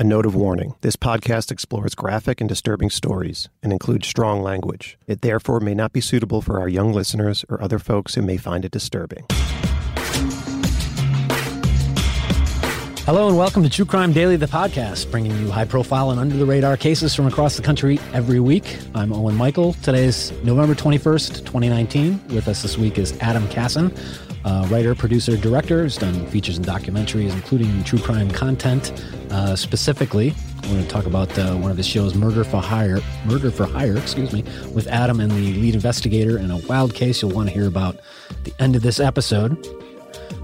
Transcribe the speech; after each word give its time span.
A 0.00 0.04
note 0.04 0.26
of 0.26 0.36
warning 0.36 0.76
this 0.82 0.94
podcast 0.94 1.50
explores 1.50 1.96
graphic 1.96 2.40
and 2.40 2.48
disturbing 2.48 2.88
stories 2.88 3.48
and 3.64 3.72
includes 3.72 4.06
strong 4.06 4.44
language. 4.44 4.96
It 5.08 5.22
therefore 5.22 5.58
may 5.58 5.74
not 5.74 5.92
be 5.92 6.00
suitable 6.00 6.40
for 6.40 6.60
our 6.60 6.68
young 6.68 6.92
listeners 6.92 7.44
or 7.48 7.60
other 7.60 7.80
folks 7.80 8.14
who 8.14 8.22
may 8.22 8.36
find 8.36 8.64
it 8.64 8.70
disturbing. 8.70 9.26
Hello 13.08 13.26
and 13.26 13.36
welcome 13.36 13.64
to 13.64 13.68
True 13.68 13.86
Crime 13.86 14.12
Daily, 14.12 14.36
the 14.36 14.46
podcast, 14.46 15.10
bringing 15.10 15.36
you 15.38 15.50
high 15.50 15.64
profile 15.64 16.12
and 16.12 16.20
under 16.20 16.36
the 16.36 16.46
radar 16.46 16.76
cases 16.76 17.12
from 17.12 17.26
across 17.26 17.56
the 17.56 17.62
country 17.62 17.98
every 18.12 18.38
week. 18.38 18.78
I'm 18.94 19.12
Owen 19.12 19.34
Michael. 19.34 19.72
Today 19.82 20.04
is 20.04 20.30
November 20.44 20.76
21st, 20.76 21.38
2019. 21.38 22.28
With 22.28 22.46
us 22.46 22.62
this 22.62 22.78
week 22.78 22.98
is 22.98 23.18
Adam 23.18 23.48
Kassen, 23.48 23.90
uh, 24.44 24.66
writer, 24.70 24.94
producer, 24.94 25.36
director, 25.36 25.82
who's 25.82 25.96
done 25.96 26.26
features 26.26 26.56
and 26.56 26.66
documentaries, 26.66 27.32
including 27.32 27.84
true 27.84 27.98
crime 27.98 28.30
content. 28.30 28.92
Uh, 29.30 29.56
specifically, 29.56 30.34
we're 30.62 30.68
going 30.70 30.82
to 30.82 30.88
talk 30.88 31.06
about 31.06 31.36
uh, 31.38 31.54
one 31.56 31.70
of 31.70 31.76
his 31.76 31.86
shows, 31.86 32.14
Murder 32.14 32.44
for 32.44 32.60
Hire, 32.60 33.00
Murder 33.24 33.50
for 33.50 33.64
Hire, 33.64 33.96
excuse 33.96 34.32
me, 34.32 34.42
with 34.74 34.86
Adam 34.88 35.20
and 35.20 35.30
the 35.30 35.54
lead 35.54 35.74
investigator 35.74 36.38
in 36.38 36.50
a 36.50 36.58
wild 36.66 36.94
case 36.94 37.22
you'll 37.22 37.30
want 37.30 37.48
to 37.48 37.54
hear 37.54 37.66
about 37.66 38.00
the 38.44 38.52
end 38.58 38.76
of 38.76 38.82
this 38.82 39.00
episode. 39.00 39.56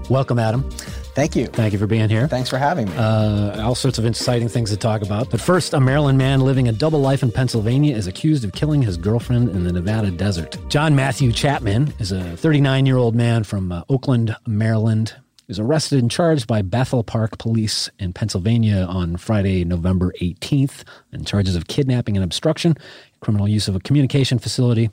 Welcome, 0.09 0.39
Adam. 0.39 0.69
Thank 1.15 1.37
you. 1.37 1.47
Thank 1.47 1.71
you 1.71 1.79
for 1.79 1.87
being 1.87 2.09
here. 2.09 2.27
Thanks 2.27 2.49
for 2.49 2.57
having 2.57 2.89
me. 2.89 2.93
Uh, 2.97 3.63
all 3.63 3.73
sorts 3.73 3.97
of 3.97 4.05
exciting 4.05 4.49
things 4.49 4.69
to 4.71 4.77
talk 4.77 5.01
about. 5.01 5.31
But 5.31 5.39
first, 5.39 5.73
a 5.73 5.79
Maryland 5.79 6.17
man 6.17 6.41
living 6.41 6.67
a 6.67 6.73
double 6.73 6.99
life 6.99 7.23
in 7.23 7.31
Pennsylvania 7.31 7.95
is 7.95 8.05
accused 8.05 8.43
of 8.43 8.51
killing 8.51 8.81
his 8.81 8.97
girlfriend 8.97 9.47
in 9.49 9.63
the 9.63 9.71
Nevada 9.71 10.11
desert. 10.11 10.57
John 10.67 10.93
Matthew 10.93 11.31
Chapman 11.31 11.93
is 11.99 12.11
a 12.11 12.35
39 12.35 12.85
year 12.85 12.97
old 12.97 13.15
man 13.15 13.45
from 13.45 13.71
uh, 13.71 13.83
Oakland, 13.87 14.35
Maryland. 14.45 15.15
He 15.37 15.51
was 15.51 15.59
arrested 15.59 15.99
and 15.99 16.11
charged 16.11 16.47
by 16.47 16.61
Bethel 16.61 17.01
Park 17.01 17.37
Police 17.37 17.89
in 17.97 18.11
Pennsylvania 18.11 18.85
on 18.89 19.15
Friday, 19.15 19.63
November 19.63 20.11
18th, 20.21 20.83
in 21.13 21.23
charges 21.23 21.55
of 21.55 21.67
kidnapping 21.67 22.17
and 22.17 22.25
obstruction, 22.25 22.75
criminal 23.21 23.47
use 23.47 23.69
of 23.69 23.75
a 23.75 23.79
communication 23.79 24.37
facility. 24.37 24.89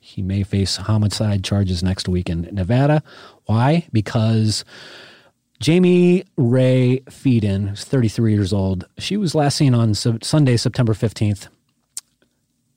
He 0.00 0.22
may 0.22 0.44
face 0.44 0.76
homicide 0.76 1.44
charges 1.44 1.82
next 1.82 2.08
week 2.08 2.30
in 2.30 2.48
Nevada. 2.52 3.02
Why? 3.44 3.86
Because 3.92 4.64
Jamie 5.62 6.24
Ray 6.36 7.02
Feeden, 7.06 7.68
who's 7.68 7.84
33 7.84 8.34
years 8.34 8.52
old, 8.52 8.84
she 8.98 9.16
was 9.16 9.32
last 9.32 9.56
seen 9.56 9.74
on 9.74 9.94
Sunday, 9.94 10.56
September 10.56 10.92
15th. 10.92 11.46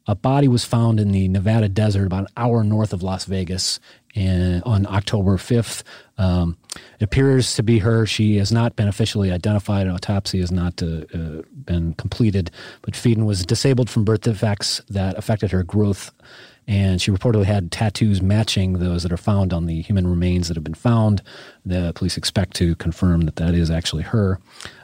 A 0.05 0.13
body 0.13 0.47
was 0.47 0.65
found 0.65 0.99
in 0.99 1.11
the 1.11 1.27
Nevada 1.27 1.67
desert 1.67 2.05
about 2.05 2.19
an 2.21 2.27
hour 2.37 2.63
north 2.63 2.93
of 2.93 3.01
Las 3.01 3.25
Vegas 3.25 3.79
on 4.15 4.85
October 4.85 5.37
5th. 5.37 5.81
Um, 6.19 6.57
it 6.99 7.03
appears 7.03 7.55
to 7.55 7.63
be 7.63 7.79
her. 7.79 8.05
She 8.05 8.37
has 8.37 8.51
not 8.51 8.75
been 8.75 8.87
officially 8.87 9.31
identified. 9.31 9.87
An 9.87 9.93
autopsy 9.93 10.39
has 10.39 10.51
not 10.51 10.83
uh, 10.83 11.05
uh, 11.11 11.41
been 11.65 11.95
completed, 11.95 12.51
but 12.83 12.93
Feeden 12.93 13.25
was 13.25 13.43
disabled 13.43 13.89
from 13.89 14.03
birth 14.03 14.21
defects 14.21 14.79
that 14.91 15.17
affected 15.17 15.49
her 15.49 15.63
growth 15.63 16.11
and 16.67 16.99
she 17.01 17.11
reportedly 17.11 17.45
had 17.45 17.71
tattoos 17.71 18.21
matching 18.21 18.73
those 18.73 19.03
that 19.03 19.11
are 19.11 19.17
found 19.17 19.53
on 19.53 19.67
the 19.67 19.81
human 19.81 20.07
remains 20.07 20.47
that 20.47 20.57
have 20.57 20.63
been 20.63 20.73
found. 20.73 21.21
The 21.65 21.93
police 21.93 22.17
expect 22.17 22.55
to 22.57 22.75
confirm 22.75 23.21
that 23.21 23.35
that 23.35 23.53
is 23.53 23.69
actually 23.69 24.03
her. 24.03 24.39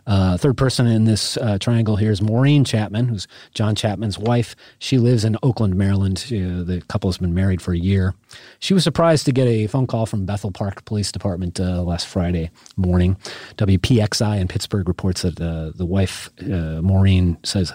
Uh, 0.06 0.38
third 0.38 0.58
person 0.58 0.88
in 0.88 1.06
this 1.06 1.38
uh, 1.38 1.58
triangle 1.60 1.96
here 1.96 2.12
is 2.12 2.22
Maureen 2.22 2.64
Chapman, 2.64 3.08
who's 3.08 3.28
John 3.54 3.76
Chapman's 3.76 4.18
wife. 4.20 4.56
She 4.80 4.98
lives 4.98 5.24
in 5.24 5.38
Oakland, 5.42 5.76
Maryland. 5.76 6.20
She, 6.20 6.44
uh, 6.44 6.64
the 6.64 6.82
couple 6.88 7.10
has 7.10 7.18
been 7.18 7.34
married 7.34 7.62
for 7.62 7.74
a 7.74 7.78
year. 7.78 8.14
She 8.60 8.74
was 8.74 8.84
surprised 8.84 9.26
to 9.26 9.32
get 9.32 9.48
a 9.48 9.68
phone 9.68 9.88
call 9.88 10.06
from 10.06 10.26
Bethel 10.26 10.52
Park 10.52 10.86
Police 10.86 11.12
Department 11.12 11.60
uh, 11.60 11.82
last 11.84 12.08
Friday 12.08 12.52
morning. 12.78 13.16
WPXI 13.58 14.40
in 14.40 14.48
Pittsburgh 14.48 14.88
reports 14.88 15.22
that 15.22 15.40
uh, 15.40 15.72
the 15.76 15.86
wife, 15.86 16.30
uh, 16.42 16.82
Maureen, 16.82 17.38
says 17.44 17.74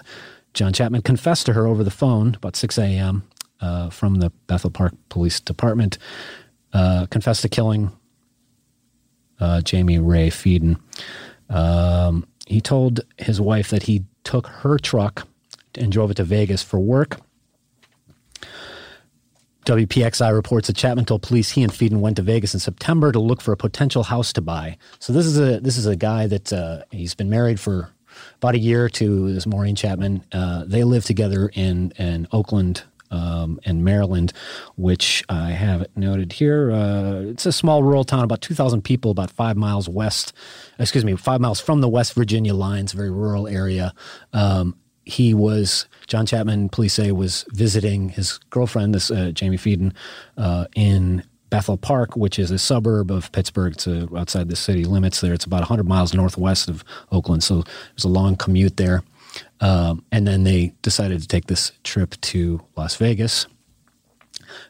John 0.53 0.73
Chapman 0.73 1.01
confessed 1.03 1.45
to 1.47 1.53
her 1.53 1.65
over 1.65 1.83
the 1.83 1.91
phone 1.91 2.35
about 2.35 2.55
6 2.55 2.77
a.m 2.77 3.23
uh, 3.61 3.89
from 3.89 4.15
the 4.15 4.31
Bethel 4.47 4.69
Park 4.69 4.93
Police 5.09 5.39
Department 5.39 5.97
uh, 6.73 7.07
confessed 7.09 7.41
to 7.41 7.49
killing 7.49 7.91
uh, 9.39 9.61
Jamie 9.61 9.99
Ray 9.99 10.29
Feeden. 10.29 10.79
Um, 11.49 12.27
he 12.45 12.61
told 12.61 13.01
his 13.17 13.39
wife 13.41 13.69
that 13.69 13.83
he 13.83 14.05
took 14.23 14.47
her 14.47 14.77
truck 14.77 15.27
and 15.75 15.91
drove 15.91 16.11
it 16.11 16.15
to 16.15 16.23
Vegas 16.23 16.63
for 16.63 16.79
work. 16.79 17.19
WPXI 19.65 20.33
reports 20.33 20.67
that 20.67 20.77
Chapman 20.77 21.03
told 21.03 21.21
police 21.21 21.51
he 21.51 21.61
and 21.61 21.71
Feeden 21.71 21.99
went 21.99 22.15
to 22.15 22.21
Vegas 22.21 22.53
in 22.53 22.59
September 22.61 23.11
to 23.11 23.19
look 23.19 23.41
for 23.41 23.51
a 23.51 23.57
potential 23.57 24.03
house 24.03 24.31
to 24.33 24.41
buy. 24.41 24.77
So 24.99 25.11
this 25.11 25.25
is 25.25 25.37
a 25.37 25.59
this 25.59 25.77
is 25.77 25.85
a 25.85 25.95
guy 25.95 26.25
that 26.27 26.53
uh, 26.53 26.83
he's 26.89 27.13
been 27.13 27.29
married 27.29 27.59
for 27.59 27.89
about 28.35 28.55
a 28.55 28.59
year 28.59 28.87
to 28.87 29.33
this 29.33 29.45
Maureen 29.45 29.75
Chapman. 29.75 30.23
Uh, 30.31 30.63
they 30.65 30.85
live 30.85 31.03
together 31.03 31.51
in 31.53 31.91
in 31.97 32.29
Oakland, 32.31 32.83
um, 33.11 33.59
in 33.63 33.83
Maryland, 33.83 34.33
which 34.75 35.23
I 35.29 35.51
have 35.51 35.85
noted 35.95 36.33
here. 36.33 36.71
Uh, 36.71 37.21
it's 37.21 37.45
a 37.45 37.51
small 37.51 37.83
rural 37.83 38.03
town, 38.03 38.23
about 38.23 38.41
2,000 38.41 38.83
people, 38.83 39.11
about 39.11 39.31
five 39.31 39.57
miles 39.57 39.87
west, 39.89 40.33
excuse 40.79 41.05
me, 41.05 41.15
five 41.15 41.41
miles 41.41 41.59
from 41.59 41.81
the 41.81 41.89
West 41.89 42.13
Virginia 42.13 42.53
lines, 42.53 42.91
very 42.91 43.11
rural 43.11 43.47
area. 43.47 43.93
Um, 44.33 44.75
he 45.05 45.33
was, 45.33 45.87
John 46.07 46.25
Chapman, 46.25 46.69
police 46.69 46.93
say, 46.93 47.11
was 47.11 47.45
visiting 47.53 48.09
his 48.09 48.39
girlfriend, 48.49 48.93
this 48.93 49.09
uh, 49.09 49.31
Jamie 49.33 49.57
Feeden, 49.57 49.93
uh, 50.37 50.65
in 50.75 51.23
Bethel 51.49 51.77
Park, 51.77 52.15
which 52.17 52.37
is 52.37 52.51
a 52.51 52.59
suburb 52.59 53.09
of 53.09 53.31
Pittsburgh. 53.31 53.73
It's 53.73 53.87
uh, 53.87 54.07
outside 54.15 54.49
the 54.49 54.55
city 54.55 54.83
limits 54.83 55.21
there. 55.21 55.33
It's 55.33 55.45
about 55.45 55.61
100 55.61 55.87
miles 55.87 56.13
northwest 56.13 56.67
of 56.67 56.83
Oakland. 57.11 57.43
So 57.43 57.63
there's 57.93 58.03
a 58.03 58.09
long 58.09 58.35
commute 58.35 58.77
there. 58.77 59.03
Um, 59.59 60.03
and 60.11 60.27
then 60.27 60.43
they 60.43 60.73
decided 60.81 61.21
to 61.21 61.27
take 61.27 61.47
this 61.47 61.71
trip 61.83 62.19
to 62.21 62.61
Las 62.75 62.95
Vegas. 62.95 63.47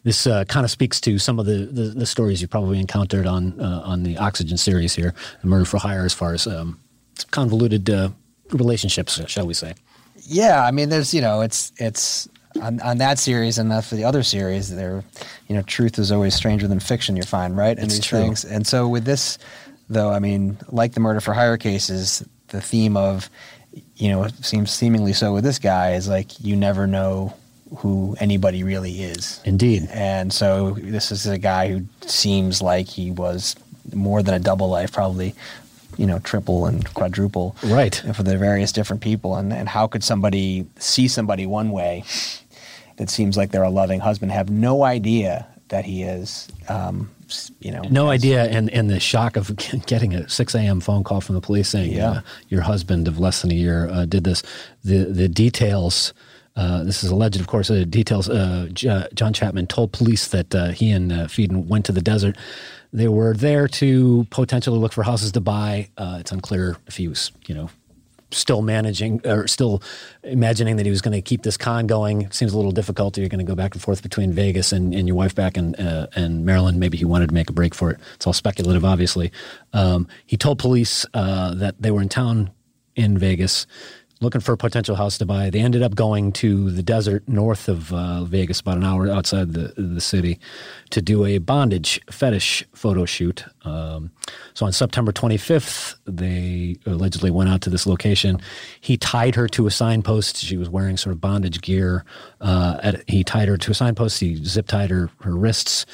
This 0.03 0.25
uh, 0.25 0.45
kind 0.45 0.63
of 0.63 0.71
speaks 0.71 1.01
to 1.01 1.19
some 1.19 1.39
of 1.39 1.45
the, 1.45 1.65
the, 1.65 1.81
the, 1.89 2.05
stories 2.05 2.41
you 2.41 2.47
probably 2.47 2.79
encountered 2.79 3.27
on 3.27 3.59
uh, 3.59 3.81
on 3.83 4.03
the 4.03 4.17
Oxygen 4.17 4.57
series 4.57 4.95
here, 4.95 5.13
the 5.41 5.47
Murder 5.47 5.65
for 5.65 5.77
Hire, 5.77 6.05
as 6.05 6.13
far 6.13 6.33
as 6.33 6.47
um, 6.47 6.79
convoluted 7.31 7.89
uh, 7.89 8.09
relationships, 8.51 9.21
shall 9.29 9.45
we 9.45 9.53
say? 9.53 9.73
Yeah, 10.15 10.63
I 10.63 10.71
mean, 10.71 10.89
there's 10.89 11.13
you 11.13 11.21
know, 11.21 11.41
it's 11.41 11.71
it's 11.77 12.27
on, 12.61 12.79
on 12.81 12.97
that 12.97 13.19
series 13.19 13.57
and 13.57 13.83
for 13.83 13.95
the 13.95 14.03
other 14.03 14.23
series, 14.23 14.73
there, 14.73 15.03
you 15.47 15.55
know, 15.55 15.61
truth 15.63 15.99
is 15.99 16.11
always 16.11 16.35
stranger 16.35 16.67
than 16.67 16.79
fiction. 16.79 17.15
You 17.15 17.23
find 17.23 17.55
right, 17.55 17.77
and 17.77 17.85
it's 17.85 17.95
these 17.95 18.05
true. 18.05 18.19
things. 18.19 18.45
And 18.45 18.65
so 18.65 18.87
with 18.87 19.05
this, 19.05 19.37
though, 19.89 20.09
I 20.09 20.19
mean, 20.19 20.57
like 20.69 20.93
the 20.93 20.99
Murder 20.99 21.21
for 21.21 21.33
Hire 21.33 21.57
cases, 21.57 22.27
the 22.47 22.61
theme 22.61 22.97
of 22.97 23.29
you 23.95 24.09
know, 24.09 24.23
it 24.23 24.33
seems 24.43 24.71
seemingly 24.71 25.13
so 25.13 25.33
with 25.33 25.43
this 25.43 25.59
guy 25.59 25.93
is 25.93 26.07
like 26.07 26.39
you 26.39 26.55
never 26.55 26.88
know 26.88 27.33
who 27.77 28.15
anybody 28.19 28.63
really 28.63 29.01
is. 29.01 29.41
Indeed. 29.45 29.88
And 29.91 30.31
so 30.31 30.71
this 30.71 31.11
is 31.11 31.25
a 31.25 31.38
guy 31.38 31.69
who 31.69 31.85
seems 32.01 32.61
like 32.61 32.88
he 32.88 33.11
was 33.11 33.55
more 33.93 34.23
than 34.23 34.33
a 34.33 34.39
double 34.39 34.69
life, 34.69 34.91
probably, 34.93 35.35
you 35.97 36.05
know, 36.05 36.19
triple 36.19 36.65
and 36.65 36.91
quadruple. 36.93 37.55
Right. 37.63 37.95
For 38.13 38.23
the 38.23 38.38
various 38.38 38.71
different 38.71 39.01
people. 39.01 39.35
And, 39.35 39.51
and 39.51 39.67
how 39.67 39.88
could 39.88 40.03
somebody 40.03 40.65
see 40.77 41.07
somebody 41.07 41.45
one 41.45 41.71
way 41.71 42.03
that 42.97 43.09
seems 43.09 43.38
like 43.38 43.51
they're 43.51 43.63
a 43.63 43.69
loving 43.69 43.99
husband, 43.99 44.31
have 44.31 44.49
no 44.49 44.83
idea 44.83 45.47
that 45.69 45.85
he 45.85 46.03
is 46.03 46.47
um, 46.69 47.09
you 47.59 47.71
know, 47.71 47.81
no 47.89 48.09
idea, 48.09 48.45
and 48.45 48.69
and 48.71 48.89
the 48.89 48.99
shock 48.99 49.35
of 49.35 49.55
getting 49.85 50.13
a 50.13 50.27
six 50.29 50.55
a.m. 50.55 50.79
phone 50.79 51.03
call 51.03 51.21
from 51.21 51.35
the 51.35 51.41
police 51.41 51.69
saying, 51.69 51.93
yeah, 51.93 52.09
uh, 52.09 52.21
your 52.49 52.61
husband 52.61 53.07
of 53.07 53.19
less 53.19 53.41
than 53.41 53.51
a 53.51 53.55
year 53.55 53.89
uh, 53.89 54.05
did 54.05 54.23
this. 54.23 54.43
The 54.83 55.05
the 55.05 55.27
details. 55.27 56.13
Uh, 56.55 56.83
this 56.83 57.03
is 57.03 57.11
alleged, 57.11 57.39
of 57.39 57.45
course. 57.45 57.67
The 57.67 57.85
details. 57.85 58.27
Uh, 58.27 58.67
J- 58.73 59.07
John 59.13 59.31
Chapman 59.31 59.67
told 59.67 59.91
police 59.91 60.29
that 60.29 60.55
uh, 60.55 60.69
he 60.69 60.89
and 60.89 61.11
uh, 61.11 61.15
Feeden 61.27 61.67
went 61.67 61.85
to 61.85 61.91
the 61.91 62.01
desert. 62.01 62.35
They 62.91 63.07
were 63.07 63.35
there 63.35 63.67
to 63.67 64.25
potentially 64.31 64.79
look 64.79 64.91
for 64.94 65.03
houses 65.03 65.31
to 65.33 65.41
buy. 65.41 65.89
it's 65.99 66.31
unclear 66.31 66.77
if 66.88 66.97
he 66.97 67.07
was, 67.07 67.31
you 67.45 67.53
know, 67.53 67.69
still 68.31 68.61
managing 68.61 69.21
or 69.25 69.47
still 69.47 69.81
imagining 70.24 70.75
that 70.77 70.85
he 70.85 70.89
was 70.89 71.01
going 71.01 71.13
to 71.13 71.21
keep 71.21 71.44
this 71.44 71.57
con 71.57 71.88
going. 71.88 72.29
Seems 72.31 72.53
a 72.53 72.57
little 72.57 72.71
difficult. 72.71 73.18
You're 73.18 73.29
going 73.29 73.45
to 73.45 73.50
go 73.50 73.56
back 73.56 73.74
and 73.74 73.81
forth 73.81 74.01
between 74.01 74.31
Vegas 74.31 74.71
and, 74.71 74.94
and 74.94 75.07
your 75.07 75.15
wife 75.15 75.33
back 75.33 75.57
in, 75.57 75.75
uh, 75.75 76.07
in 76.15 76.45
Maryland. 76.45 76.79
Maybe 76.79 76.97
he 76.97 77.06
wanted 77.06 77.29
to 77.29 77.33
make 77.33 77.50
a 77.50 77.53
break 77.53 77.74
for 77.74 77.91
it. 77.91 78.00
It's 78.15 78.27
all 78.27 78.33
speculative, 78.33 78.83
obviously. 78.83 79.31
Um, 79.74 80.07
he 80.25 80.38
told 80.38 80.59
police 80.59 81.06
uh, 81.13 81.53
that 81.56 81.81
they 81.81 81.91
were 81.91 82.01
in 82.01 82.09
town 82.09 82.51
in 82.95 83.18
Vegas 83.18 83.68
looking 84.19 84.41
for 84.41 84.53
a 84.53 84.57
potential 84.57 84.95
house 84.95 85.17
to 85.19 85.25
buy. 85.25 85.49
They 85.49 85.59
ended 85.59 85.83
up 85.83 85.95
going 85.95 86.31
to 86.33 86.71
the 86.71 86.83
desert 86.83 87.27
north 87.27 87.67
of 87.67 87.93
uh, 87.93 88.23
Vegas, 88.23 88.59
about 88.59 88.77
an 88.77 88.83
hour 88.83 89.09
outside 89.09 89.53
the 89.53 89.73
the 89.77 90.01
city, 90.01 90.39
to 90.91 91.01
do 91.01 91.25
a 91.25 91.37
bondage 91.37 92.01
fetish 92.09 92.65
photo 92.73 93.05
shoot. 93.05 93.45
Um, 93.63 94.11
so 94.53 94.65
on 94.65 94.71
September 94.71 95.11
25th, 95.11 95.95
they 96.05 96.77
allegedly 96.85 97.31
went 97.31 97.49
out 97.49 97.61
to 97.61 97.69
this 97.69 97.85
location. 97.85 98.39
He 98.81 98.97
tied 98.97 99.35
her 99.35 99.47
to 99.49 99.67
a 99.67 99.71
signpost. 99.71 100.37
She 100.37 100.57
was 100.57 100.69
wearing 100.69 100.97
sort 100.97 101.13
of 101.13 101.21
bondage 101.21 101.61
gear. 101.61 102.05
Uh, 102.41 102.77
at, 102.81 103.09
he 103.09 103.23
tied 103.23 103.47
her 103.47 103.57
to 103.57 103.71
a 103.71 103.75
signpost. 103.75 104.19
He 104.19 104.35
zip 104.43 104.67
tied 104.67 104.89
her 104.89 105.09
her 105.21 105.35
wrists. 105.35 105.85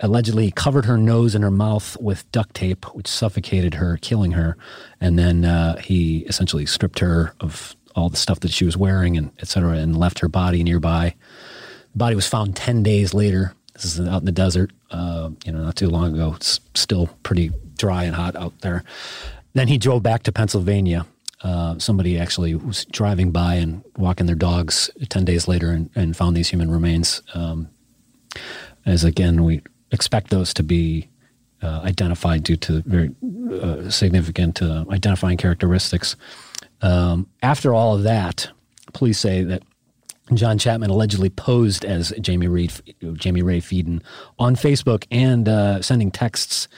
Allegedly 0.00 0.50
covered 0.50 0.86
her 0.86 0.96
nose 0.96 1.34
and 1.34 1.44
her 1.44 1.50
mouth 1.50 1.96
with 2.00 2.30
duct 2.32 2.54
tape, 2.54 2.84
which 2.94 3.06
suffocated 3.06 3.74
her, 3.74 3.98
killing 4.00 4.32
her. 4.32 4.56
And 5.00 5.18
then 5.18 5.44
uh, 5.44 5.76
he 5.78 6.20
essentially 6.20 6.66
stripped 6.66 6.98
her 7.00 7.34
of 7.40 7.76
all 7.94 8.08
the 8.08 8.16
stuff 8.16 8.40
that 8.40 8.50
she 8.50 8.64
was 8.64 8.76
wearing 8.76 9.16
and 9.16 9.30
et 9.40 9.48
cetera, 9.48 9.72
and 9.72 9.96
left 9.96 10.20
her 10.20 10.28
body 10.28 10.62
nearby. 10.62 11.14
The 11.92 11.98
body 11.98 12.14
was 12.14 12.26
found 12.26 12.56
10 12.56 12.82
days 12.82 13.12
later. 13.14 13.54
This 13.74 13.84
is 13.84 14.06
out 14.06 14.22
in 14.22 14.26
the 14.26 14.32
desert, 14.32 14.70
uh, 14.90 15.30
you 15.44 15.52
know, 15.52 15.62
not 15.62 15.76
too 15.76 15.88
long 15.88 16.14
ago. 16.14 16.34
It's 16.36 16.60
still 16.74 17.08
pretty 17.22 17.50
dry 17.76 18.04
and 18.04 18.14
hot 18.14 18.36
out 18.36 18.58
there. 18.60 18.84
Then 19.54 19.68
he 19.68 19.78
drove 19.78 20.02
back 20.02 20.22
to 20.24 20.32
Pennsylvania. 20.32 21.06
Uh, 21.42 21.78
somebody 21.78 22.18
actually 22.18 22.54
was 22.54 22.84
driving 22.86 23.30
by 23.30 23.54
and 23.54 23.82
walking 23.96 24.26
their 24.26 24.36
dogs 24.36 24.90
10 25.08 25.24
days 25.24 25.48
later 25.48 25.70
and, 25.70 25.90
and 25.94 26.16
found 26.16 26.36
these 26.36 26.50
human 26.50 26.70
remains. 26.70 27.22
Um, 27.34 27.70
as 28.84 29.04
again, 29.04 29.44
we 29.44 29.62
expect 29.92 30.30
those 30.30 30.54
to 30.54 30.62
be 30.62 31.08
uh, 31.62 31.80
identified 31.84 32.42
due 32.42 32.56
to 32.56 32.82
very 32.86 33.10
uh, 33.52 33.90
significant 33.90 34.62
uh, 34.62 34.84
identifying 34.90 35.36
characteristics. 35.36 36.16
Um, 36.82 37.28
after 37.42 37.74
all 37.74 37.94
of 37.94 38.04
that, 38.04 38.48
police 38.92 39.18
say 39.18 39.42
that 39.44 39.62
John 40.34 40.58
Chapman 40.58 40.90
allegedly 40.90 41.30
posed 41.30 41.84
as 41.84 42.12
Jamie 42.20 42.48
Reed, 42.48 42.72
Jamie 43.14 43.42
Ray 43.42 43.60
Feeden 43.60 44.02
on 44.38 44.54
Facebook 44.54 45.04
and 45.10 45.48
uh, 45.48 45.82
sending 45.82 46.10
texts 46.10 46.68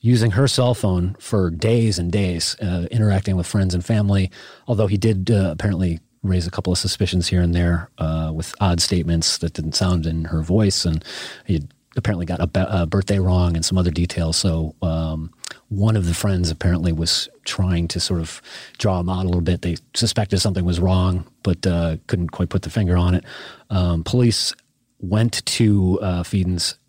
using 0.00 0.32
her 0.32 0.46
cell 0.46 0.74
phone 0.74 1.16
for 1.18 1.50
days 1.50 1.98
and 1.98 2.12
days, 2.12 2.56
uh, 2.60 2.86
interacting 2.90 3.36
with 3.36 3.46
friends 3.46 3.74
and 3.74 3.84
family. 3.84 4.30
Although 4.68 4.86
he 4.86 4.96
did 4.96 5.30
uh, 5.30 5.50
apparently 5.50 6.00
raise 6.22 6.46
a 6.46 6.50
couple 6.50 6.72
of 6.72 6.78
suspicions 6.78 7.28
here 7.28 7.40
and 7.40 7.54
there 7.54 7.90
uh, 7.98 8.30
with 8.34 8.54
odd 8.60 8.80
statements 8.80 9.38
that 9.38 9.54
didn't 9.54 9.74
sound 9.74 10.06
in 10.06 10.26
her 10.26 10.42
voice, 10.42 10.84
and 10.84 11.04
he 11.46 11.66
apparently 11.96 12.26
got 12.26 12.40
a, 12.40 12.46
be- 12.46 12.64
a 12.66 12.86
birthday 12.86 13.18
wrong 13.18 13.56
and 13.56 13.64
some 13.64 13.78
other 13.78 13.90
details. 13.90 14.36
So 14.36 14.74
um, 14.82 15.30
one 15.68 15.96
of 15.96 16.06
the 16.06 16.14
friends 16.14 16.50
apparently 16.50 16.92
was 16.92 17.28
trying 17.44 17.88
to 17.88 18.00
sort 18.00 18.20
of 18.20 18.40
draw 18.78 19.00
him 19.00 19.08
out 19.08 19.24
a 19.24 19.28
little 19.28 19.40
bit. 19.40 19.62
They 19.62 19.76
suspected 19.94 20.40
something 20.40 20.64
was 20.64 20.80
wrong, 20.80 21.26
but 21.42 21.66
uh, 21.66 21.96
couldn't 22.06 22.28
quite 22.30 22.48
put 22.48 22.62
the 22.62 22.70
finger 22.70 22.96
on 22.96 23.14
it. 23.14 23.24
Um, 23.70 24.04
police 24.04 24.54
went 25.00 25.44
to 25.44 25.98
uh, 26.00 26.24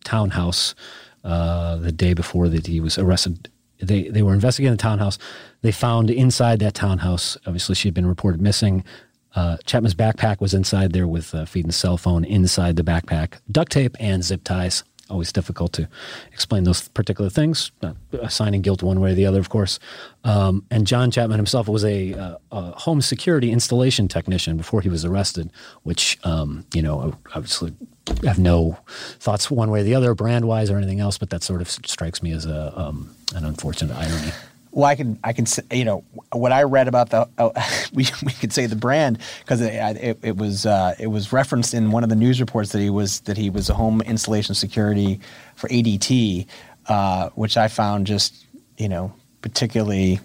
townhouse 0.04 0.76
uh, 1.24 1.76
the 1.78 1.92
day 1.92 2.14
before 2.14 2.50
that 2.50 2.68
he 2.68 2.80
was 2.80 2.98
arrested. 2.98 3.50
They 3.80 4.08
they 4.10 4.22
were 4.22 4.34
investigating 4.34 4.72
the 4.72 4.78
townhouse. 4.78 5.18
They 5.62 5.72
found 5.72 6.10
inside 6.10 6.60
that 6.60 6.76
townhouse, 6.76 7.38
obviously 7.46 7.76
she 7.76 7.88
had 7.88 7.94
been 7.94 8.08
reported 8.08 8.42
missing. 8.42 8.84
Uh, 9.36 9.58
Chapman's 9.66 9.96
backpack 9.96 10.40
was 10.40 10.54
inside 10.54 10.94
there 10.94 11.08
with 11.08 11.36
uh, 11.36 11.46
cell 11.70 11.98
phone 11.98 12.24
inside 12.24 12.78
the 12.78 12.84
backpack, 12.84 13.34
duct 13.52 13.70
tape 13.72 13.98
and 14.00 14.24
zip 14.24 14.46
ties 14.46 14.86
always 15.10 15.32
difficult 15.32 15.74
to 15.74 15.88
explain 16.32 16.64
those 16.64 16.88
particular 16.90 17.30
things, 17.30 17.72
not 17.82 17.96
assigning 18.22 18.62
guilt 18.62 18.82
one 18.82 19.00
way 19.00 19.12
or 19.12 19.16
the 19.16 19.26
other, 19.26 19.40
of 19.40 19.50
course. 19.50 19.80
Um, 20.24 20.66
and 20.72 20.88
John 20.88 21.12
Chapman 21.12 21.38
himself 21.38 21.68
was 21.68 21.86
a, 21.86 22.14
uh, 22.14 22.38
a, 22.52 22.62
home 22.80 23.02
security 23.02 23.52
installation 23.52 24.08
technician 24.08 24.58
before 24.58 24.82
he 24.82 24.90
was 24.90 25.06
arrested, 25.06 25.52
which, 25.84 26.18
um, 26.24 26.66
you 26.74 26.82
know, 26.82 27.16
obviously 27.36 27.74
have 28.24 28.40
no 28.40 28.78
thoughts 29.20 29.50
one 29.52 29.70
way 29.70 29.82
or 29.82 29.84
the 29.84 29.96
other, 29.96 30.14
brand 30.16 30.46
wise 30.46 30.70
or 30.72 30.78
anything 30.78 31.00
else, 31.00 31.18
but 31.18 31.30
that 31.30 31.44
sort 31.44 31.62
of 31.62 31.70
strikes 31.70 32.24
me 32.24 32.32
as 32.32 32.46
a, 32.46 32.74
um, 32.80 33.16
an 33.36 33.46
unfortunate 33.46 33.96
irony. 33.96 34.32
Well, 34.76 34.84
I 34.84 34.96
can, 34.96 35.18
I 35.24 35.32
can, 35.32 35.46
you 35.72 35.86
know, 35.86 36.04
what 36.34 36.52
I 36.52 36.64
read 36.64 36.90
about 36.90 37.10
the, 37.10 37.30
uh, 37.38 37.50
we, 37.94 38.08
we 38.26 38.34
could 38.34 38.52
say 38.52 38.66
the 38.66 38.76
brand 38.76 39.20
because 39.40 39.62
it, 39.62 39.74
it, 39.74 40.20
it, 40.22 40.38
was, 40.38 40.66
uh, 40.66 40.96
it 41.00 41.08
was 41.08 41.32
referenced 41.32 41.74
in 41.74 41.92
one 41.92 42.04
of 42.04 42.10
the 42.10 42.16
news 42.18 42.42
reports 42.42 42.74
that 42.74 42.80
he 42.80 42.90
was, 42.90 43.22
that 43.22 43.38
he 43.38 43.50
was 43.50 43.70
a 43.70 43.74
home 43.74 44.02
installation 44.02 44.54
security 44.54 45.22
for 45.56 45.70
ADT, 45.70 46.46
uh, 46.88 47.30
which 47.36 47.56
I 47.56 47.70
found 47.70 48.06
just, 48.06 48.46
you 48.78 48.90
know, 48.90 49.14
particularly 49.42 50.20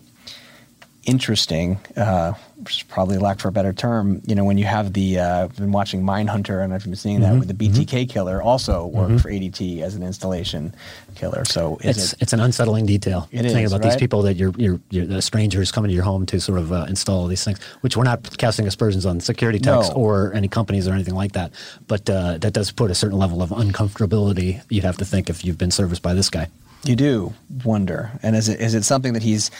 interesting, 1.05 1.79
uh, 1.97 2.33
which 2.57 2.79
is 2.79 2.83
probably 2.83 3.19
lack 3.19 3.41
for 3.41 3.49
a 3.49 3.53
better 3.53 3.73
term. 3.73 4.21
You 4.27 4.35
know, 4.35 4.45
when 4.45 4.59
you 4.59 4.65
have 4.65 4.93
the 4.93 5.19
uh, 5.19 5.45
I've 5.45 5.57
been 5.57 5.73
watching 5.73 6.03
Mindhunter 6.03 6.63
and 6.63 6.75
I've 6.75 6.85
been 6.85 6.95
seeing 6.97 7.21
that 7.21 7.31
mm-hmm. 7.31 7.39
with 7.41 7.49
the 7.49 7.69
BTK 7.69 7.87
mm-hmm. 7.87 8.11
killer 8.11 8.43
also 8.43 8.87
worked 8.87 9.13
mm-hmm. 9.13 9.19
for 9.19 9.31
ADT 9.31 9.83
as 9.83 9.95
an 9.95 10.03
installation 10.03 10.75
killer. 11.15 11.45
So 11.45 11.79
it's 11.83 12.13
it, 12.13 12.23
it's 12.23 12.33
an 12.33 12.41
unsettling 12.41 12.87
detail. 12.87 13.29
It 13.33 13.45
is, 13.45 13.53
about 13.53 13.83
right? 13.83 13.91
these 13.91 13.97
people 13.97 14.23
that 14.23 14.35
you're 14.35 14.53
you're, 14.57 14.81
you're 14.91 15.07
the 15.07 15.23
strangers 15.23 15.73
coming 15.73 15.89
to 15.89 15.95
your 15.95 16.05
home 16.05 16.27
to 16.27 16.41
sort 16.41 16.59
of 16.59 16.73
uh, 16.73 16.87
install 16.89 17.27
these 17.27 17.45
things, 17.45 17.61
which 17.81 17.97
we're 17.97 18.05
not 18.05 18.37
casting 18.39 18.67
aspersions 18.67 19.07
on 19.07 19.21
security 19.21 19.59
techs 19.59 19.89
no. 19.89 19.95
or 19.95 20.33
any 20.35 20.49
companies 20.49 20.87
or 20.87 20.93
anything 20.93 21.15
like 21.15 21.33
that. 21.33 21.53
But 21.87 22.09
uh, 22.11 22.39
that 22.39 22.53
does 22.53 22.71
put 22.71 22.91
a 22.91 22.95
certain 22.95 23.19
level 23.19 23.43
of 23.43 23.51
uncomfortability. 23.51 24.63
You'd 24.69 24.85
have 24.85 24.99
to 24.99 25.05
think 25.05 25.31
if 25.31 25.45
you've 25.45 25.59
been 25.59 25.71
serviced 25.71 26.03
by 26.03 26.15
this 26.15 26.29
guy. 26.29 26.49
You 26.83 26.97
do 26.97 27.35
wonder, 27.65 28.11
and 28.23 28.35
is 28.35 28.49
it 28.49 28.61
is 28.61 28.75
it 28.75 28.85
something 28.85 29.13
that 29.13 29.23
he's 29.23 29.51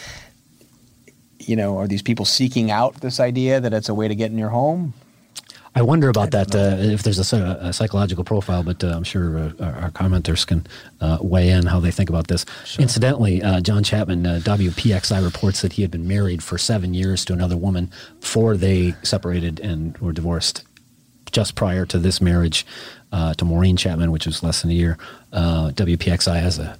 you 1.41 1.57
know, 1.57 1.79
are 1.79 1.87
these 1.87 2.03
people 2.03 2.25
seeking 2.25 2.71
out 2.71 3.01
this 3.01 3.21
idea 3.21 3.61
that 3.61 3.73
it's 3.73 3.89
a 3.89 3.95
way 3.95 4.09
to 4.09 4.15
get 4.15 4.31
in 4.31 4.39
your 4.39 4.51
home? 4.51 4.95
I 5.75 5.83
wonder 5.83 6.09
about 6.09 6.35
I 6.35 6.45
that, 6.45 6.55
uh, 6.55 6.77
if 6.81 7.05
there's 7.05 7.33
a, 7.33 7.59
a, 7.61 7.73
psychological 7.73 8.25
profile, 8.25 8.65
but 8.65 8.83
uh, 8.83 8.89
I'm 8.89 9.05
sure 9.05 9.39
uh, 9.39 9.53
our, 9.61 9.75
our, 9.75 9.91
commenters 9.91 10.45
can 10.45 10.67
uh, 11.01 11.19
weigh 11.21 11.51
in 11.51 11.67
how 11.67 11.79
they 11.79 11.93
think 11.93 12.11
about 12.11 12.27
this. 12.27 12.45
Sure. 12.65 12.83
Incidentally, 12.83 13.41
uh, 13.41 13.61
John 13.61 13.85
Chapman, 13.85 14.27
uh, 14.27 14.41
WPXI 14.43 15.25
reports 15.25 15.63
that 15.63 15.75
he 15.75 15.83
had 15.83 15.91
been 15.93 16.09
married 16.09 16.43
for 16.43 16.59
seven 16.59 16.93
years 16.93 17.25
to 17.27 17.33
another 17.33 17.57
woman 17.57 17.91
before 18.21 18.57
they 18.57 18.95
separated 19.05 19.61
and 19.61 19.97
were 19.99 20.13
divorced 20.13 20.65
just 21.31 21.55
prior 21.55 21.87
to 21.87 21.99
this 21.99 22.21
marriage 22.21 22.67
to 23.13 23.45
Maureen 23.45 23.77
Chapman, 23.77 24.11
which 24.11 24.27
was 24.27 24.43
less 24.43 24.63
than 24.63 24.73
a 24.73 24.75
year. 24.75 24.99
WPXI 25.33 26.41
has 26.41 26.59
a 26.59 26.77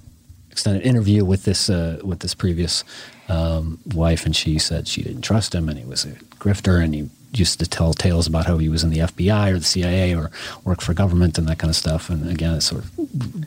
extended 0.51 0.83
interview 0.83 1.25
with 1.25 1.43
this 1.43 1.69
with 1.69 2.19
this 2.19 2.35
previous 2.35 2.83
um, 3.29 3.79
wife, 3.93 4.25
and 4.25 4.35
she 4.35 4.59
said 4.59 4.87
she 4.87 5.01
didn't 5.01 5.21
trust 5.21 5.55
him, 5.55 5.69
and 5.69 5.79
he 5.79 5.85
was 5.85 6.05
a 6.05 6.11
grifter, 6.39 6.83
and 6.83 6.93
he 6.93 7.09
used 7.33 7.59
to 7.59 7.65
tell 7.65 7.93
tales 7.93 8.27
about 8.27 8.45
how 8.45 8.57
he 8.57 8.67
was 8.67 8.83
in 8.83 8.89
the 8.89 8.99
FBI 8.99 9.51
or 9.51 9.59
the 9.59 9.63
CIA 9.63 10.13
or 10.13 10.29
worked 10.65 10.81
for 10.81 10.93
government 10.93 11.37
and 11.37 11.47
that 11.47 11.59
kind 11.59 11.69
of 11.69 11.75
stuff. 11.75 12.09
And 12.09 12.29
again, 12.29 12.55
it's 12.55 12.65
sort 12.65 12.83
of 12.83 13.45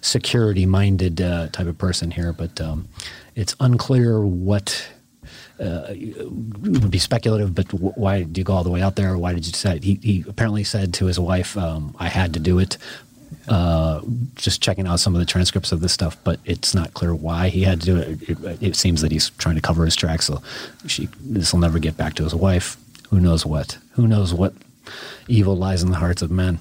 security-minded 0.00 1.20
uh, 1.20 1.48
type 1.48 1.68
of 1.68 1.78
person 1.78 2.10
here, 2.10 2.32
but 2.32 2.60
um, 2.60 2.88
it's 3.34 3.54
unclear 3.60 4.20
what. 4.20 4.88
Uh, 5.60 5.94
would 6.60 6.90
be 6.90 6.98
speculative, 6.98 7.54
but 7.54 7.68
w- 7.68 7.92
why 7.94 8.24
do 8.24 8.40
you 8.40 8.44
go 8.44 8.52
all 8.52 8.64
the 8.64 8.70
way 8.70 8.82
out 8.82 8.96
there? 8.96 9.16
Why 9.16 9.32
did 9.32 9.46
you 9.46 9.52
decide? 9.52 9.84
He, 9.84 9.94
he 10.02 10.24
apparently 10.26 10.64
said 10.64 10.92
to 10.94 11.06
his 11.06 11.20
wife, 11.20 11.56
um, 11.56 11.94
"I 12.00 12.08
had 12.08 12.32
to 12.34 12.40
do 12.40 12.58
it 12.58 12.78
uh, 13.48 14.00
just 14.36 14.62
checking 14.62 14.86
out 14.86 15.00
some 15.00 15.14
of 15.14 15.20
the 15.20 15.26
transcripts 15.26 15.72
of 15.72 15.80
this 15.80 15.92
stuff, 15.92 16.16
but 16.24 16.38
it's 16.44 16.74
not 16.74 16.94
clear 16.94 17.14
why 17.14 17.48
he 17.48 17.62
had 17.62 17.80
to 17.80 17.86
do 17.86 17.96
it. 17.96 18.28
It, 18.28 18.62
it 18.62 18.76
seems 18.76 19.00
that 19.02 19.12
he's 19.12 19.30
trying 19.30 19.56
to 19.56 19.60
cover 19.60 19.84
his 19.84 19.96
tracks, 19.96 20.26
so 20.26 20.42
she 20.86 21.08
this 21.20 21.52
will 21.52 21.60
never 21.60 21.78
get 21.78 21.96
back 21.96 22.14
to 22.14 22.24
his 22.24 22.34
wife. 22.34 22.76
Who 23.10 23.20
knows 23.20 23.44
what? 23.44 23.78
Who 23.92 24.06
knows 24.06 24.32
what 24.32 24.54
evil 25.28 25.56
lies 25.56 25.82
in 25.82 25.90
the 25.90 25.96
hearts 25.96 26.22
of 26.22 26.30
men? 26.30 26.60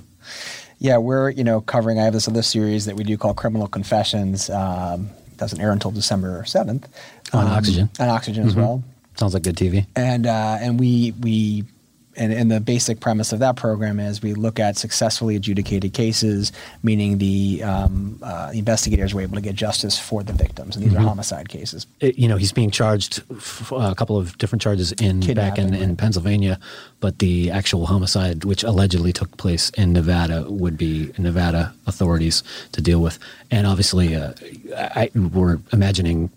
Yeah, 0.80 0.98
we're 0.98 1.30
you 1.30 1.44
know 1.44 1.62
covering. 1.62 2.00
I 2.00 2.04
have 2.04 2.14
this 2.14 2.28
other 2.28 2.42
series 2.42 2.86
that 2.86 2.96
we 2.96 3.04
do 3.04 3.18
called 3.18 3.38
Criminal 3.38 3.68
Confessions. 3.68 4.50
Um, 4.50 5.10
doesn't 5.38 5.60
air 5.60 5.72
until 5.72 5.92
December 5.92 6.44
seventh 6.46 6.88
on 7.34 7.48
um, 7.48 7.54
Oxygen. 7.54 7.90
On 8.00 8.10
Oxygen 8.10 8.44
mm-hmm. 8.44 8.50
as 8.50 8.56
well. 8.56 8.84
Sounds 9.18 9.34
like 9.34 9.44
good 9.44 9.56
TV. 9.56 9.86
And 9.96 10.26
uh, 10.26 10.58
and 10.60 10.80
we 10.80 11.14
we 11.22 11.66
and, 12.16 12.34
and, 12.34 12.52
the 12.52 12.60
basic 12.60 13.00
premise 13.00 13.32
of 13.32 13.40
that 13.40 13.56
program 13.56 14.00
is 14.00 14.22
we 14.22 14.34
look 14.34 14.60
at 14.60 14.78
successfully 14.78 15.36
adjudicated 15.36 15.94
cases, 15.94 16.52
meaning 16.84 17.18
the 17.18 17.64
um, 17.64 18.20
uh, 18.22 18.52
investigators 18.54 19.14
were 19.14 19.22
able 19.22 19.36
to 19.36 19.42
get 19.42 19.56
justice 19.56 19.98
for 19.98 20.24
the 20.24 20.34
victims, 20.34 20.76
and 20.76 20.84
these 20.84 20.94
mm-hmm. 20.94 21.04
are 21.04 21.08
homicide 21.08 21.50
cases. 21.50 21.88
It, 22.00 22.18
you 22.18 22.28
know, 22.28 22.38
he's 22.38 22.52
being 22.52 22.72
charged 22.72 23.24
f- 23.32 23.72
a 23.72 23.96
couple 23.96 24.18
of 24.18 24.38
different 24.38 24.62
charges 24.62 24.92
in 24.94 25.22
back 25.34 25.58
in, 25.58 25.74
in, 25.74 25.96
Pennsylvania, 25.96 26.60
but 27.00 27.20
the 27.20 27.52
actual 27.52 27.86
homicide, 27.86 28.44
which 28.44 28.64
allegedly 28.64 29.14
took 29.14 29.36
place 29.38 29.70
in 29.72 29.94
Nevada, 29.94 30.46
would 30.50 30.78
be 30.78 31.12
Nevada 31.18 31.74
authorities 31.88 32.44
to 32.74 32.82
deal 32.82 33.02
with. 33.02 33.20
And 33.50 33.66
obviously, 33.66 34.16
uh, 34.16 34.34
I, 34.76 35.10
we're 35.16 35.60
imagining 35.72 36.30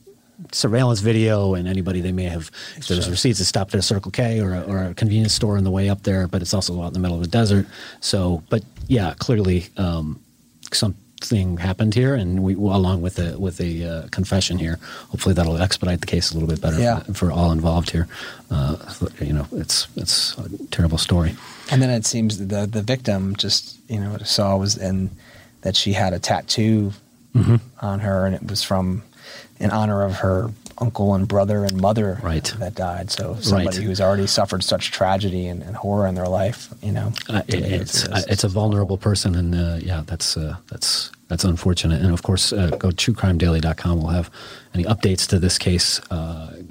surveillance 0.52 1.00
video 1.00 1.54
and 1.54 1.68
anybody 1.68 2.00
they 2.00 2.12
may 2.12 2.24
have 2.24 2.50
if 2.76 2.88
there's 2.88 3.10
receipts 3.10 3.38
that 3.38 3.44
stopped 3.44 3.74
at 3.74 3.78
a 3.78 3.82
circle 3.82 4.10
k 4.10 4.40
or 4.40 4.54
a, 4.54 4.60
or 4.62 4.84
a 4.84 4.94
convenience 4.94 5.32
store 5.32 5.56
on 5.56 5.64
the 5.64 5.70
way 5.70 5.88
up 5.88 6.02
there 6.02 6.26
but 6.26 6.42
it's 6.42 6.54
also 6.54 6.80
out 6.82 6.88
in 6.88 6.92
the 6.92 6.98
middle 6.98 7.16
of 7.16 7.22
the 7.22 7.28
desert 7.28 7.66
so 8.00 8.42
but 8.50 8.62
yeah 8.88 9.14
clearly 9.18 9.66
um, 9.76 10.20
something 10.72 11.56
happened 11.56 11.94
here 11.94 12.14
and 12.14 12.42
we 12.42 12.54
along 12.54 13.00
with 13.00 13.18
a 13.18 13.38
with 13.38 13.60
a 13.60 13.84
uh, 13.84 14.08
confession 14.08 14.58
here 14.58 14.78
hopefully 15.08 15.34
that'll 15.34 15.60
expedite 15.60 16.00
the 16.00 16.06
case 16.06 16.30
a 16.30 16.34
little 16.34 16.48
bit 16.48 16.60
better 16.60 16.78
yeah. 16.78 17.00
for, 17.00 17.14
for, 17.14 17.32
all 17.32 17.50
involved 17.52 17.90
here 17.90 18.06
uh, 18.50 18.76
you 19.20 19.32
know 19.32 19.46
it's 19.52 19.88
it's 19.96 20.36
a 20.38 20.48
terrible 20.70 20.98
story 20.98 21.34
and 21.70 21.80
then 21.80 21.90
it 21.90 22.04
seems 22.04 22.38
the 22.38 22.66
the 22.66 22.82
victim 22.82 23.34
just 23.36 23.78
you 23.88 24.00
know 24.00 24.16
saw 24.18 24.56
was 24.56 24.76
and 24.76 25.10
that 25.62 25.74
she 25.74 25.94
had 25.94 26.12
a 26.12 26.18
tattoo 26.18 26.92
mm-hmm. 27.34 27.56
on 27.80 28.00
her 28.00 28.26
and 28.26 28.34
it 28.34 28.46
was 28.46 28.62
from 28.62 29.02
in 29.58 29.70
honor 29.70 30.02
of 30.02 30.16
her 30.16 30.50
uncle 30.78 31.14
and 31.14 31.28
brother 31.28 31.64
and 31.64 31.80
mother 31.80 32.18
right. 32.22 32.52
that 32.58 32.74
died. 32.74 33.10
So 33.10 33.36
somebody 33.40 33.78
right. 33.78 33.86
who's 33.86 34.00
already 34.00 34.26
suffered 34.26 34.62
such 34.62 34.90
tragedy 34.90 35.46
and, 35.46 35.62
and 35.62 35.76
horror 35.76 36.06
in 36.06 36.14
their 36.14 36.28
life, 36.28 36.72
you 36.82 36.92
know, 36.92 37.12
uh, 37.28 37.42
it, 37.46 37.62
it's 37.62 38.06
uh, 38.06 38.22
it's 38.28 38.44
a 38.44 38.48
vulnerable 38.48 38.98
person, 38.98 39.34
and 39.34 39.54
uh, 39.54 39.78
yeah, 39.80 40.02
that's 40.06 40.36
uh, 40.36 40.56
that's 40.70 41.10
that's 41.28 41.44
unfortunate. 41.44 42.02
And 42.02 42.12
of 42.12 42.22
course, 42.22 42.52
uh, 42.52 42.70
go 42.78 42.90
to 42.90 43.12
truecrimedaily.com. 43.12 44.02
We'll 44.02 44.12
have 44.12 44.30
any 44.74 44.84
updates 44.84 45.26
to 45.28 45.38
this 45.38 45.58
case. 45.58 46.00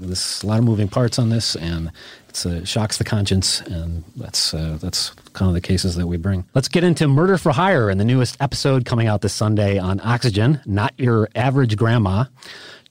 There's 0.05 0.43
a 0.43 0.47
lot 0.47 0.59
of 0.59 0.65
moving 0.65 0.87
parts 0.87 1.19
on 1.19 1.29
this, 1.29 1.55
and 1.55 1.91
it 2.29 2.45
uh, 2.45 2.65
shocks 2.65 2.97
the 2.97 3.03
conscience, 3.03 3.61
and 3.61 4.03
that's 4.15 4.53
uh, 4.53 4.77
that's 4.81 5.11
kind 5.33 5.49
of 5.49 5.53
the 5.53 5.61
cases 5.61 5.95
that 5.95 6.07
we 6.07 6.17
bring. 6.17 6.45
Let's 6.53 6.67
get 6.67 6.83
into 6.83 7.07
Murder 7.07 7.37
for 7.37 7.51
Hire 7.51 7.89
and 7.89 7.99
the 7.99 8.05
newest 8.05 8.37
episode 8.41 8.85
coming 8.85 9.07
out 9.07 9.21
this 9.21 9.33
Sunday 9.33 9.77
on 9.77 9.99
Oxygen. 10.01 10.61
Not 10.65 10.93
your 10.97 11.29
average 11.35 11.77
grandma. 11.77 12.25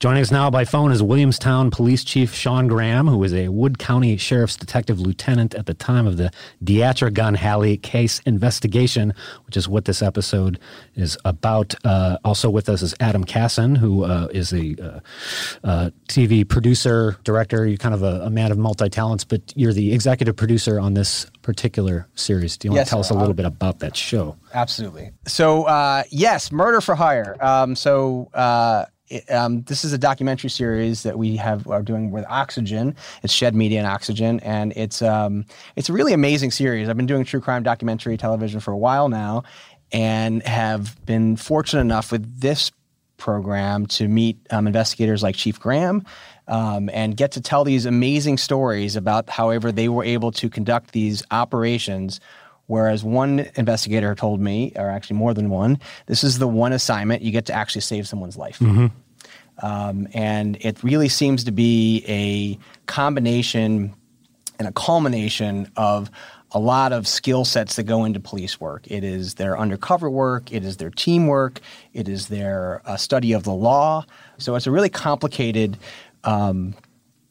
Joining 0.03 0.21
us 0.21 0.33
now 0.33 0.51
by 0.51 0.65
phone 0.65 0.91
is 0.91 1.01
Williamstown 1.01 1.71
Police 1.71 2.03
Chief 2.03 2.35
Shawn 2.35 2.67
Graham, 2.67 3.07
who 3.07 3.19
was 3.19 3.33
a 3.33 3.51
Wood 3.51 3.79
County 3.79 4.17
Sheriff's 4.17 4.57
Detective 4.57 4.99
Lieutenant 4.99 5.55
at 5.55 5.67
the 5.67 5.75
time 5.75 6.09
of 6.09 6.17
the 6.17 6.33
Deatra 6.65 7.15
Gun 7.15 7.35
Halley 7.35 7.77
case 7.77 8.21
investigation, 8.27 9.15
which 9.47 9.57
is 9.57 9.69
what 9.69 9.85
this 9.85 10.03
episode 10.03 10.59
is 10.97 11.17
about. 11.25 11.77
Uh, 11.85 12.19
also 12.25 12.51
with 12.51 12.69
us 12.69 12.83
is 12.83 12.97
Adam 12.99 13.25
Kassen, 13.25 13.77
who 13.77 14.03
uh, 14.03 14.27
is 14.33 14.53
a 14.53 14.75
uh, 14.83 15.01
uh 15.63 15.91
TV 16.09 16.49
producer, 16.49 17.17
director. 17.23 17.65
You're 17.65 17.77
kind 17.77 17.95
of 17.95 18.03
a, 18.03 18.23
a 18.23 18.31
man 18.31 18.51
of 18.51 18.59
multi 18.59 18.89
talents, 18.89 19.23
but 19.23 19.53
you're 19.55 19.73
the 19.73 19.95
executive 19.95 20.35
producer 20.35 20.81
on 20.81 20.95
this 20.95 21.31
particular 21.43 22.09
series. 22.17 22.57
Do 22.57 22.67
you 22.67 22.73
want 22.73 22.79
yes, 22.79 22.89
to 22.89 22.91
tell 22.91 23.01
us 23.01 23.11
a 23.11 23.15
little 23.15 23.35
bit 23.35 23.47
about 23.47 23.79
that 23.79 23.97
show? 23.97 24.37
Absolutely. 24.53 25.13
So, 25.29 25.63
uh, 25.63 26.03
yes, 26.11 26.51
Murder 26.51 26.81
for 26.81 26.97
Hire. 26.97 27.37
Um, 27.41 27.77
so, 27.77 28.31
uh, 28.35 28.87
um, 29.29 29.63
this 29.63 29.85
is 29.85 29.93
a 29.93 29.99
documentary 29.99 30.51
series 30.51 31.03
that 31.03 31.19
we 31.19 31.37
have 31.37 31.67
are 31.69 31.83
doing 31.83 32.11
with 32.11 32.25
Oxygen. 32.29 32.97
It's 33.23 33.33
Shed 33.33 33.55
Media 33.55 33.79
and 33.79 33.87
Oxygen, 33.87 34.41
and 34.41 34.73
it's 34.77 35.03
um, 35.03 35.45
it's 35.77 35.89
a 35.89 35.93
really 35.93 36.13
amazing 36.13 36.51
series. 36.51 36.89
I've 36.89 36.97
been 36.97 37.07
doing 37.07 37.25
true 37.25 37.41
crime 37.41 37.63
documentary 37.63 38.17
television 38.17 38.61
for 38.61 38.73
a 38.73 38.77
while 38.77 39.09
now, 39.09 39.45
and 39.93 40.43
have 40.45 41.05
been 41.07 41.37
fortunate 41.37 41.83
enough 41.83 42.13
with 42.13 42.41
this 42.41 42.71
program 43.17 43.87
to 43.87 44.09
meet 44.09 44.39
um, 44.51 44.67
investigators 44.67 45.23
like 45.23 45.37
Chief 45.37 45.59
Graham. 45.61 46.05
Um, 46.49 46.91
and 46.93 47.17
get 47.17 47.31
to 47.33 47.41
tell 47.41 47.63
these 47.63 47.87
amazing 47.87 48.37
stories 48.37 48.97
about 48.97 49.31
however 49.31 49.71
they 49.71 49.89
were 49.89 50.03
able 50.03 50.33
to 50.33 50.51
conduct 50.51 50.91
these 50.91 51.23
operations 51.31 52.19
Whereas 52.73 53.05
one 53.05 53.51
investigator 53.57 54.15
told 54.15 54.41
me, 54.41 54.73
or 54.77 54.89
actually 54.89 55.17
more 55.17 55.35
than 55.35 55.51
one, 55.51 55.79
this 56.07 56.25
is 56.25 56.39
the 56.39 56.49
one 56.49 56.73
assignment 56.73 57.21
you 57.21 57.31
get 57.31 57.45
to 57.47 57.53
actually 57.53 57.83
save 57.83 58.09
someone's 58.09 58.39
life. 58.39 58.59
Mm-hmm. 58.61 58.87
Um, 59.63 60.09
and 60.15 60.57
it 60.59 60.83
really 60.83 61.11
seems 61.11 61.45
to 61.45 61.53
be 61.53 62.03
a 62.09 62.59
combination 62.87 63.95
and 64.59 64.67
a 64.67 64.73
culmination 64.73 65.71
of 65.77 66.11
a 66.53 66.59
lot 66.59 66.95
of 66.95 67.07
skill 67.07 67.45
sets 67.45 67.77
that 67.77 67.83
go 67.83 68.07
into 68.07 68.21
police 68.21 68.59
work. 68.59 68.91
It 68.91 69.05
is 69.05 69.35
their 69.35 69.59
undercover 69.59 70.09
work, 70.09 70.51
it 70.51 70.65
is 70.65 70.79
their 70.79 70.89
teamwork, 70.89 71.61
it 71.93 72.09
is 72.09 72.29
their 72.29 72.81
uh, 72.87 72.97
study 72.97 73.35
of 73.35 73.43
the 73.45 73.53
law. 73.53 74.07
So 74.39 74.55
it's 74.55 74.67
a 74.67 74.71
really 74.71 74.89
complicated 74.89 75.77
um, 76.25 76.75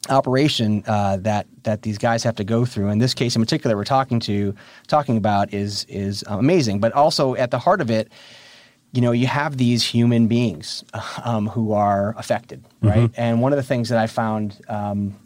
operation 0.08 0.82
uh, 0.86 1.16
that 1.18 1.46
that 1.62 1.82
these 1.82 1.98
guys 1.98 2.22
have 2.24 2.36
to 2.36 2.44
go 2.44 2.64
through. 2.64 2.88
In 2.88 2.98
this 2.98 3.14
case, 3.14 3.36
in 3.36 3.42
particular, 3.42 3.76
we're 3.76 3.84
talking 3.84 4.20
to 4.20 4.54
talking 4.88 5.16
about 5.16 5.52
is 5.52 5.84
is 5.88 6.24
amazing. 6.26 6.80
But 6.80 6.92
also 6.92 7.34
at 7.36 7.50
the 7.50 7.58
heart 7.58 7.80
of 7.80 7.90
it 7.90 8.10
you 8.92 9.00
know, 9.00 9.12
you 9.12 9.26
have 9.26 9.56
these 9.56 9.82
human 9.82 10.28
beings 10.28 10.84
um, 11.24 11.48
who 11.48 11.72
are 11.72 12.14
affected, 12.16 12.64
right? 12.82 12.98
Mm-hmm. 12.98 13.20
And 13.20 13.40
one 13.40 13.52
of 13.52 13.56
the 13.56 13.62
things 13.62 13.88
that 13.88 13.98
I 13.98 14.06
found, 14.06 14.60
um, 14.68 15.18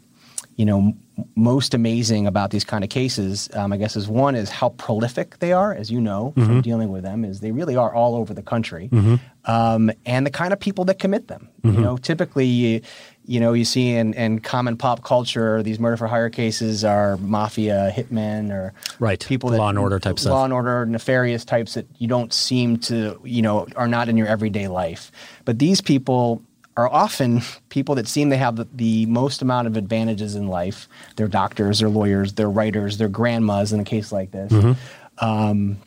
you 0.55 0.65
know, 0.65 0.93
most 1.35 1.73
amazing 1.73 2.27
about 2.27 2.51
these 2.51 2.63
kind 2.63 2.83
of 2.83 2.89
cases, 2.89 3.49
um, 3.53 3.73
I 3.73 3.77
guess, 3.77 3.95
is 3.95 4.07
one 4.07 4.35
is 4.35 4.49
how 4.49 4.69
prolific 4.69 5.39
they 5.39 5.51
are, 5.51 5.73
as 5.73 5.91
you 5.91 5.99
know 5.99 6.33
mm-hmm. 6.35 6.45
from 6.45 6.61
dealing 6.61 6.91
with 6.91 7.03
them, 7.03 7.25
is 7.25 7.39
they 7.41 7.51
really 7.51 7.75
are 7.75 7.93
all 7.93 8.15
over 8.15 8.33
the 8.33 8.41
country, 8.41 8.89
mm-hmm. 8.91 9.15
Um, 9.45 9.91
and 10.05 10.25
the 10.25 10.31
kind 10.31 10.51
of 10.51 10.59
people 10.59 10.83
that 10.85 10.99
commit 10.99 11.27
them. 11.27 11.47
You 11.63 11.71
mm-hmm. 11.71 11.81
know, 11.81 11.97
typically, 11.97 12.83
you 13.27 13.41
know, 13.41 13.51
you 13.51 13.65
see 13.65 13.93
in, 13.93 14.13
in 14.13 14.39
common 14.39 14.77
pop 14.77 15.03
culture, 15.03 15.61
these 15.61 15.79
murder 15.79 15.97
for 15.97 16.07
hire 16.07 16.29
cases 16.29 16.85
are 16.85 17.17
mafia 17.17 17.91
hitmen 17.93 18.51
or 18.51 18.73
right 18.99 19.23
people 19.25 19.49
that, 19.49 19.57
law 19.57 19.67
and 19.67 19.77
order 19.77 19.99
type 19.99 20.17
stuff, 20.17 20.31
law 20.31 20.45
and 20.45 20.53
order 20.53 20.85
nefarious 20.85 21.43
types 21.43 21.73
that 21.73 21.85
you 21.97 22.07
don't 22.07 22.31
seem 22.31 22.77
to, 22.77 23.19
you 23.25 23.41
know, 23.41 23.67
are 23.75 23.87
not 23.87 24.07
in 24.07 24.15
your 24.15 24.27
everyday 24.27 24.69
life. 24.69 25.11
But 25.43 25.59
these 25.59 25.81
people 25.81 26.41
are 26.77 26.87
often 26.89 27.41
people 27.69 27.95
that 27.95 28.07
seem 28.07 28.29
to 28.29 28.37
have 28.37 28.55
the, 28.55 28.67
the 28.73 29.05
most 29.07 29.41
amount 29.41 29.67
of 29.67 29.75
advantages 29.75 30.35
in 30.35 30.47
life. 30.47 30.87
They're 31.17 31.27
doctors, 31.27 31.79
they're 31.79 31.89
lawyers, 31.89 32.31
they're 32.33 32.49
writers, 32.49 32.97
they're 32.97 33.09
grandmas 33.09 33.73
in 33.73 33.81
a 33.81 33.85
case 33.85 34.13
like 34.13 34.31
this. 34.31 34.53
Mm-hmm. 34.53 35.25
Um, 35.25 35.77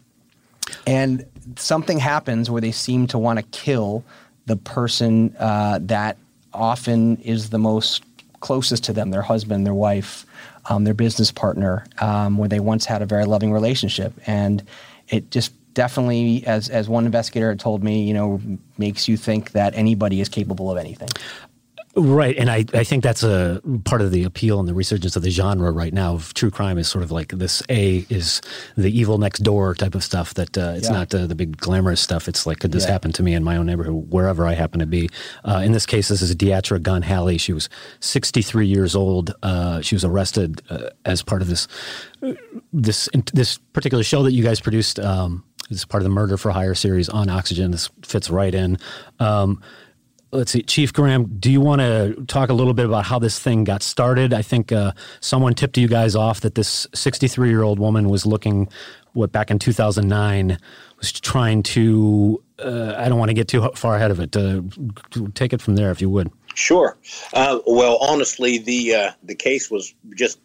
and 0.87 1.25
something 1.57 1.99
happens 1.99 2.51
where 2.51 2.61
they 2.61 2.73
seem 2.73 3.07
to 3.09 3.19
want 3.19 3.39
to 3.39 3.45
kill 3.45 4.05
the 4.45 4.57
person 4.57 5.35
uh, 5.39 5.79
that 5.83 6.19
often 6.53 7.17
is 7.19 7.51
the 7.51 7.59
most 7.59 8.05
closest 8.41 8.85
to 8.85 8.93
them 8.93 9.11
their 9.11 9.23
husband, 9.23 9.67
their 9.67 9.75
wife, 9.75 10.27
um, 10.69 10.85
their 10.85 10.95
business 10.95 11.31
partner, 11.31 11.85
um, 11.99 12.39
where 12.39 12.49
they 12.49 12.61
once 12.61 12.85
had 12.85 13.03
a 13.03 13.07
very 13.07 13.25
loving 13.25 13.53
relationship. 13.53 14.13
And 14.27 14.63
it 15.09 15.31
just 15.31 15.53
definitely, 15.75 16.45
as, 16.47 16.69
as 16.69 16.89
one 16.89 17.07
investigator 17.07 17.51
had 17.51 17.61
told 17.61 17.83
me, 17.85 18.03
you 18.03 18.15
know, 18.15 18.41
makes 18.79 19.09
you 19.09 19.17
think 19.17 19.53
that 19.53 19.75
anybody 19.75 20.21
is 20.21 20.29
capable 20.29 20.71
of 20.71 20.79
anything. 20.79 21.09
Right, 22.03 22.35
and 22.39 22.51
I, 22.51 22.65
I 22.73 22.83
think 22.83 23.03
that's 23.05 23.23
a 23.23 23.61
part 23.85 24.01
of 24.01 24.11
the 24.11 24.25
appeal 24.25 24.59
and 24.59 24.67
the 24.67 24.73
resurgence 24.73 25.17
of 25.17 25.23
the 25.23 25.29
genre 25.29 25.71
right 25.71 25.93
now. 25.93 26.15
Of 26.15 26.33
true 26.33 26.51
crime 26.51 26.79
is 26.79 26.89
sort 26.89 27.05
of 27.05 27.11
like 27.11 27.29
this. 27.29 27.63
A 27.69 28.07
is 28.09 28.41
the 28.75 28.91
evil 28.91 29.19
next 29.19 29.41
door 29.41 29.75
type 29.75 29.95
of 29.95 30.03
stuff. 30.03 30.33
That 30.33 30.57
uh, 30.57 30.73
it's 30.77 30.89
yeah. 30.89 30.95
not 30.95 31.15
uh, 31.15 31.27
the 31.27 31.35
big 31.35 31.59
glamorous 31.59 32.01
stuff. 32.01 32.27
It's 32.27 32.47
like 32.47 32.61
could 32.61 32.73
this 32.73 32.87
yeah. 32.87 32.93
happen 32.93 33.13
to 33.13 33.23
me 33.23 33.35
in 33.35 33.45
my 33.45 33.59
own 33.59 33.67
neighborhood, 33.67 34.11
wherever 34.11 34.47
I 34.47 34.55
happen 34.55 34.81
to 34.81 34.87
be. 34.87 35.11
Uh, 35.45 35.61
in 35.63 35.73
this 35.73 35.85
case, 35.85 36.09
this 36.09 36.23
is 36.23 36.35
Deatra 36.35 36.81
Gun 36.81 37.03
Halley. 37.03 37.37
She 37.37 37.53
was 37.53 37.69
63 38.01 38.67
years 38.67 38.97
old. 38.97 39.35
Uh, 39.43 39.83
she 39.83 39.95
was 39.95 40.03
arrested 40.03 40.63
uh, 40.71 40.89
as 41.05 41.23
part 41.23 41.43
of 41.43 41.49
this 41.49 41.69
this 42.73 43.11
this 43.35 43.59
particular 43.75 44.05
show 44.05 44.23
that 44.23 44.33
you 44.33 44.43
guys 44.43 44.59
produced. 44.59 44.99
Um, 44.99 45.45
this 45.69 45.85
part 45.85 46.03
of 46.03 46.05
the 46.05 46.15
Murder 46.15 46.39
for 46.39 46.51
Hire 46.51 46.75
series 46.75 47.11
on 47.11 47.29
Oxygen. 47.29 47.73
This 47.73 47.91
fits 48.03 48.31
right 48.31 48.55
in. 48.55 48.79
Um, 49.19 49.63
let's 50.33 50.53
see, 50.53 50.63
Chief 50.63 50.93
Graham, 50.93 51.27
do 51.39 51.51
you 51.51 51.61
want 51.61 51.81
to 51.81 52.25
talk 52.27 52.51
a 52.51 52.53
little 52.53 52.75
bit 52.75 52.87
about 52.87 53.05
how 53.05 53.19
this 53.19 53.39
thing 53.39 53.65
got 53.65 53.83
started? 53.83 54.33
I 54.33 54.43
think 54.43 54.73
uh, 54.73 54.93
someone 55.21 55.55
tipped 55.55 55.77
you 55.77 55.89
guys 55.89 56.15
off 56.15 56.41
that 56.41 56.55
this 56.55 56.87
63 56.95 57.49
year 57.49 57.63
old 57.63 57.79
woman 57.79 58.09
was 58.09 58.27
looking, 58.27 58.69
what, 59.13 59.33
back 59.33 59.51
in 59.51 59.59
2009, 59.59 60.59
was 60.99 61.13
trying 61.13 61.63
to, 61.65 62.43
uh, 62.59 62.95
I 62.97 63.09
don't 63.09 63.19
want 63.19 63.31
to 63.31 63.35
get 63.35 63.49
too 63.49 63.69
far 63.75 63.97
ahead 63.97 64.11
of 64.11 64.21
it. 64.21 64.37
Uh, 64.37 64.63
take 65.35 65.53
it 65.53 65.61
from 65.61 65.77
there, 65.77 65.91
if 65.91 66.01
you 66.01 66.11
would. 66.11 66.31
Sure. 66.55 66.97
Uh, 67.33 67.61
well, 67.67 67.97
honestly, 67.99 68.59
the 68.59 68.95
uh, 68.95 69.13
the 69.23 69.37
case 69.37 69.71
was 69.71 69.95
just 70.17 70.41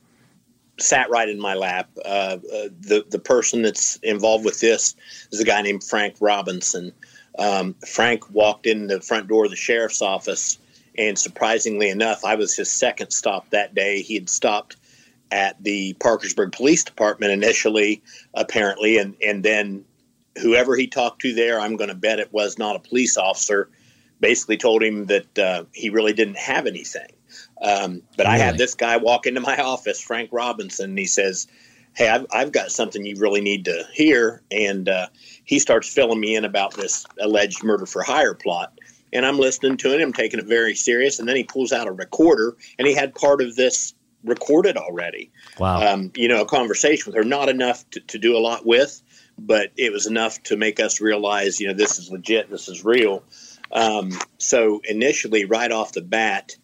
sat 0.77 1.09
right 1.09 1.27
in 1.27 1.39
my 1.39 1.55
lap. 1.55 1.89
Uh, 2.05 2.37
the 2.37 3.03
the 3.09 3.19
person 3.19 3.63
that's 3.63 3.97
involved 3.97 4.45
with 4.45 4.59
this 4.59 4.95
is 5.31 5.39
a 5.39 5.43
guy 5.43 5.61
named 5.61 5.83
Frank 5.83 6.15
Robinson. 6.19 6.93
Um, 7.37 7.75
Frank 7.85 8.29
walked 8.31 8.65
in 8.65 8.87
the 8.87 9.01
front 9.01 9.27
door 9.27 9.45
of 9.45 9.51
the 9.51 9.57
sheriff's 9.57 10.01
office, 10.01 10.57
and 10.97 11.17
surprisingly 11.17 11.89
enough, 11.89 12.23
I 12.23 12.35
was 12.35 12.55
his 12.55 12.71
second 12.71 13.11
stop 13.11 13.49
that 13.49 13.75
day. 13.75 14.01
He 14.01 14.15
had 14.15 14.29
stopped 14.29 14.77
at 15.31 15.61
the 15.63 15.93
Parkersburg 15.95 16.51
Police 16.51 16.83
Department 16.83 17.31
initially, 17.31 18.01
apparently, 18.33 18.97
and, 18.97 19.15
and 19.25 19.43
then 19.43 19.83
whoever 20.41 20.75
he 20.75 20.87
talked 20.87 21.21
to 21.23 21.33
there, 21.33 21.59
I'm 21.59 21.75
going 21.75 21.89
to 21.89 21.95
bet 21.95 22.19
it 22.19 22.31
was 22.31 22.57
not 22.57 22.75
a 22.75 22.79
police 22.79 23.17
officer, 23.17 23.69
basically 24.19 24.57
told 24.57 24.83
him 24.83 25.05
that 25.07 25.39
uh, 25.39 25.63
he 25.73 25.89
really 25.89 26.13
didn't 26.13 26.37
have 26.37 26.67
anything. 26.67 27.11
Um, 27.61 28.01
but 28.17 28.27
really? 28.27 28.39
I 28.39 28.43
had 28.43 28.57
this 28.57 28.75
guy 28.75 28.97
walk 28.97 29.25
into 29.25 29.41
my 29.41 29.57
office, 29.57 29.99
Frank 29.99 30.29
Robinson, 30.31 30.91
and 30.91 30.99
he 30.99 31.05
says, 31.05 31.47
Hey, 31.95 32.09
I've, 32.09 32.25
I've 32.31 32.51
got 32.51 32.71
something 32.71 33.05
you 33.05 33.15
really 33.17 33.41
need 33.41 33.65
to 33.65 33.85
hear. 33.93 34.41
And 34.51 34.89
uh, 34.89 35.07
he 35.43 35.59
starts 35.59 35.91
filling 35.91 36.19
me 36.19 36.35
in 36.35 36.45
about 36.45 36.73
this 36.75 37.05
alleged 37.19 37.63
murder 37.63 37.85
for 37.85 38.03
hire 38.03 38.33
plot. 38.33 38.77
And 39.13 39.25
I'm 39.25 39.39
listening 39.39 39.77
to 39.77 39.97
him, 39.97 40.11
taking 40.11 40.39
it 40.39 40.45
very 40.45 40.75
serious. 40.75 41.19
And 41.19 41.27
then 41.29 41.37
he 41.37 41.43
pulls 41.43 41.71
out 41.71 41.87
a 41.87 41.91
recorder, 41.91 42.57
and 42.77 42.87
he 42.87 42.93
had 42.93 43.15
part 43.15 43.41
of 43.41 43.55
this 43.55 43.93
recorded 44.25 44.75
already. 44.75 45.31
Wow. 45.57 45.81
Um, 45.81 46.11
you 46.15 46.27
know, 46.27 46.41
a 46.41 46.45
conversation 46.45 47.05
with 47.05 47.15
her, 47.15 47.23
not 47.23 47.47
enough 47.47 47.89
to, 47.91 47.99
to 48.01 48.17
do 48.17 48.35
a 48.35 48.39
lot 48.39 48.65
with, 48.65 49.01
but 49.37 49.71
it 49.77 49.91
was 49.93 50.05
enough 50.05 50.41
to 50.43 50.57
make 50.57 50.79
us 50.79 50.99
realize, 50.99 51.61
you 51.61 51.67
know, 51.67 51.73
this 51.73 51.97
is 51.99 52.11
legit, 52.11 52.49
this 52.49 52.67
is 52.67 52.83
real. 52.83 53.23
Um, 53.71 54.11
so 54.37 54.81
initially, 54.85 55.45
right 55.45 55.71
off 55.71 55.93
the 55.93 56.01
bat, 56.01 56.55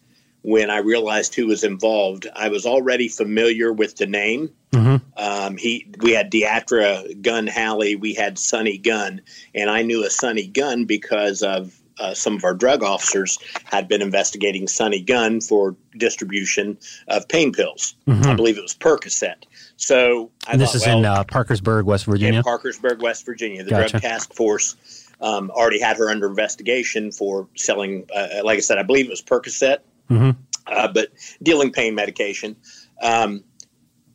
when 0.42 0.70
I 0.70 0.78
realized 0.78 1.34
who 1.34 1.46
was 1.46 1.64
involved. 1.64 2.26
I 2.34 2.48
was 2.48 2.66
already 2.66 3.08
familiar 3.08 3.72
with 3.72 3.96
the 3.96 4.06
name. 4.06 4.50
Mm-hmm. 4.72 4.96
Um, 5.16 5.56
he, 5.56 5.86
we 6.00 6.12
had 6.12 6.30
Deatra 6.30 7.20
Gun 7.22 7.46
Halley, 7.46 7.96
we 7.96 8.14
had 8.14 8.38
Sunny 8.38 8.78
Gun, 8.78 9.20
and 9.54 9.70
I 9.70 9.82
knew 9.82 10.04
a 10.04 10.10
Sunny 10.10 10.46
Gun 10.46 10.84
because 10.84 11.42
of 11.42 11.78
uh, 11.98 12.14
some 12.14 12.34
of 12.34 12.44
our 12.44 12.54
drug 12.54 12.82
officers 12.82 13.38
had 13.64 13.86
been 13.86 14.02
investigating 14.02 14.66
Sunny 14.66 15.00
Gun 15.00 15.40
for 15.40 15.76
distribution 15.96 16.78
of 17.08 17.28
pain 17.28 17.52
pills. 17.52 17.94
Mm-hmm. 18.08 18.28
I 18.28 18.34
believe 18.34 18.58
it 18.58 18.62
was 18.62 18.74
Percocet. 18.74 19.44
So 19.76 20.30
this 20.56 20.72
thought, 20.72 20.74
is 20.74 20.86
well, 20.86 20.98
in 20.98 21.04
uh, 21.04 21.24
Parkersburg, 21.24 21.86
West 21.86 22.06
Virginia. 22.06 22.38
In 22.38 22.44
Parkersburg, 22.44 23.02
West 23.02 23.26
Virginia, 23.26 23.62
the 23.62 23.70
gotcha. 23.70 23.90
Drug 23.90 24.02
Task 24.02 24.34
Force 24.34 24.76
um, 25.20 25.50
already 25.50 25.80
had 25.80 25.96
her 25.98 26.10
under 26.10 26.28
investigation 26.28 27.12
for 27.12 27.46
selling, 27.56 28.06
uh, 28.14 28.40
like 28.42 28.56
I 28.56 28.60
said, 28.60 28.78
I 28.78 28.82
believe 28.82 29.06
it 29.06 29.10
was 29.10 29.22
Percocet, 29.22 29.78
mm-hmm. 30.12 30.30
uh, 30.66 30.88
but 30.92 31.08
dealing 31.42 31.72
pain 31.72 31.94
medication. 31.94 32.56
Um, 33.00 33.44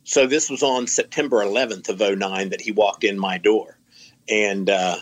so 0.04 0.26
this 0.26 0.48
was 0.48 0.62
on 0.62 0.86
September 0.86 1.44
11th 1.44 1.88
of 1.90 2.18
09 2.18 2.50
that 2.50 2.60
he 2.60 2.72
walked 2.72 3.04
in 3.04 3.18
my 3.18 3.36
door. 3.38 3.78
And 4.28 4.70
uh, 4.70 4.96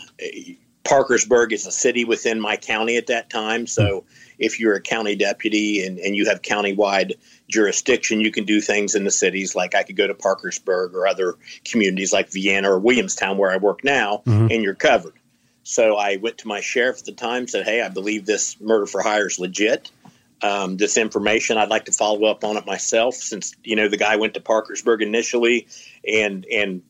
Parkersburg 0.83 1.53
is 1.53 1.67
a 1.67 1.73
city 1.73 2.05
within 2.05 2.41
my 2.41 2.57
county 2.57 2.97
at 2.97 3.09
that 3.09 3.31
time. 3.31 3.67
So 3.67 4.05
if 4.39 4.61
you're 4.61 4.75
a 4.75 4.81
county 4.81 5.17
deputy 5.17 5.85
and, 5.85 5.99
and 5.99 6.17
you 6.17 6.27
have 6.27 6.43
countywide 6.43 7.15
jurisdiction, 7.49 8.21
you 8.21 8.31
can 8.31 8.45
do 8.45 8.61
things 8.61 8.95
in 8.95 9.05
the 9.05 9.11
cities. 9.11 9.55
Like 9.55 9.75
I 9.75 9.83
could 9.83 9.97
go 9.97 10.07
to 10.07 10.15
Parkersburg 10.15 10.95
or 10.95 11.07
other 11.07 11.35
communities 11.65 12.13
like 12.13 12.31
Vienna 12.31 12.71
or 12.71 12.79
Williamstown, 12.79 13.39
where 13.39 13.51
I 13.51 13.57
work 13.57 13.85
now, 13.85 14.23
mm-hmm. 14.27 14.49
and 14.51 14.63
you're 14.63 14.75
covered. 14.75 15.15
So 15.63 15.97
I 15.97 16.17
went 16.17 16.39
to 16.39 16.49
my 16.49 16.61
sheriff 16.61 16.99
at 16.99 17.07
the 17.07 17.13
time, 17.13 17.49
said, 17.49 17.65
Hey, 17.65 17.83
I 17.83 17.89
believe 17.89 18.25
this 18.25 18.61
murder 18.61 18.87
for 18.87 19.03
hire 19.03 19.27
is 19.27 19.41
legit. 19.41 19.91
Um, 20.43 20.77
this 20.77 20.99
information, 20.99 21.57
I'd 21.57 21.71
like 21.71 21.87
to 21.87 21.93
follow 21.93 22.27
up 22.27 22.45
on 22.45 22.59
it 22.59 22.67
myself 22.67 23.15
since, 23.15 23.55
you 23.65 23.75
know, 23.75 23.89
the 23.89 23.97
guy 23.97 24.17
went 24.17 24.35
to 24.35 24.41
Parkersburg 24.41 25.01
initially. 25.01 25.67
And, 26.07 26.45
and 26.53 26.83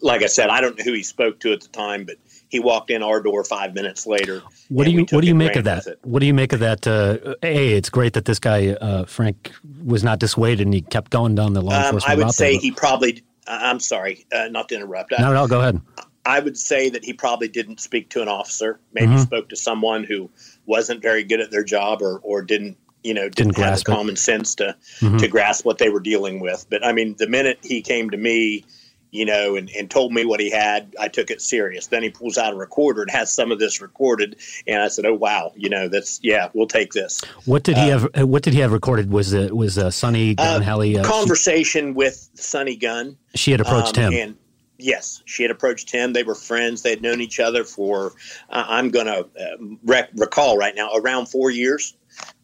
like 0.00 0.22
I 0.22 0.26
said, 0.26 0.48
I 0.48 0.62
don't 0.62 0.78
know 0.78 0.84
who 0.84 0.94
he 0.94 1.02
spoke 1.02 1.40
to 1.40 1.52
at 1.52 1.60
the 1.60 1.68
time, 1.68 2.04
but 2.04 2.16
he 2.48 2.58
walked 2.58 2.90
in 2.90 3.02
our 3.02 3.20
door 3.20 3.44
five 3.44 3.74
minutes 3.74 4.06
later. 4.06 4.42
What 4.68 4.84
do 4.84 4.92
you 4.92 5.06
What 5.10 5.20
do 5.20 5.26
you 5.26 5.34
make 5.34 5.56
of 5.56 5.64
that? 5.64 5.86
What 6.02 6.20
do 6.20 6.26
you 6.26 6.34
make 6.34 6.52
of 6.52 6.60
that? 6.60 6.86
Uh, 6.86 7.34
a, 7.42 7.74
it's 7.74 7.90
great 7.90 8.14
that 8.14 8.24
this 8.24 8.38
guy 8.38 8.70
uh, 8.70 9.04
Frank 9.04 9.52
was 9.84 10.02
not 10.02 10.18
dissuaded 10.18 10.66
and 10.66 10.74
he 10.74 10.80
kept 10.80 11.10
going 11.10 11.34
down 11.34 11.52
the 11.52 11.60
law 11.60 11.74
um, 11.74 11.84
enforcement. 11.84 12.18
I 12.18 12.24
would 12.24 12.34
say 12.34 12.52
there, 12.52 12.60
he 12.60 12.70
probably. 12.72 13.22
I'm 13.46 13.80
sorry, 13.80 14.26
uh, 14.32 14.48
not 14.48 14.68
to 14.68 14.76
interrupt. 14.76 15.12
No, 15.18 15.32
no, 15.32 15.48
go 15.48 15.60
ahead. 15.60 15.80
I 16.24 16.38
would 16.38 16.58
say 16.58 16.90
that 16.90 17.04
he 17.04 17.12
probably 17.12 17.48
didn't 17.48 17.80
speak 17.80 18.10
to 18.10 18.22
an 18.22 18.28
officer. 18.28 18.78
Maybe 18.92 19.08
mm-hmm. 19.08 19.22
spoke 19.22 19.48
to 19.48 19.56
someone 19.56 20.04
who 20.04 20.30
wasn't 20.70 21.02
very 21.02 21.24
good 21.24 21.40
at 21.40 21.50
their 21.50 21.64
job 21.64 22.00
or 22.00 22.18
or 22.22 22.40
didn't 22.40 22.78
you 23.02 23.12
know 23.12 23.28
didn't, 23.28 23.54
didn't 23.54 23.64
have 23.64 23.78
the 23.78 23.84
common 23.84 24.16
sense 24.16 24.54
to 24.54 24.76
mm-hmm. 25.00 25.18
to 25.18 25.28
grasp 25.28 25.64
what 25.66 25.78
they 25.78 25.90
were 25.90 26.00
dealing 26.00 26.40
with. 26.40 26.64
But 26.70 26.86
I 26.86 26.92
mean, 26.92 27.16
the 27.18 27.28
minute 27.28 27.58
he 27.62 27.82
came 27.82 28.10
to 28.10 28.16
me 28.16 28.64
you 29.10 29.24
know, 29.24 29.56
and, 29.56 29.70
and 29.70 29.90
told 29.90 30.12
me 30.12 30.24
what 30.24 30.40
he 30.40 30.50
had. 30.50 30.94
I 30.98 31.08
took 31.08 31.30
it 31.30 31.40
serious. 31.40 31.88
Then 31.88 32.02
he 32.02 32.10
pulls 32.10 32.38
out 32.38 32.52
a 32.52 32.56
recorder 32.56 33.02
and 33.02 33.10
has 33.10 33.32
some 33.32 33.50
of 33.50 33.58
this 33.58 33.80
recorded, 33.80 34.36
and 34.66 34.82
I 34.82 34.88
said, 34.88 35.04
"Oh 35.04 35.14
wow, 35.14 35.52
you 35.56 35.68
know, 35.68 35.88
that's 35.88 36.20
yeah, 36.22 36.48
we'll 36.52 36.66
take 36.66 36.92
this." 36.92 37.20
What 37.44 37.62
did 37.62 37.76
he 37.76 37.90
uh, 37.90 37.98
have? 37.98 38.28
What 38.28 38.42
did 38.42 38.54
he 38.54 38.60
have 38.60 38.72
recorded? 38.72 39.10
Was 39.10 39.32
it 39.32 39.54
was 39.54 39.78
uh, 39.78 39.90
Sunny 39.90 40.34
Gun 40.34 40.62
uh, 40.62 40.78
Uh, 40.78 41.04
conversation 41.04 41.88
she, 41.88 41.92
with 41.92 42.30
Sunny 42.34 42.76
Gun. 42.76 43.16
She 43.34 43.50
had 43.50 43.60
approached 43.60 43.98
um, 43.98 44.12
him, 44.12 44.28
and 44.28 44.36
yes, 44.82 45.22
she 45.26 45.42
had 45.42 45.50
approached 45.50 45.90
him. 45.90 46.12
They 46.12 46.22
were 46.22 46.34
friends. 46.34 46.82
They 46.82 46.90
had 46.90 47.02
known 47.02 47.20
each 47.20 47.40
other 47.40 47.64
for 47.64 48.12
uh, 48.50 48.64
I'm 48.68 48.90
going 48.90 49.06
to 49.06 49.20
uh, 49.20 49.76
rec- 49.84 50.10
recall 50.14 50.56
right 50.56 50.74
now 50.74 50.90
around 50.94 51.26
four 51.26 51.50
years. 51.50 51.94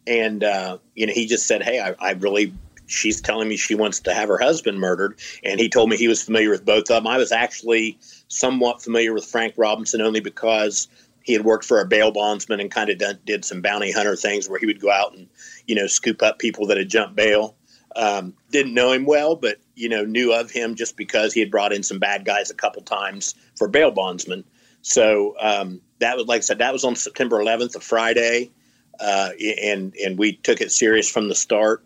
And 0.05 0.43
uh, 0.43 0.77
you 0.95 1.05
know, 1.05 1.13
he 1.13 1.27
just 1.27 1.47
said, 1.47 1.61
"Hey, 1.61 1.79
I, 1.79 1.93
I 1.99 2.11
really 2.13 2.53
she's 2.87 3.19
telling 3.21 3.49
me 3.49 3.57
she 3.57 3.75
wants 3.75 3.99
to 3.99 4.13
have 4.13 4.29
her 4.29 4.37
husband 4.37 4.79
murdered, 4.79 5.19
and 5.43 5.59
he 5.59 5.69
told 5.69 5.89
me 5.89 5.97
he 5.97 6.07
was 6.07 6.23
familiar 6.23 6.49
with 6.49 6.65
both 6.65 6.89
of 6.89 7.03
them. 7.03 7.07
I 7.07 7.17
was 7.17 7.31
actually 7.31 7.97
somewhat 8.29 8.81
familiar 8.81 9.13
with 9.13 9.25
Frank 9.25 9.53
Robinson 9.57 10.01
only 10.01 10.21
because 10.21 10.87
he 11.27 11.33
had 11.33 11.43
worked 11.43 11.65
for 11.65 11.81
a 11.81 11.85
bail 11.85 12.11
bondsman 12.11 12.61
and 12.61 12.71
kind 12.71 12.89
of 12.89 12.97
done, 12.97 13.19
did 13.25 13.43
some 13.43 13.61
bounty 13.61 13.91
hunter 13.91 14.15
things 14.15 14.47
where 14.47 14.59
he 14.59 14.65
would 14.65 14.79
go 14.79 14.89
out 14.89 15.13
and 15.13 15.27
you 15.67 15.75
know 15.75 15.85
scoop 15.85 16.23
up 16.23 16.39
people 16.39 16.65
that 16.67 16.77
had 16.77 16.89
jumped 16.89 17.15
bail. 17.15 17.56
Um, 17.97 18.35
didn't 18.51 18.75
know 18.75 18.91
him 18.91 19.05
well, 19.05 19.35
but 19.35 19.57
you 19.75 19.89
know 19.89 20.05
knew 20.05 20.31
of 20.31 20.51
him 20.51 20.75
just 20.75 20.95
because 20.97 21.33
he 21.33 21.39
had 21.39 21.49
brought 21.49 21.73
in 21.73 21.81
some 21.81 21.99
bad 21.99 22.25
guys 22.25 22.51
a 22.51 22.55
couple 22.55 22.81
times 22.83 23.33
for 23.55 23.67
bail 23.67 23.91
bondsman. 23.91 24.43
So 24.81 25.35
um, 25.41 25.81
that 25.99 26.15
was 26.15 26.27
like 26.27 26.39
I 26.39 26.41
said, 26.41 26.59
that 26.59 26.73
was 26.73 26.83
on 26.83 26.95
September 26.95 27.37
11th, 27.37 27.75
a 27.75 27.79
Friday, 27.79 28.51
uh, 28.99 29.31
and 29.63 29.95
and 29.95 30.17
we 30.17 30.33
took 30.33 30.61
it 30.61 30.71
serious 30.71 31.09
from 31.09 31.27
the 31.27 31.35
start. 31.35 31.83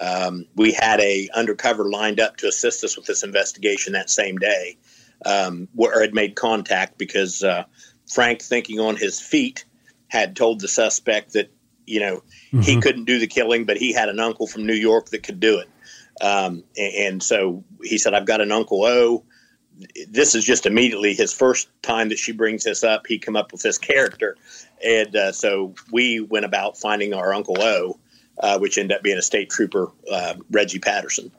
Um, 0.00 0.46
we 0.54 0.72
had 0.72 1.00
a 1.00 1.28
undercover 1.34 1.90
lined 1.90 2.20
up 2.20 2.36
to 2.38 2.48
assist 2.48 2.84
us 2.84 2.96
with 2.96 3.06
this 3.06 3.22
investigation 3.22 3.92
that 3.92 4.08
same 4.08 4.38
day, 4.38 4.78
um, 5.26 5.68
where 5.74 6.00
had 6.00 6.14
made 6.14 6.36
contact 6.36 6.96
because 6.96 7.42
uh, 7.42 7.64
Frank, 8.10 8.40
thinking 8.40 8.80
on 8.80 8.96
his 8.96 9.20
feet, 9.20 9.64
had 10.08 10.36
told 10.36 10.60
the 10.60 10.68
suspect 10.68 11.34
that 11.34 11.52
you 11.90 12.00
know 12.00 12.16
mm-hmm. 12.16 12.60
he 12.60 12.80
couldn't 12.80 13.04
do 13.04 13.18
the 13.18 13.26
killing, 13.26 13.64
but 13.64 13.76
he 13.76 13.92
had 13.92 14.08
an 14.08 14.20
uncle 14.20 14.46
from 14.46 14.66
New 14.66 14.74
York 14.74 15.10
that 15.10 15.22
could 15.22 15.40
do 15.40 15.58
it. 15.58 15.68
Um, 16.22 16.64
and, 16.76 16.94
and, 16.94 17.22
so 17.22 17.64
he 17.82 17.98
said, 17.98 18.14
"I've 18.14 18.26
got 18.26 18.40
an 18.40 18.52
Uncle 18.52 18.84
O." 18.84 19.24
This 20.08 20.34
is 20.34 20.44
just 20.44 20.66
immediately 20.66 21.14
his 21.14 21.32
first 21.32 21.68
time 21.82 22.10
that 22.10 22.18
she 22.18 22.32
brings 22.32 22.64
this 22.64 22.84
up. 22.84 23.06
He 23.06 23.18
come 23.18 23.36
up 23.36 23.52
with 23.52 23.62
this 23.62 23.78
character, 23.78 24.36
and 24.84 25.16
uh, 25.16 25.32
so 25.32 25.74
we 25.90 26.20
went 26.20 26.44
about 26.44 26.76
finding 26.76 27.14
our 27.14 27.32
Uncle 27.32 27.56
O 27.60 27.98
uh, 28.40 28.58
which 28.58 28.78
ended 28.78 28.96
up 28.96 29.02
being 29.02 29.18
a 29.18 29.22
state 29.22 29.50
trooper, 29.50 29.90
uh, 30.10 30.34
Reggie 30.50 30.78
Patterson. 30.78 31.30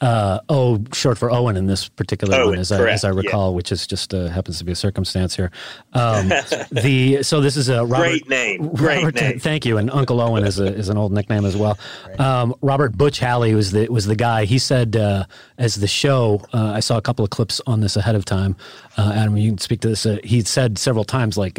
Uh, 0.00 0.40
oh, 0.48 0.82
short 0.94 1.18
for 1.18 1.30
Owen 1.30 1.56
in 1.56 1.66
this 1.66 1.88
particular 1.88 2.34
Owen, 2.34 2.48
one, 2.50 2.58
as 2.58 2.72
I, 2.72 2.88
as 2.88 3.04
I 3.04 3.10
recall, 3.10 3.50
yeah. 3.50 3.56
which 3.56 3.70
is 3.70 3.86
just 3.86 4.14
uh, 4.14 4.28
happens 4.28 4.58
to 4.58 4.64
be 4.64 4.72
a 4.72 4.76
circumstance 4.76 5.36
here. 5.36 5.50
Um, 5.92 6.28
the 6.72 7.22
so 7.22 7.42
this 7.42 7.56
is 7.56 7.68
a 7.68 7.84
Robert, 7.84 7.96
great 7.96 8.28
name, 8.28 8.68
great 8.68 9.04
Robert, 9.04 9.14
name. 9.16 9.38
Thank 9.40 9.66
you, 9.66 9.76
and 9.76 9.90
Uncle 9.90 10.20
Owen 10.22 10.44
is 10.44 10.58
a, 10.58 10.66
is 10.66 10.88
an 10.88 10.96
old 10.96 11.12
nickname 11.12 11.44
as 11.44 11.54
well. 11.54 11.78
Um, 12.18 12.54
Robert 12.62 12.96
Butch 12.96 13.18
Halley 13.18 13.54
was 13.54 13.72
the 13.72 13.88
was 13.88 14.06
the 14.06 14.16
guy. 14.16 14.46
He 14.46 14.58
said 14.58 14.96
uh, 14.96 15.24
as 15.58 15.76
the 15.76 15.88
show, 15.88 16.42
uh, 16.54 16.72
I 16.74 16.80
saw 16.80 16.96
a 16.96 17.02
couple 17.02 17.22
of 17.22 17.30
clips 17.30 17.60
on 17.66 17.80
this 17.80 17.94
ahead 17.96 18.14
of 18.14 18.24
time. 18.24 18.56
Uh, 18.96 19.12
Adam, 19.14 19.36
you 19.36 19.50
can 19.50 19.58
speak 19.58 19.80
to 19.80 19.88
this. 19.88 20.06
Uh, 20.06 20.18
he 20.24 20.40
said 20.42 20.78
several 20.78 21.04
times 21.04 21.36
like. 21.36 21.58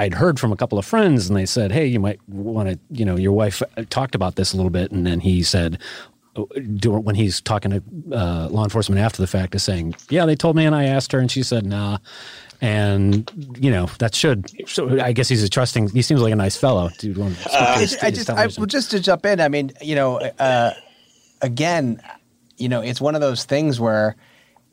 I'd 0.00 0.14
heard 0.14 0.38
from 0.38 0.52
a 0.52 0.56
couple 0.56 0.78
of 0.78 0.86
friends 0.86 1.28
and 1.28 1.36
they 1.36 1.44
said, 1.44 1.72
Hey, 1.72 1.86
you 1.86 1.98
might 1.98 2.20
want 2.28 2.68
to, 2.68 2.78
you 2.92 3.04
know, 3.04 3.16
your 3.16 3.32
wife 3.32 3.64
talked 3.90 4.14
about 4.14 4.36
this 4.36 4.52
a 4.52 4.56
little 4.56 4.70
bit. 4.70 4.92
And 4.92 5.04
then 5.04 5.18
he 5.18 5.42
said, 5.42 5.80
when 6.46 7.14
he's 7.14 7.40
talking 7.40 7.70
to 7.70 7.82
uh, 8.12 8.48
law 8.48 8.64
enforcement 8.64 9.00
after 9.00 9.22
the 9.22 9.26
fact 9.26 9.54
is 9.54 9.62
saying, 9.62 9.94
yeah, 10.10 10.26
they 10.26 10.36
told 10.36 10.56
me 10.56 10.64
and 10.64 10.74
I 10.74 10.84
asked 10.84 11.12
her 11.12 11.18
and 11.18 11.30
she 11.30 11.42
said, 11.42 11.66
nah. 11.66 11.98
And, 12.60 13.30
you 13.60 13.70
know, 13.70 13.86
that 13.98 14.14
should, 14.14 14.50
so 14.68 15.00
I 15.00 15.12
guess 15.12 15.28
he's 15.28 15.44
a 15.44 15.48
trusting, 15.48 15.90
he 15.90 16.02
seems 16.02 16.20
like 16.20 16.32
a 16.32 16.36
nice 16.36 16.56
fellow. 16.56 16.90
Dude, 16.98 17.18
uh, 17.18 17.30
I 18.02 18.10
just, 18.10 18.30
I, 18.30 18.48
well, 18.56 18.66
just 18.66 18.90
to 18.90 19.00
jump 19.00 19.24
in, 19.26 19.40
I 19.40 19.48
mean, 19.48 19.70
you 19.80 19.94
know, 19.94 20.18
uh, 20.18 20.72
again, 21.40 22.02
you 22.56 22.68
know, 22.68 22.80
it's 22.80 23.00
one 23.00 23.14
of 23.14 23.20
those 23.20 23.44
things 23.44 23.78
where 23.78 24.16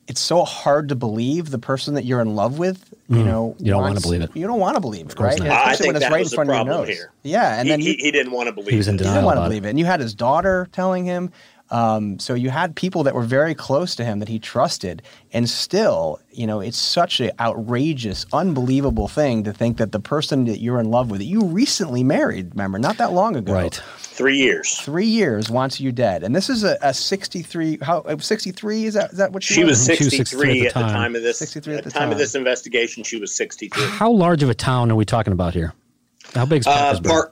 it's 0.07 0.21
so 0.21 0.43
hard 0.43 0.89
to 0.89 0.95
believe 0.95 1.49
the 1.49 1.59
person 1.59 1.95
that 1.95 2.05
you're 2.05 2.21
in 2.21 2.35
love 2.35 2.59
with. 2.59 2.93
You 3.07 3.17
mm. 3.17 3.25
know, 3.25 3.55
you 3.59 3.71
don't 3.71 3.81
want 3.81 3.97
to 3.97 4.01
believe 4.01 4.21
it. 4.21 4.31
You 4.35 4.47
don't 4.47 4.59
want 4.59 4.75
to 4.75 4.81
believe 4.81 5.07
it, 5.07 5.19
right? 5.19 5.39
I 5.41 5.75
think 5.75 5.93
when 5.93 6.01
it's 6.01 6.11
right 6.11 6.23
in 6.23 6.29
front 6.29 6.49
of 6.49 6.55
your 6.55 6.65
nose. 6.65 6.87
Here. 6.87 7.11
Yeah, 7.23 7.59
and 7.59 7.67
he, 7.67 7.69
then 7.69 7.79
he, 7.79 7.95
he, 7.95 8.11
didn't 8.11 8.31
want 8.31 8.47
to 8.47 8.53
believe. 8.53 8.71
He 8.71 8.77
was 8.77 8.87
in 8.87 8.97
denial. 8.97 9.13
He 9.13 9.17
didn't 9.17 9.25
want 9.25 9.37
to 9.37 9.41
believe 9.43 9.63
it. 9.63 9.67
it, 9.67 9.69
and 9.71 9.79
you 9.79 9.85
had 9.85 9.99
his 9.99 10.13
daughter 10.13 10.67
telling 10.71 11.05
him. 11.05 11.31
Um, 11.71 12.19
so 12.19 12.35
you 12.35 12.51
had 12.51 12.75
people 12.75 13.03
that 13.03 13.15
were 13.15 13.23
very 13.23 13.55
close 13.55 13.95
to 13.95 14.05
him 14.05 14.19
that 14.19 14.27
he 14.27 14.37
trusted, 14.37 15.01
and 15.33 15.49
still, 15.49 16.19
you 16.31 16.45
know, 16.45 16.59
it's 16.59 16.77
such 16.77 17.19
an 17.19 17.31
outrageous, 17.39 18.25
unbelievable 18.33 19.07
thing 19.07 19.43
to 19.45 19.51
think 19.51 19.77
that 19.77 19.91
the 19.91 19.99
person 19.99 20.45
that 20.45 20.59
you're 20.59 20.79
in 20.79 20.91
love 20.91 21.09
with, 21.09 21.21
that 21.21 21.25
you 21.25 21.43
recently 21.43 22.03
married, 22.03 22.51
remember, 22.51 22.77
not 22.77 22.97
that 22.97 23.13
long 23.13 23.35
ago, 23.35 23.53
right? 23.53 23.81
Three 23.97 24.37
years. 24.37 24.79
Three 24.79 25.07
years 25.07 25.49
wants 25.49 25.79
you 25.79 25.91
dead, 25.91 26.23
and 26.23 26.35
this 26.35 26.49
is 26.49 26.63
a, 26.63 26.77
a 26.83 26.93
sixty-three. 26.93 27.79
How 27.81 28.01
uh, 28.01 28.17
sixty-three 28.19 28.85
is 28.85 28.93
that? 28.93 29.11
Is 29.11 29.17
that 29.17 29.31
what 29.31 29.41
she, 29.41 29.55
she 29.55 29.63
was? 29.63 29.79
was? 29.79 29.85
Sixty-three, 29.85 30.67
at, 30.67 30.73
the 30.75 30.81
time 30.81 31.15
of 31.15 31.23
this. 31.23 31.39
Sixty-three 31.39 31.75
at 31.75 31.83
the 31.83 31.89
time, 31.89 32.03
time 32.03 32.11
of 32.11 32.19
this 32.19 32.35
investigation. 32.35 33.03
She 33.03 33.19
was 33.19 33.33
sixty-three. 33.33 33.83
How 33.83 34.11
large 34.11 34.43
of 34.43 34.49
a 34.49 34.55
town 34.55 34.91
are 34.91 34.95
we 34.95 35.03
talking 35.03 35.33
about 35.33 35.55
here? 35.55 35.73
How 36.35 36.45
big 36.45 36.59
is 36.59 36.65
Parkersburg? 36.65 37.05
Uh, 37.05 37.09
Par- 37.09 37.31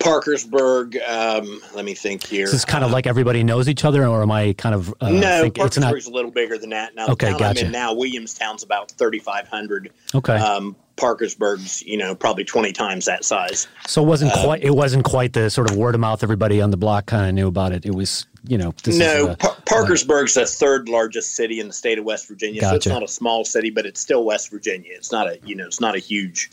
Parkersburg. 0.00 0.96
Um, 1.06 1.60
let 1.74 1.84
me 1.84 1.94
think 1.94 2.24
here. 2.24 2.46
this 2.46 2.54
is 2.54 2.64
kind 2.64 2.84
of 2.84 2.90
like 2.90 3.06
everybody 3.06 3.42
knows 3.44 3.68
each 3.68 3.84
other, 3.84 4.06
or 4.06 4.22
am 4.22 4.30
I 4.30 4.54
kind 4.54 4.74
of 4.74 4.94
uh, 5.00 5.10
no? 5.10 5.42
Think, 5.42 5.56
Parkersburg's 5.56 6.06
not... 6.06 6.12
a 6.12 6.14
little 6.14 6.30
bigger 6.30 6.58
than 6.58 6.70
that. 6.70 6.94
Now, 6.94 7.08
okay, 7.08 7.32
gotcha. 7.32 7.60
I'm 7.60 7.66
in 7.66 7.72
now 7.72 7.94
Williamstown's 7.94 8.62
about 8.62 8.90
thirty-five 8.92 9.48
hundred. 9.48 9.92
Okay. 10.14 10.36
Um, 10.36 10.76
Parkersburg's, 10.96 11.82
you 11.82 11.98
know, 11.98 12.14
probably 12.14 12.44
twenty 12.44 12.72
times 12.72 13.04
that 13.04 13.24
size. 13.24 13.68
So 13.86 14.02
it 14.02 14.06
wasn't 14.06 14.32
um, 14.32 14.44
quite. 14.44 14.64
It 14.64 14.74
wasn't 14.74 15.04
quite 15.04 15.34
the 15.34 15.50
sort 15.50 15.70
of 15.70 15.76
word 15.76 15.94
of 15.94 16.00
mouth. 16.00 16.22
Everybody 16.22 16.62
on 16.62 16.70
the 16.70 16.78
block 16.78 17.06
kind 17.06 17.28
of 17.28 17.34
knew 17.34 17.48
about 17.48 17.72
it. 17.72 17.84
It 17.84 17.94
was, 17.94 18.26
you 18.48 18.56
know, 18.56 18.72
no. 18.86 19.30
A, 19.32 19.36
Par- 19.36 19.56
Parkersburg's 19.66 20.34
the 20.34 20.46
third 20.46 20.88
largest 20.88 21.34
city 21.34 21.60
in 21.60 21.66
the 21.66 21.74
state 21.74 21.98
of 21.98 22.06
West 22.06 22.26
Virginia. 22.28 22.62
Gotcha. 22.62 22.70
So 22.70 22.76
it's 22.76 22.86
not 22.86 23.02
a 23.02 23.08
small 23.08 23.44
city, 23.44 23.68
but 23.68 23.84
it's 23.84 24.00
still 24.00 24.24
West 24.24 24.50
Virginia. 24.50 24.92
It's 24.94 25.12
not 25.12 25.28
a, 25.28 25.38
you 25.44 25.54
know, 25.54 25.66
it's 25.66 25.80
not 25.80 25.94
a 25.94 25.98
huge. 25.98 26.48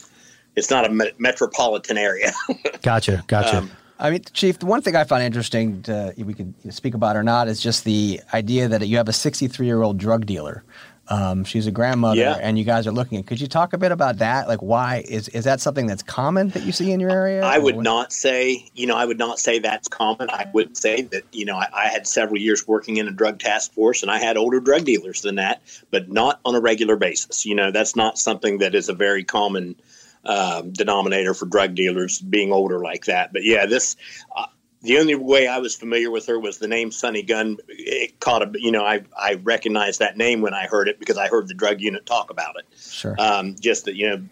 It's 0.56 0.70
not 0.70 0.86
a 0.86 0.90
me- 0.90 1.12
metropolitan 1.18 1.98
area. 1.98 2.32
gotcha. 2.82 3.24
Gotcha. 3.28 3.60
Um, 3.60 3.72
I 4.00 4.10
mean, 4.10 4.24
Chief, 4.34 4.60
the 4.60 4.66
one 4.66 4.82
thing 4.82 4.96
I 4.96 5.04
find 5.04 5.24
interesting, 5.24 5.82
to, 5.84 6.14
we 6.18 6.34
could 6.34 6.54
speak 6.74 6.94
about 6.94 7.16
or 7.16 7.24
not, 7.24 7.48
is 7.48 7.62
just 7.62 7.86
the 7.86 8.22
idea 8.34 8.68
that 8.68 8.86
you 8.88 8.98
have 8.98 9.08
a 9.08 9.14
63 9.14 9.66
year 9.66 9.82
old 9.82 9.98
drug 9.98 10.26
dealer 10.26 10.64
um, 11.10 11.44
she's 11.44 11.68
a 11.68 11.72
grandmother, 11.72 12.22
yeah. 12.22 12.38
and 12.40 12.58
you 12.58 12.64
guys 12.64 12.88
are 12.88 12.92
looking 12.92 13.18
at. 13.18 13.28
Could 13.28 13.42
you 13.42 13.48
talk 13.48 13.74
a 13.74 13.78
bit 13.78 13.92
about 13.92 14.20
that? 14.20 14.48
Like, 14.48 14.62
why 14.62 15.04
is 15.06 15.28
is 15.30 15.44
that 15.44 15.60
something 15.60 15.86
that's 15.86 16.02
common 16.02 16.50
that 16.50 16.64
you 16.64 16.72
see 16.72 16.94
in 16.94 17.02
your 17.02 17.12
area? 17.12 17.44
I 17.44 17.58
would 17.58 17.78
not 17.78 18.14
say, 18.14 18.70
you 18.74 18.88
know, 18.88 18.96
I 18.96 19.04
would 19.04 19.18
not 19.18 19.38
say 19.38 19.60
that's 19.60 19.90
common. 19.90 20.30
I 20.30 20.50
would 20.54 20.78
say 20.78 21.02
that, 21.02 21.24
you 21.34 21.44
know, 21.44 21.58
I, 21.58 21.68
I, 21.74 21.88
had 21.90 22.08
several 22.08 22.40
years 22.40 22.66
working 22.66 22.98
in 22.98 23.08
a 23.10 23.12
drug 23.12 23.40
task 23.40 23.74
force, 23.74 24.02
and 24.02 24.10
I 24.10 24.18
had 24.18 24.38
older 24.38 24.62
drug 24.62 24.86
dealers 24.86 25.22
than 25.22 25.36
that, 25.36 25.62
but 25.92 26.10
not 26.10 26.40
on 26.46 26.56
a 26.56 26.62
regular 26.62 26.96
basis. 26.96 27.46
You 27.46 27.56
know, 27.56 27.70
that's 27.70 27.98
not 27.98 28.18
something 28.18 28.60
that 28.60 28.74
is 28.74 28.88
a 28.88 28.94
very 28.94 29.26
common 29.26 29.76
um, 30.26 30.72
denominator 30.72 31.34
for 31.34 31.46
drug 31.46 31.76
dealers 31.76 32.20
being 32.20 32.52
older 32.52 32.80
like 32.80 33.06
that. 33.06 33.34
But 33.34 33.44
yeah, 33.44 33.66
this. 33.66 33.96
Uh, 34.36 34.46
the 34.82 34.98
only 34.98 35.16
way 35.16 35.48
I 35.48 35.60
was 35.60 35.76
familiar 35.76 36.12
with 36.12 36.26
her 36.28 36.38
was 36.38 36.58
the 36.58 36.68
name 36.68 36.92
Sunny 36.92 37.24
Gun. 37.24 37.56
It 37.70 38.20
caught 38.20 38.42
a, 38.42 38.52
you 38.60 38.70
know, 38.70 38.84
I, 38.84 39.04
I 39.18 39.36
recognized 39.36 40.00
that 40.00 40.18
name 40.18 40.42
when 40.42 40.54
I 40.54 40.66
heard 40.68 40.90
it 40.90 41.00
because 41.00 41.18
I 41.18 41.30
heard 41.30 41.48
the 41.48 41.54
drug 41.54 41.80
unit 41.80 42.06
talk 42.06 42.30
about 42.30 42.56
it. 42.58 42.66
Sure. 42.78 43.16
Um, 43.18 43.56
just 43.58 43.86
that, 43.86 43.96
you 43.96 44.10
know, 44.10 44.24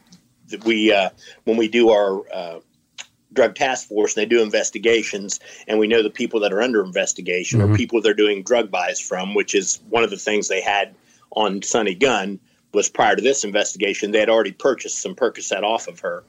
that 0.50 0.66
we, 0.66 0.92
uh, 0.92 1.12
when 1.46 1.56
we 1.56 1.70
do 1.70 1.92
our, 1.92 2.24
uh, 2.34 2.60
drug 3.32 3.56
task 3.56 3.88
force 3.88 4.18
and 4.18 4.24
they 4.24 4.26
do 4.26 4.42
investigations 4.42 5.40
and 5.70 5.80
we 5.80 5.88
know 5.88 6.04
the 6.04 6.10
people 6.10 6.42
that 6.42 6.52
are 6.52 6.62
under 6.62 6.84
investigation 6.84 7.62
Mhm. 7.62 7.74
or 7.74 7.78
people 7.78 8.02
they're 8.02 8.14
doing 8.14 8.44
drug 8.44 8.70
buys 8.70 9.00
from 9.00 9.34
which 9.34 9.56
is 9.56 9.80
one 9.90 10.04
of 10.04 10.10
the 10.10 10.18
things 10.18 10.50
they 10.50 10.60
had 10.60 10.94
on 11.32 11.62
Sunny 11.62 11.96
Gun 11.96 12.42
was 12.74 12.90
prior 12.90 13.16
to 13.16 13.22
this 13.22 13.44
investigation 13.44 14.12
they 14.12 14.20
had 14.20 14.30
already 14.30 14.52
purchased 14.52 15.02
some 15.02 15.16
Percocet 15.16 15.64
off 15.64 15.88
of 15.88 16.00
her 16.00 16.24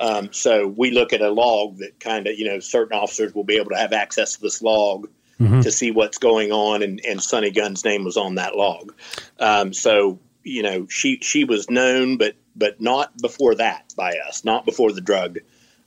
um, 0.00 0.32
so 0.32 0.66
we 0.66 0.90
look 0.90 1.12
at 1.12 1.20
a 1.20 1.30
log 1.30 1.78
that 1.78 1.98
kind 2.00 2.26
of 2.26 2.38
you 2.38 2.48
know 2.48 2.60
certain 2.60 2.96
officers 2.98 3.34
will 3.34 3.44
be 3.44 3.56
able 3.56 3.70
to 3.70 3.76
have 3.76 3.92
access 3.92 4.34
to 4.34 4.40
this 4.40 4.62
log 4.62 5.08
Mhm. 5.40 5.62
to 5.62 5.70
see 5.70 5.92
what's 5.92 6.18
going 6.18 6.50
on 6.50 6.82
and, 6.82 7.00
and 7.06 7.22
Sunny 7.22 7.52
Gun's 7.52 7.84
name 7.84 8.02
was 8.04 8.16
on 8.16 8.34
that 8.34 8.56
log 8.56 8.92
um, 9.38 9.72
so 9.72 10.18
you 10.42 10.62
know 10.64 10.86
she 10.88 11.18
she 11.22 11.44
was 11.44 11.70
known 11.70 12.16
but 12.16 12.34
but 12.56 12.80
not 12.80 13.16
before 13.18 13.54
that 13.54 13.92
by 13.96 14.16
us 14.26 14.44
not 14.44 14.64
before 14.64 14.90
the 14.92 15.00
drug 15.00 15.38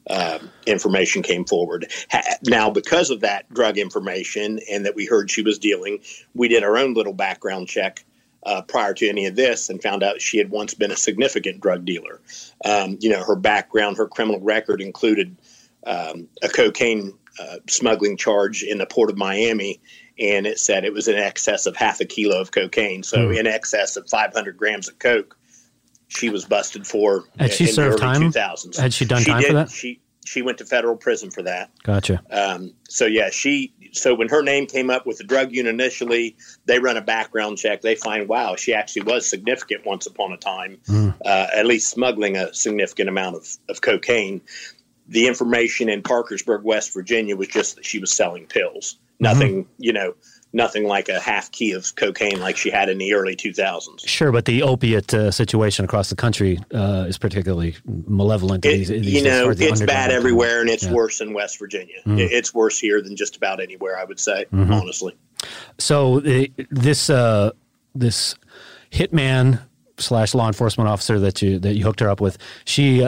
um, 0.10 0.50
information 0.66 1.22
came 1.22 1.46
forward. 1.46 1.92
Ha- 2.12 2.38
now, 2.48 2.72
because 2.72 3.12
of 3.12 3.20
that 3.20 3.48
drug 3.54 3.78
information 3.78 4.60
and 4.72 4.84
that 4.86 4.96
we 4.96 5.06
heard 5.06 5.30
she 5.30 5.44
was 5.44 5.60
dealing, 5.60 6.00
we 6.34 6.48
did 6.48 6.64
our 6.64 6.76
own 6.76 6.96
little 6.96 7.14
background 7.14 7.68
check 7.68 8.04
uh, 8.44 8.62
prior 8.64 8.94
to 8.96 9.08
any 9.08 9.26
of 9.26 9.36
this 9.36 9.70
and 9.70 9.82
found 9.82 10.04
out 10.04 10.22
she 10.22 10.38
had 10.38 10.50
once 10.50 10.74
been 10.74 10.92
a 10.92 10.96
significant 10.96 11.62
drug 11.62 11.86
dealer. 11.86 12.20
Um, 12.66 12.98
you 13.00 13.10
know, 13.10 13.24
her 13.24 13.36
background, 13.36 13.98
her 13.98 14.08
criminal 14.08 14.40
record 14.42 14.82
included 14.82 15.38
um, 15.86 16.28
a 16.42 16.50
cocaine 16.50 17.14
uh, 17.40 17.58
smuggling 17.70 18.18
charge 18.18 18.64
in 18.64 18.78
the 18.80 18.86
port 18.86 19.10
of 19.10 19.18
Miami. 19.18 19.80
And 20.20 20.46
it 20.46 20.60
said 20.60 20.84
it 20.86 20.94
was 20.94 21.08
in 21.08 21.16
excess 21.16 21.66
of 21.66 21.76
half 21.76 22.00
a 22.02 22.06
kilo 22.06 22.40
of 22.42 22.52
cocaine. 22.52 23.02
So, 23.04 23.28
Hmm. 23.28 23.34
in 23.34 23.48
excess 23.48 23.96
of 23.96 24.08
500 24.10 24.58
grams 24.58 24.88
of 24.90 25.00
coke, 25.00 25.38
she 26.10 26.30
was 26.30 26.44
busted 26.46 26.86
for 26.86 27.24
Had 27.40 27.54
she 27.54 27.64
in 27.64 27.68
the 27.70 27.74
served 27.74 28.04
early 28.04 28.20
time? 28.20 28.32
2000s. 28.34 28.78
Had 28.78 28.94
she 28.94 29.06
done 29.06 29.22
she 29.24 29.32
time 29.32 29.42
for 29.44 29.54
that? 29.54 29.72
She 29.72 30.01
she 30.26 30.42
went 30.42 30.58
to 30.60 30.66
federal 30.66 30.96
prison 30.96 31.32
for 31.32 31.42
that. 31.44 31.72
Gotcha. 31.84 32.22
Um, 32.30 32.74
so 32.90 33.06
yeah, 33.06 33.30
she. 33.32 33.74
So 33.94 34.16
when 34.16 34.30
her 34.30 34.42
name 34.42 34.68
came 34.68 34.90
up 34.90 35.06
with 35.06 35.18
the 35.18 35.24
drug 35.26 35.52
unit 35.52 35.74
initially, 35.74 36.38
they 36.66 36.80
run 36.80 36.96
a 36.96 37.02
background 37.02 37.58
check. 37.58 37.82
They 37.82 37.96
find 37.96 38.28
wow, 38.30 38.56
she 38.56 38.74
actually 38.74 39.04
was 39.04 39.28
significant 39.28 39.86
once 39.86 40.06
upon 40.06 40.32
a 40.32 40.38
time, 40.38 40.78
Mm. 40.88 41.16
uh, 41.26 41.48
at 41.54 41.66
least 41.66 41.90
smuggling 41.90 42.38
a 42.38 42.54
significant 42.54 43.10
amount 43.10 43.36
of, 43.36 43.48
of 43.68 43.82
cocaine. 43.82 44.42
The 45.08 45.28
information 45.28 45.90
in 45.90 46.04
Parkersburg, 46.04 46.64
West 46.64 46.94
Virginia, 46.94 47.36
was 47.36 47.50
just 47.50 47.76
that 47.76 47.86
she 47.86 48.00
was 48.00 48.12
selling 48.12 48.46
pills. 48.46 48.98
Nothing, 49.20 49.68
you 49.78 49.92
know, 49.94 50.14
nothing 50.54 50.84
like 50.86 51.08
a 51.10 51.20
half 51.20 51.52
key 51.52 51.72
of 51.72 51.96
cocaine 51.96 52.40
like 52.40 52.58
she 52.58 52.70
had 52.70 52.90
in 52.90 52.98
the 52.98 53.14
early 53.14 53.36
2000s. 53.36 54.06
Sure, 54.08 54.32
but 54.32 54.46
the 54.46 54.64
opiate 54.64 55.14
uh, 55.14 55.32
situation 55.32 55.86
across 55.86 56.10
the 56.10 56.16
country 56.16 56.60
uh, 56.74 57.06
is 57.08 57.18
particularly 57.18 57.76
malevolent. 57.86 58.66
It- 58.66 58.78
these, 58.78 58.88
these 58.90 59.14
you 59.14 59.24
know, 59.24 59.50
it's 59.50 59.82
bad 59.82 60.12
everywhere, 60.12 60.62
and 60.62 60.70
it's 60.70 60.84
Yeah. 60.86 60.92
worse 60.94 61.22
in 61.22 61.34
West 61.34 61.58
Virginia. 61.60 61.96
Mm. 62.06 62.20
It- 62.20 62.32
It's 62.32 62.54
worse 62.54 62.78
here 62.80 63.02
than 63.02 63.16
just 63.16 63.36
about 63.38 63.62
anywhere, 63.62 63.98
I 63.98 64.04
would 64.04 64.20
say, 64.20 64.46
Mhm. 64.54 64.72
honestly. 64.82 65.16
So 65.78 66.20
uh, 66.20 66.46
this 66.70 67.10
uh, 67.10 67.52
this 67.96 68.36
hitman 68.92 69.60
slash 69.98 70.34
law 70.34 70.48
enforcement 70.48 70.90
officer 70.90 71.20
that 71.20 71.42
you 71.42 71.60
that 71.60 71.76
you 71.76 71.84
hooked 71.84 72.00
her 72.02 72.10
up 72.10 72.22
with, 72.22 72.38
she. 72.66 73.04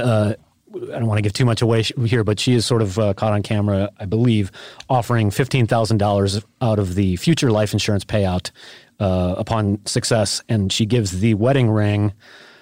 I 0.76 1.00
don't 1.00 1.06
want 1.08 1.18
to 1.20 1.22
give 1.22 1.34
too 1.34 1.46
much 1.46 1.62
away 1.62 1.84
here, 1.84 2.24
but 2.24 2.40
she 2.40 2.54
is 2.54 2.66
sort 2.66 2.82
of 2.82 2.98
uh, 2.98 3.14
caught 3.14 3.34
on 3.34 3.44
camera, 3.44 3.92
I 4.00 4.06
believe, 4.06 4.52
offering 4.90 5.30
fifteen 5.32 5.68
thousand 5.68 5.98
dollars 5.98 6.42
out 6.62 6.80
of 6.80 6.96
the 6.96 7.16
future 7.18 7.52
life 7.52 7.74
insurance 7.74 8.04
payout 8.06 8.50
uh, 9.00 9.36
upon 9.38 9.86
success, 9.86 10.42
and 10.50 10.72
she 10.72 10.86
gives 10.86 11.20
the 11.20 11.36
wedding 11.36 11.70
ring 11.70 12.14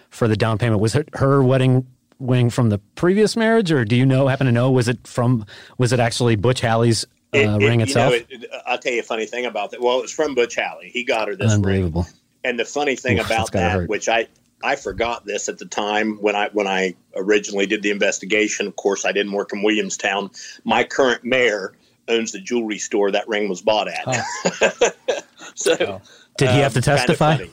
for 0.09 0.27
the 0.27 0.35
down 0.35 0.57
payment. 0.57 0.81
Was 0.81 0.95
it 0.95 1.07
her 1.13 1.41
wedding 1.41 1.85
ring 2.19 2.49
from 2.49 2.69
the 2.69 2.79
previous 2.95 3.35
marriage, 3.37 3.71
or 3.71 3.85
do 3.85 3.95
you 3.95 4.05
know? 4.05 4.27
Happen 4.27 4.45
to 4.45 4.51
know? 4.51 4.71
Was 4.71 4.87
it 4.89 5.05
from? 5.07 5.45
Was 5.77 5.93
it 5.93 5.99
actually 5.99 6.35
Butch 6.35 6.59
Halley's 6.61 7.05
uh, 7.33 7.37
It- 7.37 7.45
it- 7.61 7.65
ring 7.67 7.79
you 7.79 7.85
itself? 7.85 8.11
know, 8.13 8.19
it- 8.29 8.45
I'll 8.65 8.77
tell 8.77 8.91
you 8.91 8.99
a 8.99 9.03
funny 9.03 9.25
thing 9.25 9.45
about 9.45 9.71
that. 9.71 9.81
Well, 9.81 10.01
it's 10.01 10.11
from 10.11 10.35
Butch 10.35 10.55
Halley. 10.55 10.89
He 10.93 11.03
got 11.05 11.27
her 11.29 11.35
this 11.35 11.47
ring. 11.51 11.55
Unbelievable. 11.55 12.07
And 12.43 12.59
the 12.59 12.65
funny 12.65 12.95
thing 12.95 13.19
Oof, 13.19 13.27
about 13.27 13.51
that, 13.53 13.71
hurt. 13.71 13.89
which 13.89 14.09
I 14.09 14.27
I 14.63 14.75
forgot 14.75 15.25
this 15.25 15.49
at 15.49 15.57
the 15.57 15.65
time 15.65 16.17
when 16.17 16.35
I 16.35 16.49
when 16.53 16.67
I 16.67 16.95
originally 17.15 17.65
did 17.65 17.81
the 17.81 17.91
investigation. 17.91 18.67
Of 18.67 18.75
course, 18.75 19.05
I 19.05 19.11
didn't 19.11 19.31
work 19.31 19.53
in 19.53 19.63
Williamstown. 19.63 20.31
My 20.63 20.83
current 20.83 21.23
mayor 21.23 21.73
owns 22.07 22.31
the 22.31 22.39
jewelry 22.39 22.77
store 22.77 23.11
that 23.11 23.27
ring 23.27 23.49
was 23.49 23.61
bought 23.61 23.87
at. 23.87 24.95
so 25.55 25.75
Oh. 25.79 26.01
Did 26.37 26.51
he 26.51 26.59
have 26.59 26.73
to 26.73 26.79
um, 26.79 26.83
testify? 26.83 27.45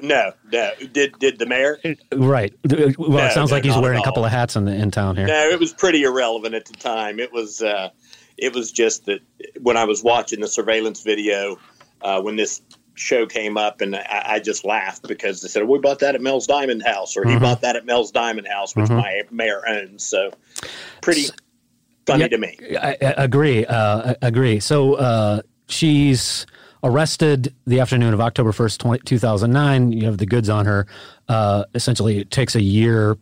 No, 0.00 0.32
no. 0.50 0.70
Did 0.92 1.18
did 1.18 1.38
the 1.38 1.46
mayor? 1.46 1.78
Right. 2.12 2.52
Well, 2.98 3.26
it 3.26 3.32
sounds 3.32 3.50
no, 3.50 3.56
like 3.56 3.64
he's 3.64 3.76
wearing 3.76 4.00
a 4.00 4.04
couple 4.04 4.24
of 4.24 4.32
hats 4.32 4.56
in 4.56 4.64
the, 4.64 4.74
in 4.74 4.90
town 4.90 5.16
here. 5.16 5.26
No, 5.26 5.48
it 5.48 5.60
was 5.60 5.72
pretty 5.72 6.02
irrelevant 6.02 6.54
at 6.54 6.66
the 6.66 6.74
time. 6.74 7.20
It 7.20 7.32
was 7.32 7.62
uh, 7.62 7.90
it 8.36 8.52
was 8.52 8.72
just 8.72 9.06
that 9.06 9.20
when 9.60 9.76
I 9.76 9.84
was 9.84 10.02
watching 10.02 10.40
the 10.40 10.48
surveillance 10.48 11.02
video 11.02 11.58
uh, 12.02 12.20
when 12.20 12.36
this 12.36 12.60
show 12.94 13.26
came 13.26 13.56
up, 13.56 13.80
and 13.80 13.96
I, 13.96 14.22
I 14.34 14.38
just 14.40 14.64
laughed 14.64 15.06
because 15.08 15.40
they 15.42 15.48
said 15.48 15.66
we 15.66 15.78
bought 15.78 16.00
that 16.00 16.14
at 16.14 16.20
Mel's 16.20 16.46
Diamond 16.46 16.82
House, 16.82 17.16
or 17.16 17.24
he 17.24 17.34
Mhm. 17.36 17.40
bought 17.40 17.60
that 17.62 17.76
at 17.76 17.86
Mel's 17.86 18.10
Diamond 18.10 18.46
House, 18.48 18.76
which 18.76 18.86
Mhm. 18.90 18.96
my 18.96 19.22
mayor 19.30 19.62
owns. 19.68 20.02
So 20.02 20.30
pretty 21.00 21.22
S- 21.22 21.32
funny 22.06 22.22
Yeah, 22.22 22.28
to 22.28 22.38
me. 22.38 22.58
I, 22.80 22.96
I 23.00 23.24
agree. 23.24 23.64
Uh, 23.64 24.14
I 24.22 24.26
agree. 24.26 24.60
So 24.60 24.94
uh, 24.94 25.40
she's 25.68 26.46
arrested 26.84 27.54
the 27.66 27.80
afternoon 27.80 28.12
of 28.12 28.20
October 28.20 28.52
1st, 28.52 28.78
20, 28.80 29.02
2009. 29.04 29.92
You 29.92 30.06
have 30.06 30.18
the 30.18 30.26
goods 30.26 30.48
on 30.48 30.66
her. 30.66 30.86
Uh, 31.28 31.64
essentially, 31.74 32.18
it 32.18 32.30
takes 32.30 32.54
a 32.56 32.62
year. 32.62 33.16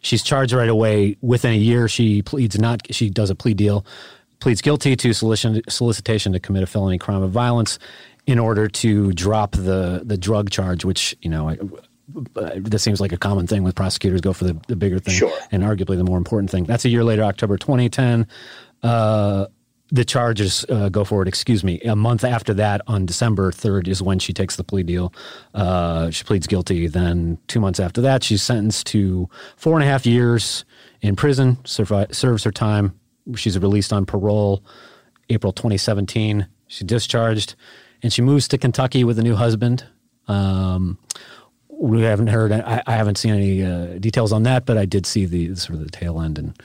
She's 0.00 0.22
charged 0.22 0.52
right 0.52 0.68
away. 0.68 1.16
Within 1.20 1.52
a 1.52 1.56
year, 1.56 1.88
she 1.88 2.22
pleads 2.22 2.58
not, 2.58 2.82
she 2.94 3.10
does 3.10 3.30
a 3.30 3.34
plea 3.34 3.52
deal, 3.54 3.84
pleads 4.38 4.62
guilty 4.62 4.94
to 4.94 5.12
solicit, 5.12 5.64
solicitation 5.70 6.32
to 6.32 6.38
commit 6.40 6.62
a 6.62 6.66
felony 6.66 6.98
crime 6.98 7.20
of 7.22 7.32
violence 7.32 7.80
in 8.28 8.38
order 8.38 8.68
to 8.68 9.10
drop 9.14 9.52
the, 9.52 10.02
the 10.04 10.18
drug 10.18 10.50
charge, 10.50 10.84
which, 10.84 11.16
you 11.22 11.30
know, 11.30 11.48
I- 11.48 11.58
uh, 12.36 12.50
this 12.56 12.82
seems 12.82 13.00
like 13.00 13.12
a 13.12 13.18
common 13.18 13.46
thing 13.46 13.62
with 13.62 13.74
prosecutors 13.74 14.20
go 14.22 14.32
for 14.32 14.44
the, 14.44 14.58
the 14.66 14.76
bigger 14.76 14.98
thing 14.98 15.14
Sure. 15.14 15.32
and 15.50 15.62
arguably 15.62 15.96
the 15.96 16.04
more 16.04 16.16
important 16.16 16.50
thing. 16.50 16.64
That's 16.64 16.84
a 16.86 16.88
year 16.88 17.04
later, 17.04 17.22
October 17.22 17.58
2010. 17.58 18.26
Uh, 18.82 19.46
the 19.90 20.04
charges 20.04 20.64
uh, 20.68 20.88
go 20.90 21.04
forward. 21.04 21.28
Excuse 21.28 21.62
me. 21.64 21.80
A 21.80 21.94
month 21.96 22.24
after 22.24 22.52
that, 22.54 22.80
on 22.86 23.06
December 23.06 23.50
3rd, 23.52 23.88
is 23.88 24.02
when 24.02 24.18
she 24.18 24.32
takes 24.34 24.56
the 24.56 24.64
plea 24.64 24.82
deal. 24.82 25.12
Uh, 25.54 26.10
she 26.10 26.24
pleads 26.24 26.46
guilty. 26.46 26.86
Then 26.86 27.38
two 27.46 27.60
months 27.60 27.80
after 27.80 28.00
that, 28.02 28.22
she's 28.22 28.42
sentenced 28.42 28.86
to 28.88 29.28
four 29.56 29.74
and 29.74 29.82
a 29.82 29.86
half 29.86 30.04
years 30.06 30.64
in 31.02 31.14
prison. 31.16 31.56
Survi- 31.64 32.14
serves 32.14 32.44
her 32.44 32.52
time. 32.52 32.98
She's 33.36 33.58
released 33.58 33.92
on 33.92 34.04
parole. 34.06 34.62
April 35.30 35.52
2017, 35.52 36.46
she's 36.68 36.86
discharged, 36.86 37.54
and 38.02 38.12
she 38.12 38.22
moves 38.22 38.48
to 38.48 38.58
Kentucky 38.58 39.04
with 39.04 39.18
a 39.18 39.22
new 39.22 39.34
husband. 39.36 39.84
Um, 40.28 40.98
we 41.68 42.02
haven't 42.02 42.26
heard. 42.28 42.52
I, 42.52 42.82
I 42.86 42.92
haven't 42.92 43.18
seen 43.18 43.34
any 43.34 43.64
uh, 43.64 43.98
details 43.98 44.32
on 44.32 44.42
that, 44.44 44.66
but 44.66 44.76
I 44.76 44.84
did 44.84 45.06
see 45.06 45.26
the 45.26 45.54
sort 45.54 45.78
of 45.78 45.84
the 45.84 45.90
tail 45.90 46.20
end. 46.20 46.38
And 46.38 46.62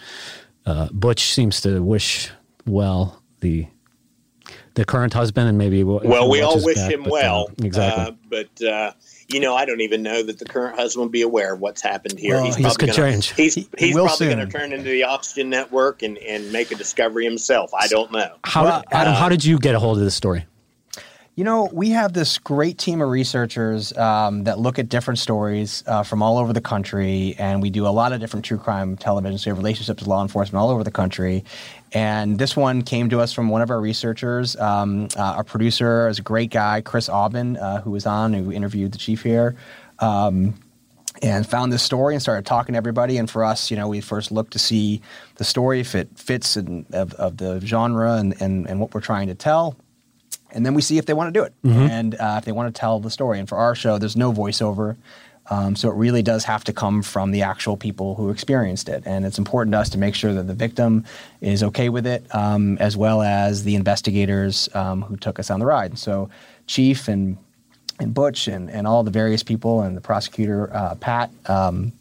uh, 0.66 0.90
Butch 0.92 1.32
seems 1.34 1.62
to 1.62 1.82
wish 1.84 2.32
well 2.66 3.22
the 3.42 3.68
the 4.76 4.84
current 4.86 5.14
husband, 5.14 5.48
and 5.48 5.58
maybe 5.58 5.84
Well, 5.84 6.30
we 6.30 6.42
all 6.42 6.64
wish 6.64 6.78
back, 6.78 6.92
him 6.92 7.04
but, 7.04 7.10
uh, 7.10 7.12
well. 7.12 7.48
exactly. 7.62 8.06
Uh, 8.06 8.12
but 8.30 8.64
uh, 8.68 8.92
you 9.28 9.40
know, 9.40 9.56
I 9.56 9.66
don't 9.66 9.82
even 9.82 10.02
know 10.02 10.24
that 10.24 10.40
the 10.40 10.46
current 10.46 10.76
husband 10.78 11.04
will 11.04 11.10
be 11.12 11.22
aware 11.22 11.54
of 11.54 11.60
what's 11.60 11.82
happened 11.82 12.18
here. 12.18 12.36
Well, 12.36 12.46
he's 12.46 12.56
he's 12.56 12.66
probably 12.66 12.88
gonna, 12.88 13.12
change. 13.12 13.34
He's 13.34 13.54
He- 13.54 13.70
he's 13.78 13.96
will 13.96 14.08
probably 14.08 14.28
going 14.34 14.40
to 14.40 14.48
turn 14.48 14.74
into 14.74 14.90
the 14.90 15.04
Oxygen 15.04 15.50
Network 15.52 16.02
and 16.02 16.18
and 16.18 16.52
make 16.52 16.72
a 16.72 16.76
discovery 16.76 17.24
himself. 17.24 17.72
I 17.74 17.88
don't 17.88 18.12
know. 18.12 18.36
how, 18.44 18.64
Well, 18.64 18.84
Adam, 18.92 19.14
uh, 19.14 19.16
how 19.16 19.30
did 19.30 19.46
you 19.46 19.60
get 19.60 19.76
a 19.76 19.80
hold 19.80 19.98
of 20.00 20.04
this 20.04 20.16
story? 20.16 20.46
You 21.36 21.44
know, 21.44 21.68
we 21.74 21.90
have 21.90 22.14
this 22.14 22.38
great 22.38 22.78
team 22.78 23.02
of 23.02 23.10
researchers 23.10 23.92
um, 23.98 24.44
that 24.44 24.60
look 24.60 24.78
at 24.78 24.88
different 24.88 25.18
stories 25.18 25.84
uh, 25.88 26.04
from 26.04 26.22
all 26.22 26.38
over 26.38 26.54
the 26.54 26.62
country, 26.62 27.36
and 27.40 27.60
we 27.60 27.72
do 27.72 27.88
a 27.88 27.90
lot 27.90 28.14
of 28.14 28.20
different 28.20 28.46
true 28.46 28.60
crime 28.60 28.98
television. 28.98 29.40
So 29.40 29.50
we 29.50 29.50
have 29.50 29.58
relationships 29.58 30.00
with 30.00 30.08
law 30.08 30.22
enforcement 30.22 30.62
all 30.62 30.70
over 30.70 30.84
the 30.84 30.92
country. 30.92 31.44
And 31.92 32.38
this 32.38 32.56
one 32.56 32.84
came 32.84 33.10
to 33.10 33.20
us 33.20 33.34
from 33.34 33.50
one 33.50 33.64
of 33.64 33.72
our 33.72 33.82
researchers. 33.82 34.56
Um, 34.58 35.08
uh, 35.18 35.22
our 35.22 35.44
producer 35.44 36.08
is 36.08 36.20
a 36.20 36.22
great 36.22 36.52
guy, 36.52 36.82
Chris 36.82 37.10
Aubin, 37.10 37.58
uh, 37.58 37.82
who 37.82 37.90
was 37.90 38.06
on, 38.06 38.34
who 38.34 38.52
interviewed 38.52 38.92
the 38.92 39.00
chief 39.00 39.24
here. 39.24 39.56
Um, 39.98 40.54
and 41.24 41.48
found 41.48 41.72
this 41.74 41.82
story 41.82 42.14
and 42.14 42.22
started 42.22 42.46
talking 42.46 42.74
to 42.74 42.78
everybody. 42.78 43.18
And 43.18 43.30
for 43.30 43.44
us, 43.44 43.72
you 43.72 43.78
know, 43.78 43.88
we 43.88 44.02
first 44.02 44.32
looked 44.32 44.54
to 44.54 44.60
see 44.60 45.02
the 45.36 45.44
story 45.44 45.80
if 45.80 45.96
it 45.96 46.10
fits 46.16 46.58
in, 46.58 46.86
of, 46.94 47.14
of 47.14 47.38
the 47.38 47.60
genre 47.62 48.18
and, 48.18 48.40
and, 48.40 48.68
and 48.68 48.80
what 48.80 48.94
we're 48.94 49.02
trying 49.02 49.28
to 49.28 49.36
tell. 49.36 49.76
And 50.54 50.66
then 50.66 50.74
we 50.74 50.82
see 50.82 50.98
if 50.98 51.06
they 51.06 51.14
want 51.14 51.34
to 51.34 51.40
do 51.40 51.44
it 51.44 51.54
and 51.64 52.16
uh, 52.16 52.36
if 52.38 52.46
they 52.46 52.52
want 52.52 52.74
to 52.74 52.80
tell 52.80 53.00
the 53.00 53.10
story. 53.10 53.40
And 53.40 53.50
for 53.50 53.58
our 53.58 53.76
show, 53.76 53.98
there's 53.98 54.16
no 54.16 54.32
voiceover. 54.32 54.96
Um, 55.50 55.76
so 55.76 55.90
it 55.90 55.96
really 55.96 56.22
does 56.22 56.46
have 56.46 56.64
to 56.66 56.74
come 56.74 57.02
from 57.02 57.32
the 57.32 57.42
actual 57.42 57.76
people 57.76 58.16
who 58.16 58.30
experienced 58.30 58.88
it. 58.88 59.04
And 59.06 59.26
it's 59.26 59.38
important 59.38 59.74
to 59.74 59.80
us 59.80 59.90
to 59.90 59.98
make 59.98 60.16
sure 60.16 60.34
that 60.34 60.48
the 60.48 60.54
victim 60.54 61.04
is 61.42 61.64
okay 61.64 61.90
with 61.90 62.08
it, 62.08 62.24
um, 62.34 62.78
as 62.78 62.96
well 62.96 63.22
as 63.22 63.64
the 63.64 63.76
investigators 63.76 64.70
um, 64.74 65.02
who 65.02 65.18
took 65.18 65.40
us 65.40 65.50
on 65.50 65.60
the 65.60 65.66
ride. 65.66 65.98
So, 66.00 66.30
Chief 66.68 67.10
and 67.10 67.38
and 68.00 68.14
Butch 68.14 68.48
and, 68.48 68.72
and 68.72 68.88
all 68.88 69.04
the 69.04 69.12
various 69.12 69.44
people 69.44 69.82
and 69.82 69.96
the 69.96 70.02
prosecutor 70.02 70.74
uh, 70.74 70.96
Pat 70.96 71.30
um, 71.48 71.92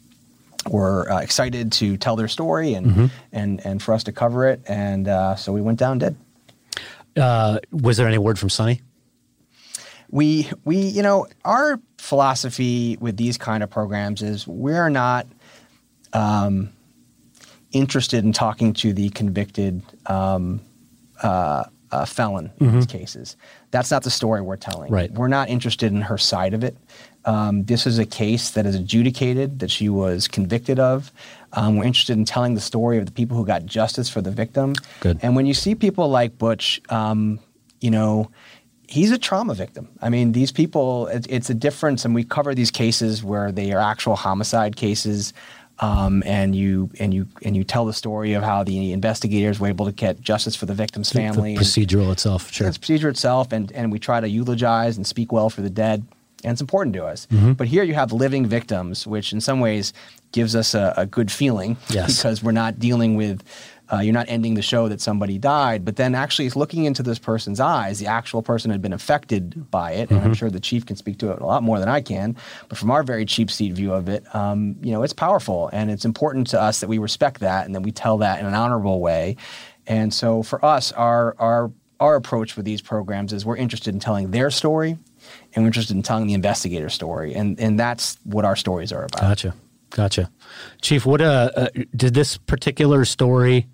were 0.70 1.10
uh, 1.10 1.20
excited 1.20 1.72
to 1.72 1.96
tell 1.96 2.16
their 2.16 2.28
story 2.28 2.74
and 2.74 2.86
mm-hmm. 2.86 3.06
and 3.32 3.64
and 3.66 3.82
for 3.82 3.92
us 3.92 4.04
to 4.04 4.12
cover 4.12 4.46
it. 4.46 4.60
And 4.68 5.08
uh, 5.08 5.36
so 5.36 5.52
we 5.52 5.60
went 5.60 5.78
down 5.78 5.98
dead. 5.98 6.16
Uh, 7.16 7.58
was 7.70 7.96
there 7.96 8.08
any 8.08 8.18
word 8.18 8.38
from 8.38 8.48
Sunny? 8.48 8.80
We 10.10 10.50
we 10.64 10.76
you 10.76 11.02
know 11.02 11.26
our 11.44 11.80
philosophy 11.98 12.96
with 13.00 13.16
these 13.16 13.38
kind 13.38 13.62
of 13.62 13.70
programs 13.70 14.22
is 14.22 14.46
we're 14.46 14.90
not 14.90 15.26
um, 16.12 16.70
interested 17.72 18.24
in 18.24 18.32
talking 18.32 18.74
to 18.74 18.92
the 18.92 19.08
convicted 19.10 19.82
um, 20.06 20.60
uh, 21.22 21.64
uh, 21.90 22.04
felon 22.04 22.50
in 22.58 22.66
mm-hmm. 22.66 22.76
these 22.76 22.86
cases. 22.86 23.36
That's 23.70 23.90
not 23.90 24.02
the 24.02 24.10
story 24.10 24.40
we're 24.40 24.56
telling. 24.56 24.90
Right. 24.90 25.10
We're 25.12 25.28
not 25.28 25.48
interested 25.48 25.92
in 25.92 26.00
her 26.02 26.18
side 26.18 26.54
of 26.54 26.64
it. 26.64 26.76
Um, 27.24 27.64
this 27.64 27.86
is 27.86 27.98
a 27.98 28.06
case 28.06 28.50
that 28.50 28.66
is 28.66 28.74
adjudicated, 28.74 29.60
that 29.60 29.70
she 29.70 29.88
was 29.88 30.28
convicted 30.28 30.78
of. 30.78 31.12
Um, 31.52 31.76
we're 31.76 31.84
interested 31.84 32.16
in 32.16 32.24
telling 32.24 32.54
the 32.54 32.60
story 32.60 32.98
of 32.98 33.06
the 33.06 33.12
people 33.12 33.36
who 33.36 33.46
got 33.46 33.66
justice 33.66 34.08
for 34.08 34.20
the 34.20 34.30
victim. 34.30 34.74
Good. 35.00 35.20
And 35.22 35.36
when 35.36 35.46
you 35.46 35.54
see 35.54 35.74
people 35.74 36.08
like 36.08 36.38
Butch, 36.38 36.80
um, 36.88 37.38
you 37.80 37.90
know, 37.90 38.30
he's 38.88 39.10
a 39.10 39.18
trauma 39.18 39.54
victim. 39.54 39.88
I 40.00 40.08
mean, 40.08 40.32
these 40.32 40.52
people, 40.52 41.06
it, 41.08 41.26
it's 41.28 41.50
a 41.50 41.54
difference, 41.54 42.04
and 42.04 42.14
we 42.14 42.24
cover 42.24 42.54
these 42.54 42.70
cases 42.70 43.22
where 43.22 43.52
they 43.52 43.72
are 43.72 43.80
actual 43.80 44.16
homicide 44.16 44.76
cases. 44.76 45.32
Um, 45.78 46.22
and 46.26 46.54
you 46.54 46.90
and 47.00 47.12
you 47.12 47.26
and 47.42 47.56
you 47.56 47.64
tell 47.64 47.86
the 47.86 47.94
story 47.94 48.34
of 48.34 48.44
how 48.44 48.62
the 48.62 48.92
investigators 48.92 49.58
were 49.58 49.68
able 49.68 49.86
to 49.86 49.92
get 49.92 50.20
justice 50.20 50.54
for 50.54 50.66
the 50.66 50.74
victim's 50.74 51.10
family. 51.10 51.56
The 51.56 51.62
procedural 51.64 52.02
and, 52.02 52.12
itself, 52.12 52.52
sure. 52.52 52.68
It's 52.68 52.78
procedure 52.78 53.08
itself, 53.08 53.52
and 53.52 53.72
and 53.72 53.90
we 53.90 53.98
try 53.98 54.20
to 54.20 54.28
eulogize 54.28 54.96
and 54.96 55.06
speak 55.06 55.32
well 55.32 55.50
for 55.50 55.62
the 55.62 55.70
dead, 55.70 56.06
and 56.44 56.52
it's 56.52 56.60
important 56.60 56.94
to 56.94 57.04
us. 57.04 57.26
Mm-hmm. 57.26 57.52
But 57.52 57.68
here 57.68 57.82
you 57.82 57.94
have 57.94 58.12
living 58.12 58.46
victims, 58.46 59.06
which 59.06 59.32
in 59.32 59.40
some 59.40 59.60
ways 59.60 59.92
gives 60.32 60.56
us 60.56 60.74
a, 60.74 60.94
a 60.96 61.06
good 61.06 61.30
feeling 61.30 61.76
yes. 61.88 62.16
because 62.16 62.42
we're 62.42 62.52
not 62.52 62.78
dealing 62.78 63.16
with 63.16 63.42
uh, 63.92 64.00
you're 64.00 64.14
not 64.14 64.28
ending 64.28 64.54
the 64.54 64.62
show 64.62 64.88
that 64.88 65.00
somebody 65.02 65.36
died, 65.36 65.84
but 65.84 65.96
then 65.96 66.14
actually 66.14 66.48
looking 66.50 66.84
into 66.84 67.02
this 67.02 67.18
person's 67.18 67.60
eyes, 67.60 67.98
the 67.98 68.06
actual 68.06 68.42
person 68.42 68.70
had 68.70 68.80
been 68.80 68.92
affected 68.92 69.70
by 69.70 69.92
it, 69.92 70.10
and 70.10 70.18
mm-hmm. 70.18 70.28
I'm 70.28 70.34
sure 70.34 70.48
the 70.48 70.60
chief 70.60 70.86
can 70.86 70.96
speak 70.96 71.18
to 71.18 71.30
it 71.30 71.40
a 71.40 71.46
lot 71.46 71.62
more 71.62 71.78
than 71.78 71.88
I 71.88 72.00
can. 72.00 72.36
But 72.68 72.78
from 72.78 72.90
our 72.90 73.02
very 73.02 73.26
cheap 73.26 73.50
seat 73.50 73.74
view 73.74 73.92
of 73.92 74.08
it, 74.08 74.24
um, 74.34 74.76
you 74.80 74.92
know, 74.92 75.02
it's 75.02 75.12
powerful, 75.12 75.68
and 75.74 75.90
it's 75.90 76.06
important 76.06 76.46
to 76.48 76.60
us 76.60 76.80
that 76.80 76.88
we 76.88 76.96
respect 76.96 77.40
that 77.40 77.66
and 77.66 77.74
that 77.74 77.82
we 77.82 77.92
tell 77.92 78.18
that 78.18 78.40
in 78.40 78.46
an 78.46 78.54
honorable 78.54 79.00
way. 79.00 79.36
And 79.86 80.14
so 80.14 80.42
for 80.42 80.64
us, 80.64 80.92
our 80.92 81.36
our 81.38 81.70
our 82.00 82.16
approach 82.16 82.56
with 82.56 82.64
these 82.64 82.80
programs 82.80 83.32
is 83.32 83.44
we're 83.44 83.56
interested 83.56 83.92
in 83.92 84.00
telling 84.00 84.30
their 84.30 84.50
story, 84.50 84.98
and 85.54 85.64
we're 85.64 85.68
interested 85.68 85.96
in 85.96 86.02
telling 86.02 86.26
the 86.26 86.34
investigator 86.34 86.88
story, 86.88 87.34
and 87.34 87.58
and 87.60 87.78
that's 87.78 88.18
what 88.24 88.44
our 88.44 88.56
stories 88.56 88.92
are 88.92 89.04
about. 89.04 89.20
Gotcha. 89.20 89.54
Gotcha. 89.90 90.30
Chief, 90.80 91.04
what 91.04 91.20
uh, 91.20 91.50
uh, 91.54 91.68
did 91.94 92.14
this 92.14 92.38
particular 92.38 93.04
story 93.04 93.66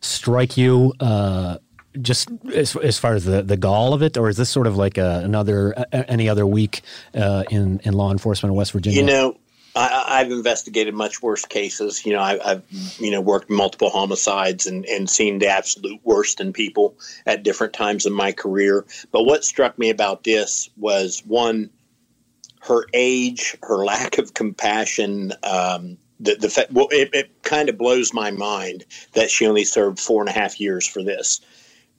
strike 0.00 0.58
you 0.58 0.92
uh, 1.00 1.56
just 2.00 2.28
as, 2.54 2.76
as 2.76 2.98
far 2.98 3.14
as 3.14 3.24
the, 3.24 3.42
the 3.42 3.56
gall 3.56 3.94
of 3.94 4.02
it, 4.02 4.16
or 4.16 4.28
is 4.28 4.36
this 4.36 4.50
sort 4.50 4.66
of 4.66 4.76
like 4.76 4.98
a, 4.98 5.22
another 5.24 5.72
a, 5.72 6.10
any 6.10 6.28
other 6.28 6.46
week 6.46 6.82
uh, 7.14 7.44
in 7.50 7.80
in 7.84 7.94
law 7.94 8.10
enforcement 8.10 8.50
in 8.50 8.56
West 8.56 8.72
Virginia? 8.72 9.00
You 9.00 9.06
know, 9.06 9.36
I, 9.76 10.18
have 10.18 10.30
investigated 10.30 10.94
much 10.94 11.20
worse 11.22 11.44
cases. 11.44 12.06
You 12.06 12.12
know, 12.12 12.20
I, 12.20 12.38
have 12.44 12.62
you 12.98 13.10
know 13.10 13.20
worked 13.20 13.50
multiple 13.50 13.90
homicides 13.90 14.66
and 14.66 14.84
and 14.86 15.10
seen 15.10 15.38
the 15.38 15.48
absolute 15.48 16.00
worst 16.04 16.40
in 16.40 16.52
people 16.52 16.96
at 17.26 17.42
different 17.42 17.72
times 17.72 18.06
in 18.06 18.12
my 18.12 18.32
career. 18.32 18.84
But 19.10 19.24
what 19.24 19.44
struck 19.44 19.78
me 19.78 19.90
about 19.90 20.24
this 20.24 20.68
was 20.76 21.22
one, 21.26 21.70
her 22.60 22.86
age, 22.92 23.56
her 23.62 23.84
lack 23.84 24.18
of 24.18 24.34
compassion. 24.34 25.32
Um, 25.42 25.98
the 26.20 26.36
the 26.36 26.48
fact 26.48 26.70
well 26.72 26.88
it, 26.92 27.10
it 27.12 27.42
kind 27.42 27.68
of 27.68 27.76
blows 27.76 28.14
my 28.14 28.30
mind 28.30 28.84
that 29.14 29.30
she 29.30 29.46
only 29.46 29.64
served 29.64 29.98
four 29.98 30.22
and 30.22 30.28
a 30.28 30.32
half 30.32 30.60
years 30.60 30.86
for 30.86 31.02
this. 31.02 31.40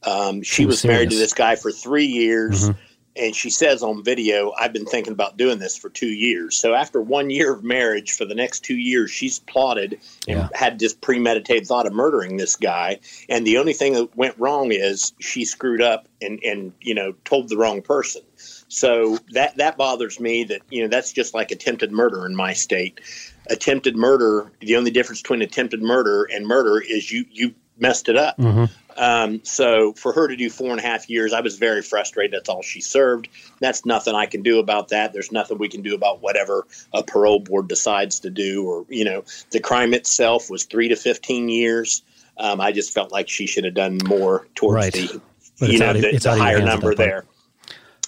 Um, 0.03 0.43
she 0.43 0.65
was 0.65 0.81
serious. 0.81 0.95
married 0.97 1.09
to 1.11 1.17
this 1.17 1.33
guy 1.33 1.55
for 1.55 1.71
three 1.71 2.05
years. 2.05 2.69
Mm-hmm. 2.69 2.79
And 3.15 3.35
she 3.35 3.49
says 3.49 3.81
on 3.81 4.03
video, 4.03 4.53
I've 4.59 4.73
been 4.73 4.85
thinking 4.85 5.13
about 5.13 5.37
doing 5.37 5.59
this 5.59 5.77
for 5.77 5.89
two 5.89 6.09
years. 6.09 6.57
So 6.57 6.73
after 6.73 7.01
one 7.01 7.29
year 7.29 7.53
of 7.53 7.63
marriage, 7.63 8.11
for 8.11 8.25
the 8.25 8.35
next 8.35 8.61
two 8.61 8.77
years, 8.77 9.11
she's 9.11 9.39
plotted 9.39 9.99
and 10.27 10.39
yeah. 10.39 10.49
had 10.53 10.79
this 10.79 10.93
premeditated 10.93 11.67
thought 11.67 11.87
of 11.87 11.93
murdering 11.93 12.37
this 12.37 12.55
guy. 12.55 12.99
And 13.29 13.47
the 13.47 13.57
only 13.57 13.73
thing 13.73 13.93
that 13.93 14.15
went 14.15 14.37
wrong 14.37 14.71
is 14.71 15.13
she 15.19 15.45
screwed 15.45 15.81
up 15.81 16.07
and, 16.21 16.39
and 16.43 16.73
you 16.81 16.93
know, 16.93 17.13
told 17.23 17.49
the 17.49 17.57
wrong 17.57 17.81
person. 17.81 18.21
So 18.67 19.19
that 19.31 19.57
that 19.57 19.77
bothers 19.77 20.19
me 20.19 20.43
that, 20.45 20.61
you 20.69 20.81
know, 20.81 20.89
that's 20.89 21.13
just 21.13 21.33
like 21.33 21.51
attempted 21.51 21.91
murder 21.91 22.25
in 22.25 22.35
my 22.35 22.53
state 22.53 22.99
attempted 23.47 23.95
murder, 23.95 24.51
the 24.59 24.75
only 24.75 24.91
difference 24.91 25.21
between 25.21 25.41
attempted 25.41 25.81
murder 25.81 26.23
and 26.23 26.47
murder 26.47 26.81
is 26.81 27.11
you 27.11 27.25
you 27.31 27.53
messed 27.77 28.09
it 28.09 28.17
up. 28.17 28.37
Mm-hmm. 28.37 28.65
Um, 28.97 29.41
so 29.43 29.93
for 29.93 30.13
her 30.13 30.27
to 30.27 30.35
do 30.35 30.49
four 30.49 30.71
and 30.71 30.79
a 30.79 30.83
half 30.83 31.09
years, 31.09 31.33
I 31.33 31.41
was 31.41 31.57
very 31.57 31.81
frustrated. 31.81 32.33
That's 32.33 32.49
all 32.49 32.61
she 32.61 32.81
served. 32.81 33.27
That's 33.59 33.85
nothing 33.85 34.15
I 34.15 34.25
can 34.25 34.41
do 34.41 34.59
about 34.59 34.89
that. 34.89 35.11
There's 35.11 35.31
nothing 35.31 35.57
we 35.57 35.67
can 35.67 35.81
do 35.81 35.95
about 35.95 36.21
whatever 36.21 36.65
a 36.93 37.03
parole 37.03 37.39
board 37.39 37.67
decides 37.67 38.19
to 38.21 38.29
do. 38.29 38.65
Or 38.65 38.85
you 38.89 39.03
know, 39.03 39.23
the 39.51 39.59
crime 39.59 39.93
itself 39.93 40.49
was 40.49 40.63
three 40.63 40.87
to 40.87 40.95
fifteen 40.95 41.49
years. 41.49 42.03
Um, 42.37 42.59
I 42.61 42.71
just 42.71 42.93
felt 42.93 43.11
like 43.11 43.29
she 43.29 43.47
should 43.47 43.65
have 43.65 43.73
done 43.73 43.99
more 44.05 44.47
towards 44.55 44.75
right. 44.75 44.93
the 44.93 45.21
you 45.67 45.79
know 45.79 45.93
the, 45.93 46.17
the 46.17 46.35
higher 46.35 46.61
number 46.61 46.95
there. 46.95 47.25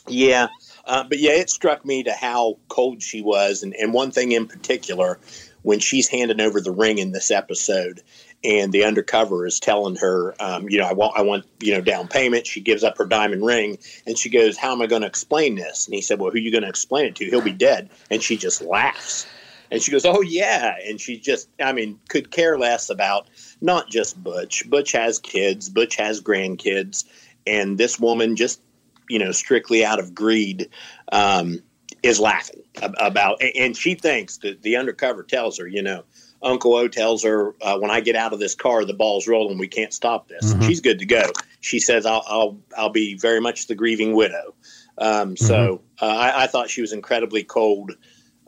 Yeah. 0.08 0.48
Uh, 0.86 1.04
but 1.04 1.20
yeah, 1.20 1.32
it 1.32 1.50
struck 1.50 1.86
me 1.86 2.04
to 2.04 2.14
how 2.14 2.58
cold 2.70 3.04
she 3.04 3.22
was, 3.22 3.62
and, 3.62 3.76
and 3.76 3.94
one 3.94 4.10
thing 4.10 4.32
in 4.32 4.48
particular, 4.48 5.20
when 5.64 5.80
she's 5.80 6.08
handing 6.08 6.40
over 6.40 6.62
the 6.62 6.72
ring 6.72 6.98
in 6.98 7.12
this 7.12 7.30
episode, 7.30 8.02
and 8.44 8.72
the 8.72 8.84
undercover 8.84 9.46
is 9.46 9.60
telling 9.60 9.96
her, 9.98 10.36
um, 10.40 10.70
you 10.70 10.78
know, 10.78 10.86
I 10.86 10.94
want, 10.94 11.18
I 11.18 11.22
want, 11.22 11.46
you 11.60 11.74
know, 11.74 11.82
down 11.82 12.08
payment. 12.08 12.46
She 12.48 12.62
gives 12.62 12.84
up 12.84 12.98
her 12.98 13.06
diamond 13.06 13.46
ring, 13.46 13.80
and 14.06 14.18
she 14.18 14.30
goes, 14.30 14.58
"How 14.58 14.72
am 14.72 14.82
I 14.82 14.88
going 14.88 15.02
to 15.02 15.08
explain 15.08 15.56
this?" 15.56 15.88
And 15.88 15.96
he 15.96 16.02
said, 16.02 16.20
"Well, 16.20 16.32
who 16.32 16.38
are 16.38 16.42
you 16.42 16.52
going 16.52 16.64
to 16.64 16.70
explain 16.70 17.06
it 17.06 17.16
to? 17.16 17.26
He'll 17.26 17.42
be 17.42 17.52
dead." 17.52 17.90
And 18.10 18.22
she 18.22 18.38
just 18.38 18.62
laughs, 18.62 19.26
and 19.72 19.82
she 19.82 19.92
goes, 19.92 20.06
"Oh 20.06 20.22
yeah," 20.22 20.76
and 20.86 21.02
she 21.02 21.18
just, 21.20 21.50
I 21.60 21.74
mean, 21.74 22.00
could 22.10 22.32
care 22.32 22.58
less 22.58 22.90
about 22.90 23.28
not 23.60 23.90
just 23.90 24.22
Butch. 24.24 24.70
Butch 24.70 24.92
has 24.92 25.20
kids. 25.20 25.70
Butch 25.70 25.96
has 25.96 26.22
grandkids, 26.22 27.06
and 27.46 27.78
this 27.78 28.00
woman 28.00 28.36
just 28.36 28.62
you 29.10 29.20
know, 29.20 29.32
strictly 29.32 29.86
out 29.86 30.00
of 30.00 30.14
greed, 30.14 30.70
um, 31.12 31.60
is 32.04 32.20
laughing 32.20 32.62
about, 33.00 33.42
and 33.56 33.76
she 33.76 33.96
thinks 33.96 34.38
that 34.38 34.62
the 34.62 34.76
undercover 34.76 35.24
tells 35.24 35.58
her, 35.58 35.68
you 35.68 35.82
know, 35.82 36.04
Uncle 36.42 36.76
O 36.76 36.88
tells 36.88 37.24
her, 37.24 37.56
uh, 37.62 37.78
when 37.80 37.92
I 37.92 38.00
get 38.00 38.16
out 38.16 38.34
of 38.34 38.40
this 38.40 38.56
car, 38.56 38.86
the 38.86 38.94
ball's 38.94 39.28
rolling. 39.28 39.58
We 39.58 39.68
can't 39.68 39.94
stop 39.94 40.28
this. 40.28 40.54
Mm-hmm. 40.54 40.68
She's 40.68 40.82
good 40.82 41.00
to 41.00 41.06
go. 41.06 41.24
She 41.62 41.80
says, 41.80 42.06
I'll, 42.06 42.24
I'll, 42.28 42.60
I'll 42.78 42.90
be 42.90 43.18
very 43.18 43.42
much 43.42 43.68
the 43.68 43.76
grieving 43.76 44.16
widow. 44.16 44.54
Um, 44.98 45.36
mm-hmm. 45.36 45.46
So 45.46 45.82
uh, 46.02 46.06
I, 46.06 46.44
I, 46.44 46.48
thought 46.48 46.70
she 46.70 46.82
was 46.82 46.94
incredibly 46.94 47.44
cold 47.44 47.92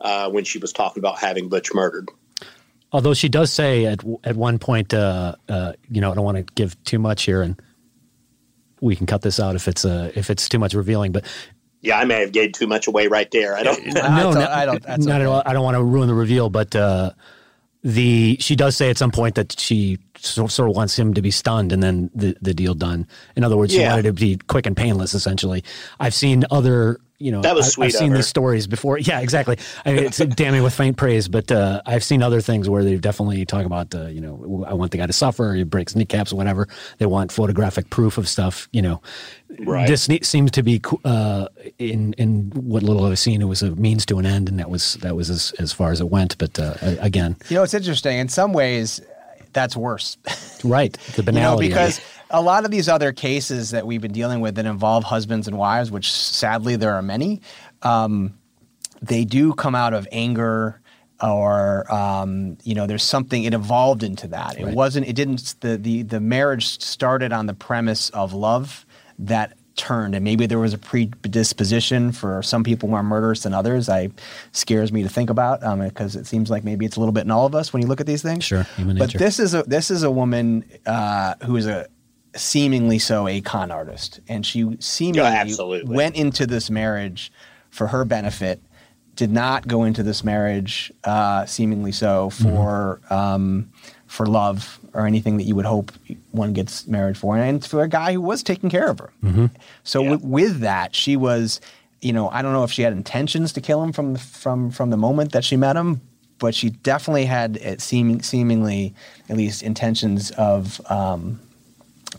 uh, 0.00 0.30
when 0.30 0.44
she 0.44 0.58
was 0.58 0.72
talking 0.72 1.00
about 1.00 1.18
having 1.18 1.48
Butch 1.48 1.72
murdered. 1.72 2.08
Although 2.92 3.14
she 3.14 3.28
does 3.28 3.52
say 3.52 3.86
at 3.86 4.02
at 4.24 4.34
one 4.34 4.58
point, 4.58 4.92
uh, 4.92 5.36
uh, 5.48 5.74
you 5.88 6.00
know, 6.00 6.10
I 6.10 6.14
don't 6.14 6.24
want 6.24 6.38
to 6.38 6.54
give 6.54 6.82
too 6.82 6.98
much 6.98 7.22
here, 7.22 7.40
and 7.40 7.60
we 8.80 8.96
can 8.96 9.06
cut 9.06 9.22
this 9.22 9.38
out 9.38 9.54
if 9.54 9.68
it's 9.68 9.84
uh, 9.84 10.10
if 10.16 10.28
it's 10.28 10.48
too 10.48 10.58
much 10.58 10.74
revealing. 10.74 11.12
But 11.12 11.24
yeah, 11.82 12.00
I 12.00 12.04
may 12.04 12.20
have 12.20 12.32
gave 12.32 12.50
too 12.50 12.66
much 12.66 12.88
away 12.88 13.06
right 13.06 13.30
there. 13.30 13.56
I 13.56 13.62
don't. 13.62 13.86
no, 13.86 14.32
no, 14.32 14.40
I 14.40 14.66
don't. 14.66 14.88
Not 14.88 15.00
okay. 15.00 15.12
at 15.12 15.26
all. 15.26 15.42
I 15.46 15.52
don't 15.52 15.62
want 15.62 15.76
to 15.76 15.84
ruin 15.84 16.08
the 16.08 16.14
reveal, 16.14 16.50
but 16.50 16.74
uh, 16.74 17.12
the 17.82 18.36
she 18.40 18.56
does 18.56 18.76
say 18.76 18.90
at 18.90 18.98
some 18.98 19.10
point 19.10 19.34
that 19.36 19.58
she 19.58 19.98
sort 20.16 20.58
of 20.58 20.76
wants 20.76 20.98
him 20.98 21.14
to 21.14 21.22
be 21.22 21.30
stunned 21.30 21.72
and 21.72 21.82
then 21.82 22.10
the 22.14 22.36
the 22.40 22.52
deal 22.52 22.74
done. 22.74 23.06
In 23.36 23.44
other 23.44 23.56
words, 23.56 23.74
yeah. 23.74 23.80
she 23.80 23.88
wanted 23.88 24.06
it 24.06 24.08
to 24.08 24.12
be 24.14 24.36
quick 24.48 24.66
and 24.66 24.76
painless. 24.76 25.14
Essentially, 25.14 25.64
I've 25.98 26.14
seen 26.14 26.44
other 26.50 27.00
you 27.20 27.30
know, 27.30 27.42
that 27.42 27.54
was 27.54 27.78
I, 27.78 27.84
have 27.84 27.92
seen 27.92 28.12
these 28.14 28.26
stories 28.26 28.66
before. 28.66 28.98
Yeah, 29.10 29.20
exactly. 29.20 29.56
I 29.84 29.92
mean, 29.92 30.04
it's 30.04 30.18
damning 30.36 30.62
with 30.62 30.74
faint 30.74 30.96
praise, 30.96 31.26
but 31.26 31.50
uh, 31.50 31.82
I've 31.84 32.04
seen 32.04 32.22
other 32.22 32.40
things 32.40 32.68
where 32.68 32.84
they 32.84 32.96
definitely 32.96 33.44
talk 33.44 33.66
about, 33.66 33.94
uh, 33.94 34.06
you 34.06 34.20
know, 34.20 34.64
I 34.68 34.74
want 34.74 34.92
the 34.92 34.98
guy 34.98 35.06
to 35.06 35.12
suffer, 35.12 35.52
he 35.54 35.64
breaks 35.64 35.96
kneecaps 35.96 36.32
or 36.32 36.36
whatever. 36.36 36.68
They 36.98 37.06
want 37.06 37.32
photographic 37.32 37.90
proof 37.90 38.18
of 38.18 38.28
stuff. 38.28 38.68
You 38.72 38.82
know, 38.82 39.02
right. 39.60 39.88
this 39.88 40.08
seems 40.22 40.50
to 40.52 40.62
be 40.62 40.80
uh, 41.04 41.48
in 41.78 42.12
in 42.14 42.50
what 42.54 42.82
little 42.82 43.04
I've 43.04 43.18
seen. 43.18 43.42
It 43.42 43.46
was 43.46 43.62
a 43.62 43.70
means 43.72 44.06
to 44.06 44.18
an 44.18 44.26
end, 44.26 44.48
and 44.48 44.58
that 44.58 44.70
was 44.70 44.94
that 44.94 45.16
was 45.16 45.28
as 45.28 45.52
as 45.58 45.72
far 45.72 45.90
as 45.90 46.00
it 46.00 46.08
went. 46.08 46.38
But 46.38 46.58
uh, 46.58 46.74
again, 47.00 47.36
you 47.48 47.56
know, 47.56 47.62
it's 47.62 47.74
interesting. 47.74 48.18
In 48.18 48.28
some 48.28 48.52
ways, 48.52 49.00
that's 49.52 49.76
worse. 49.76 50.16
right. 50.64 50.92
The 51.16 51.22
banality. 51.22 51.66
you 51.66 51.70
know, 51.70 51.76
because 51.76 52.00
a 52.30 52.40
lot 52.40 52.64
of 52.64 52.70
these 52.70 52.88
other 52.88 53.12
cases 53.12 53.70
that 53.70 53.86
we've 53.86 54.00
been 54.00 54.12
dealing 54.12 54.40
with 54.40 54.54
that 54.54 54.66
involve 54.66 55.04
husbands 55.04 55.48
and 55.48 55.58
wives, 55.58 55.90
which 55.90 56.12
sadly 56.12 56.76
there 56.76 56.94
are 56.94 57.02
many, 57.02 57.40
um, 57.82 58.38
they 59.02 59.24
do 59.24 59.52
come 59.54 59.74
out 59.74 59.92
of 59.94 60.06
anger 60.12 60.80
or 61.22 61.92
um, 61.92 62.56
you 62.62 62.74
know 62.74 62.86
there's 62.86 63.02
something 63.02 63.44
it 63.44 63.52
evolved 63.52 64.02
into 64.02 64.28
that. 64.28 64.58
It 64.58 64.64
Right. 64.64 64.74
wasn't 64.74 65.06
it 65.06 65.14
didn't 65.14 65.54
the, 65.60 65.76
the 65.76 66.02
the 66.02 66.20
marriage 66.20 66.80
started 66.82 67.32
on 67.32 67.44
the 67.46 67.52
premise 67.54 68.08
of 68.10 68.32
love 68.32 68.86
that 69.18 69.52
turned. 69.76 70.14
And 70.14 70.24
maybe 70.24 70.46
there 70.46 70.58
was 70.58 70.74
a 70.74 70.78
predisposition 70.78 72.12
for 72.12 72.42
some 72.42 72.64
people 72.64 72.88
more 72.88 73.02
murderous 73.02 73.42
than 73.42 73.54
others. 73.54 73.88
I 73.88 74.10
scares 74.52 74.92
me 74.92 75.02
to 75.02 75.08
think 75.08 75.30
about 75.30 75.60
because 75.78 76.16
it 76.16 76.26
seems 76.26 76.50
like 76.50 76.64
maybe 76.64 76.84
it's 76.84 76.96
a 76.96 77.00
little 77.00 77.12
bit 77.12 77.24
in 77.24 77.30
all 77.30 77.46
of 77.46 77.54
us 77.54 77.72
when 77.72 77.82
you 77.82 77.88
look 77.88 78.00
at 78.00 78.06
these 78.06 78.22
things. 78.22 78.44
Sure, 78.44 78.66
but 78.78 79.12
this 79.12 79.38
is 79.38 79.54
a 79.54 79.62
this 79.64 79.90
is 79.90 80.02
a 80.02 80.10
woman 80.10 80.64
uh, 80.86 81.34
who 81.44 81.56
is 81.56 81.66
a 81.66 81.86
seemingly 82.36 82.98
so 82.98 83.26
a 83.26 83.40
con 83.40 83.70
artist 83.70 84.20
and 84.28 84.46
she 84.46 84.76
seemingly 84.80 85.28
absolutely. 85.28 85.94
went 85.94 86.14
into 86.16 86.46
this 86.46 86.70
marriage 86.70 87.32
for 87.70 87.88
her 87.88 88.04
benefit 88.04 88.60
did 89.16 89.30
not 89.32 89.66
go 89.66 89.82
into 89.84 90.02
this 90.02 90.22
marriage 90.24 90.92
uh, 91.04 91.44
seemingly 91.44 91.92
so 91.92 92.30
for 92.30 93.00
um, 93.10 93.70
for 94.06 94.26
love 94.26 94.78
or 94.94 95.06
anything 95.06 95.36
that 95.36 95.44
you 95.44 95.54
would 95.54 95.64
hope 95.64 95.92
one 96.32 96.52
gets 96.52 96.86
married 96.88 97.16
for, 97.16 97.36
and 97.36 97.64
for 97.64 97.82
a 97.82 97.88
guy 97.88 98.12
who 98.12 98.20
was 98.20 98.42
taking 98.42 98.68
care 98.68 98.88
of 98.88 98.98
her. 98.98 99.12
So 99.84 100.02
Yeah. 100.02 100.10
with, 100.10 100.24
with 100.24 100.60
that, 100.60 100.96
she 100.96 101.16
was, 101.16 101.60
you 102.00 102.12
know, 102.12 102.28
I 102.30 102.42
don't 102.42 102.52
know 102.52 102.64
if 102.64 102.72
she 102.72 102.82
had 102.82 102.92
intentions 102.92 103.52
to 103.52 103.60
kill 103.60 103.82
him 103.84 103.92
from 103.92 104.14
the, 104.14 104.18
from 104.18 104.70
from 104.72 104.90
the 104.90 104.96
moment 104.96 105.30
that 105.32 105.44
she 105.44 105.56
met 105.56 105.76
him, 105.76 106.00
but 106.38 106.54
she 106.54 106.70
definitely 106.70 107.26
had 107.26 107.56
it 107.58 107.80
seeming 107.80 108.22
seemingly 108.22 108.94
at 109.28 109.36
least 109.36 109.62
intentions 109.62 110.30
of. 110.32 110.80
Um, 110.90 111.40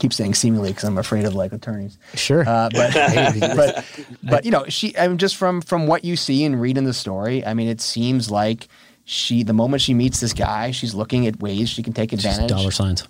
keep 0.01 0.11
saying 0.13 0.33
seemingly 0.33 0.69
because 0.71 0.83
I'm 0.83 0.97
afraid 0.97 1.25
of 1.25 1.33
like 1.35 1.53
attorneys. 1.53 1.97
Sure. 2.15 2.43
Uh, 2.47 2.69
but 2.73 2.93
but 3.55 3.85
but 4.23 4.45
you 4.45 4.51
know, 4.51 4.65
she. 4.67 4.97
I 4.97 5.07
mean, 5.07 5.17
just 5.17 5.35
from 5.37 5.61
from 5.61 5.87
what 5.87 6.03
you 6.03 6.15
see 6.15 6.43
and 6.43 6.59
read 6.59 6.77
in 6.77 6.83
the 6.83 6.93
story, 6.93 7.45
I 7.45 7.53
mean, 7.53 7.67
it 7.69 7.79
seems 7.81 8.29
like 8.31 8.67
she. 9.05 9.43
The 9.43 9.53
moment 9.53 9.81
she 9.81 9.93
meets 9.93 10.19
this 10.19 10.33
guy, 10.33 10.71
she's 10.71 10.93
looking 10.93 11.27
at 11.27 11.39
ways 11.39 11.69
she 11.69 11.83
can 11.83 11.93
take 11.93 12.09
Just 12.09 12.25
advantage 12.25 12.49
dollar 12.49 12.71
signs. 12.71 13.07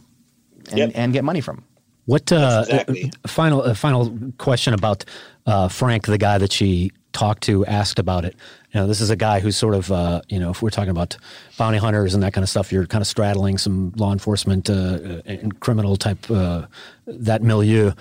and, 0.69 0.77
Yep. 0.77 0.91
and 0.95 1.13
get 1.13 1.23
money 1.23 1.41
from. 1.41 1.57
him. 1.57 1.63
What 2.05 2.31
uh, 2.31 2.63
exactly. 2.67 3.11
uh, 3.23 3.27
final 3.27 3.61
uh, 3.61 3.73
final 3.73 4.17
question 4.37 4.73
about 4.73 5.05
uh, 5.45 5.67
Frank, 5.69 6.07
the 6.07 6.17
guy 6.17 6.37
that 6.37 6.51
she 6.51 6.91
talked 7.13 7.43
to, 7.43 7.65
asked 7.65 7.99
about 7.99 8.25
it. 8.25 8.35
You 8.73 8.79
know, 8.79 8.87
this 8.87 9.01
is 9.01 9.09
a 9.09 9.15
guy 9.15 9.39
who's 9.39 9.55
sort 9.57 9.75
of 9.75 9.91
uh, 9.91 10.21
you 10.29 10.39
know, 10.39 10.49
if 10.49 10.61
we're 10.61 10.69
talking 10.71 10.89
about 10.91 11.15
bounty 11.57 11.77
hunters 11.77 12.13
and 12.13 12.23
that 12.23 12.33
kind 12.33 12.43
of 12.43 12.49
stuff, 12.49 12.71
you're 12.71 12.85
kind 12.87 13.01
of 13.01 13.07
straddling 13.07 13.57
some 13.57 13.91
law 13.97 14.11
enforcement 14.13 14.69
uh, 14.69 15.21
and 15.25 15.59
criminal 15.59 15.95
type 15.95 16.29
uh, 16.31 16.65
that 17.05 17.43
milieu. 17.43 17.91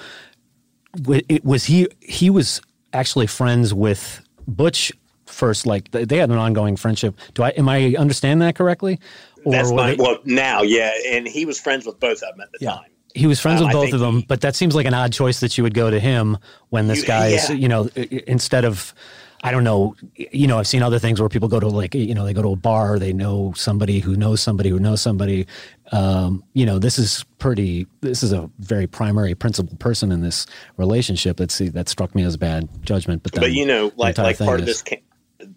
It- 1.08 1.44
Was 1.44 1.64
he? 1.64 1.86
He 2.00 2.30
was 2.30 2.60
actually 2.92 3.26
friends 3.26 3.72
with 3.74 4.20
Butch 4.48 4.92
first. 5.26 5.66
Like 5.66 5.90
they 5.92 6.04
they 6.04 6.16
had 6.18 6.30
an 6.30 6.38
ongoing 6.38 6.76
friendship. 6.76 7.14
Do 7.34 7.42
I 7.42 7.50
am 7.50 7.68
I 7.68 7.94
understand 7.98 8.40
that 8.42 8.54
correctly? 8.56 8.98
Or 9.44 9.52
That's 9.52 9.70
my 9.72 9.90
they- 9.94 9.96
well 10.02 10.18
now, 10.24 10.62
yeah, 10.62 10.90
and 11.08 11.28
he 11.28 11.44
was 11.46 11.60
friends 11.60 11.86
with 11.86 12.00
both 12.00 12.22
of 12.22 12.30
them 12.36 12.40
at 12.40 12.50
the 12.52 12.58
Yeah. 12.60 12.70
time. 12.72 12.84
He 13.14 13.26
was 13.26 13.40
friends 13.40 13.60
Um, 13.60 13.66
with 13.68 13.74
both 13.74 13.92
of 13.92 14.00
them, 14.00 14.18
he- 14.20 14.26
but 14.28 14.40
that 14.42 14.54
seems 14.56 14.74
like 14.74 14.86
an 14.86 14.94
odd 14.94 15.12
choice 15.12 15.40
that 15.40 15.56
you 15.58 15.64
would 15.64 15.74
go 15.74 15.90
to 15.90 15.98
him 16.00 16.38
when 16.68 16.86
this 16.88 17.00
You- 17.00 17.06
guy 17.06 17.26
is, 17.28 17.50
you 17.50 17.68
know, 17.68 17.88
instead 18.26 18.64
of, 18.64 18.94
I 19.42 19.50
don't 19.52 19.64
know, 19.64 19.96
you 20.16 20.46
know, 20.46 20.58
I've 20.58 20.66
seen 20.66 20.82
other 20.82 20.98
things 20.98 21.18
where 21.18 21.28
people 21.30 21.48
go 21.48 21.58
to 21.58 21.66
like, 21.68 21.94
you 21.94 22.14
know, 22.14 22.24
they 22.24 22.34
go 22.34 22.42
to 22.42 22.50
a 22.52 22.56
bar, 22.56 22.98
they 22.98 23.12
know 23.12 23.52
somebody 23.56 23.98
who 24.00 24.14
knows 24.14 24.40
somebody 24.42 24.68
who 24.68 24.78
knows 24.78 25.00
somebody. 25.00 25.46
Um, 25.92 26.44
you 26.52 26.66
know, 26.66 26.78
this 26.78 26.98
is 26.98 27.24
pretty, 27.38 27.86
this 28.02 28.22
is 28.22 28.32
a 28.32 28.48
very 28.60 28.86
primary 28.86 29.34
principal 29.34 29.76
person 29.78 30.12
in 30.12 30.20
this 30.20 30.46
relationship. 30.76 31.38
That's 31.38 31.58
that 31.58 31.88
struck 31.88 32.14
me 32.14 32.22
as 32.22 32.36
bad 32.36 32.68
judgment. 32.84 33.22
But, 33.22 33.32
then 33.32 33.40
But 33.42 33.52
you 33.52 33.64
know, 33.66 33.92
like 33.96 34.18
like 34.18 34.38
part 34.38 34.60
of 34.60 34.66
this 34.66 34.82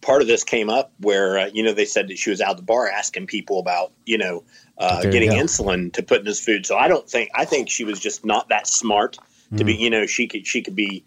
part 0.04 0.22
of 0.22 0.28
this 0.28 0.44
came 0.44 0.70
up 0.70 0.92
where 1.00 1.40
uh, 1.40 1.50
you 1.54 1.64
know 1.64 1.74
they 1.74 1.86
said 1.86 2.08
that 2.10 2.20
she 2.20 2.30
was 2.30 2.42
out 2.42 2.58
the 2.58 2.64
bar 2.64 2.88
asking 2.88 3.26
people 3.26 3.60
about 3.60 3.92
you 4.06 4.18
know 4.18 4.44
uh, 4.78 5.02
There 5.02 5.14
you 5.14 5.20
getting 5.20 5.32
insulin 5.32 5.92
to 5.94 6.04
put 6.04 6.20
in 6.20 6.26
his 6.26 6.40
food. 6.40 6.66
So 6.66 6.78
I 6.78 6.88
don't 6.88 7.10
think 7.10 7.30
I 7.34 7.46
think 7.46 7.70
she 7.70 7.84
was 7.84 8.00
just 8.00 8.26
not 8.26 8.50
that 8.50 8.68
smart 8.68 9.18
to 9.58 9.64
Mm. 9.64 9.66
be. 9.66 9.76
You 9.76 9.90
know, 9.90 10.06
she 10.06 10.28
could 10.28 10.46
she 10.46 10.62
could 10.62 10.76
be 10.76 11.04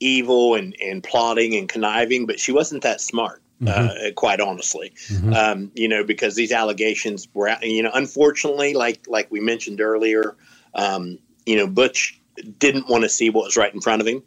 evil 0.00 0.54
and 0.54 0.74
and 0.80 1.02
plotting 1.02 1.54
and 1.54 1.68
conniving, 1.68 2.26
but 2.26 2.40
she 2.40 2.52
wasn't 2.52 2.82
that 2.82 3.00
smart. 3.00 3.42
Mm-hmm. 3.60 4.06
Uh, 4.06 4.12
quite 4.14 4.40
honestly, 4.40 4.92
um, 5.34 5.72
you 5.74 5.88
know, 5.88 6.04
because 6.04 6.36
these 6.36 6.52
allegations 6.52 7.26
were, 7.34 7.56
you 7.60 7.82
know, 7.82 7.90
unfortunately, 7.92 8.72
like 8.74 9.00
like 9.08 9.28
we 9.32 9.40
mentioned 9.40 9.80
earlier, 9.80 10.36
um, 10.76 11.18
you 11.44 11.56
know, 11.56 11.66
Butch 11.66 12.20
didn't 12.60 12.88
want 12.88 13.02
to 13.02 13.08
see 13.08 13.30
what 13.30 13.46
was 13.46 13.56
right 13.56 13.74
in 13.74 13.80
front 13.80 14.00
of 14.00 14.06
him 14.06 14.22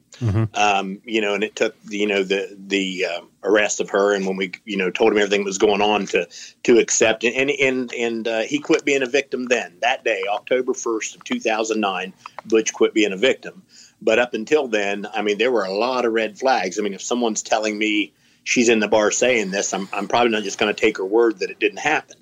um, 0.53 1.01
you 1.05 1.21
know, 1.21 1.33
and 1.33 1.43
it 1.43 1.55
took 1.55 1.75
you 1.89 2.07
know 2.07 2.23
the 2.23 2.55
the 2.67 3.05
uh, 3.05 3.21
arrest 3.43 3.79
of 3.79 3.89
her, 3.89 4.13
and 4.13 4.25
when 4.25 4.37
we 4.37 4.51
you 4.65 4.77
know 4.77 4.89
told 4.89 5.11
him 5.11 5.17
everything 5.17 5.43
was 5.43 5.57
going 5.57 5.81
on 5.81 6.05
to 6.07 6.27
to 6.63 6.77
accept, 6.77 7.23
and 7.23 7.49
and 7.49 7.93
and 7.93 8.27
uh, 8.27 8.41
he 8.41 8.59
quit 8.59 8.85
being 8.85 9.03
a 9.03 9.07
victim 9.07 9.45
then 9.45 9.75
that 9.81 10.03
day, 10.03 10.23
October 10.29 10.73
first 10.73 11.15
of 11.15 11.23
two 11.23 11.39
thousand 11.39 11.79
nine, 11.79 12.13
Butch 12.45 12.73
quit 12.73 12.93
being 12.93 13.13
a 13.13 13.17
victim. 13.17 13.63
But 14.01 14.19
up 14.19 14.33
until 14.33 14.67
then, 14.67 15.07
I 15.13 15.21
mean, 15.21 15.37
there 15.37 15.51
were 15.51 15.63
a 15.63 15.73
lot 15.73 16.05
of 16.05 16.13
red 16.13 16.37
flags. 16.37 16.79
I 16.79 16.81
mean, 16.81 16.93
if 16.93 17.01
someone's 17.01 17.43
telling 17.43 17.77
me 17.77 18.13
she's 18.43 18.69
in 18.69 18.79
the 18.79 18.87
bar 18.87 19.11
saying 19.11 19.51
this, 19.51 19.73
I'm 19.73 19.87
I'm 19.93 20.07
probably 20.07 20.31
not 20.31 20.43
just 20.43 20.59
going 20.59 20.73
to 20.73 20.79
take 20.79 20.97
her 20.97 21.05
word 21.05 21.39
that 21.39 21.49
it 21.49 21.59
didn't 21.59 21.79
happen. 21.79 22.17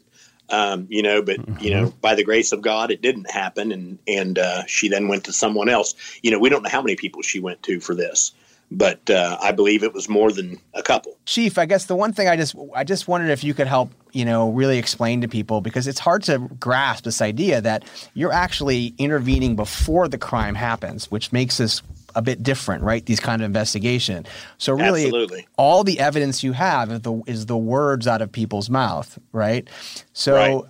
Um, 0.52 0.88
you 0.90 1.02
know, 1.02 1.22
but 1.22 1.38
you 1.62 1.72
know, 1.72 1.94
by 2.02 2.16
the 2.16 2.24
grace 2.24 2.52
of 2.52 2.62
God, 2.62 2.92
it 2.92 3.02
didn't 3.02 3.30
happen, 3.30 3.72
and 3.72 4.00
and 4.08 4.40
uh, 4.40 4.66
she 4.66 4.90
then 4.90 5.08
went 5.08 5.24
to 5.26 5.34
someone 5.34 5.70
else. 5.70 5.94
You 6.24 6.32
know, 6.32 6.40
we 6.40 6.50
don't 6.50 6.64
know 6.64 6.70
how 6.70 6.82
many 6.82 6.96
people 6.96 7.22
she 7.22 7.40
went 7.40 7.62
to 7.64 7.80
for 7.80 7.94
this, 7.94 8.32
but 8.72 9.10
uh, 9.10 9.38
I 9.42 9.52
believe 9.52 9.84
it 9.84 9.94
was 9.94 10.10
more 10.10 10.32
than 10.32 10.58
a 10.74 10.84
couple. 10.84 11.18
Chief, 11.26 11.58
I 11.58 11.66
guess 11.66 11.86
the 11.86 11.96
one 11.96 12.14
thing 12.14 12.28
I 12.28 12.36
just 12.36 12.56
I 12.76 12.84
just 12.84 13.08
wondered 13.08 13.30
if 13.30 13.44
you 13.44 13.54
could 13.54 13.68
help, 13.68 13.92
you 14.12 14.26
know, 14.26 14.50
really 14.50 14.78
explain 14.78 15.22
to 15.22 15.28
people 15.28 15.62
because 15.62 15.88
it's 15.88 16.00
hard 16.00 16.24
to 16.24 16.40
grasp 16.60 17.04
this 17.04 17.22
idea 17.22 17.62
that 17.62 17.84
you're 18.14 18.34
actually 18.34 18.94
intervening 18.98 19.56
before 19.56 20.08
the 20.08 20.18
crime 20.18 20.56
happens, 20.56 21.10
which 21.12 21.32
makes 21.32 21.58
this 21.58 21.82
a 22.16 22.22
bit 22.22 22.44
different, 22.44 22.84
right? 22.84 23.06
These 23.06 23.20
kind 23.20 23.42
of 23.42 23.46
investigation. 23.46 24.26
So 24.58 24.74
really, 24.74 25.06
Absolutely. 25.06 25.48
all 25.58 25.84
the 25.84 26.00
evidence 26.00 26.44
you 26.44 26.54
have 26.54 26.92
is 26.92 27.02
the 27.02 27.22
is 27.26 27.46
the 27.46 27.58
words 27.58 28.08
out 28.08 28.22
of 28.22 28.32
people's 28.32 28.70
mouth, 28.70 29.18
right? 29.32 29.68
So. 30.14 30.36
Right. 30.36 30.64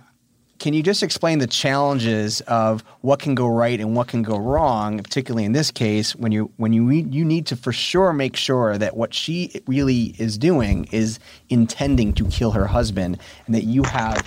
Can 0.58 0.74
you 0.74 0.82
just 0.82 1.02
explain 1.02 1.38
the 1.38 1.46
challenges 1.46 2.42
of 2.42 2.84
what 3.00 3.18
can 3.18 3.34
go 3.34 3.46
right 3.46 3.80
and 3.80 3.96
what 3.96 4.08
can 4.08 4.22
go 4.22 4.36
wrong, 4.36 4.98
particularly 4.98 5.46
in 5.46 5.52
this 5.52 5.70
case 5.70 6.14
when 6.14 6.32
you 6.32 6.52
when 6.58 6.74
you 6.74 6.90
you 6.90 7.24
need 7.24 7.46
to 7.46 7.56
for 7.56 7.72
sure 7.72 8.12
make 8.12 8.36
sure 8.36 8.76
that 8.76 8.94
what 8.94 9.14
she 9.14 9.62
really 9.66 10.14
is 10.18 10.36
doing 10.36 10.84
is 10.92 11.18
intending 11.48 12.12
to 12.12 12.26
kill 12.26 12.50
her 12.50 12.66
husband 12.66 13.18
and 13.46 13.54
that 13.54 13.64
you 13.64 13.84
have 13.84 14.20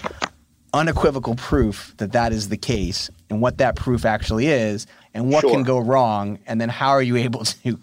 unequivocal 0.73 1.36
proof 1.36 1.93
that 1.97 2.13
that 2.13 2.34
is 2.34 2.49
the 2.49 2.58
case 2.58 3.12
and 3.30 3.39
what 3.41 3.60
that 3.60 3.76
proof 3.76 4.06
actually 4.06 4.47
is 4.47 4.88
and 5.13 5.32
what 5.32 5.41
Sure. 5.41 5.52
can 5.52 5.63
go 5.63 5.80
wrong 5.80 6.39
and 6.47 6.60
then 6.60 6.69
how 6.69 6.89
are 6.89 7.02
you 7.02 7.17
able 7.17 7.43
to 7.45 7.80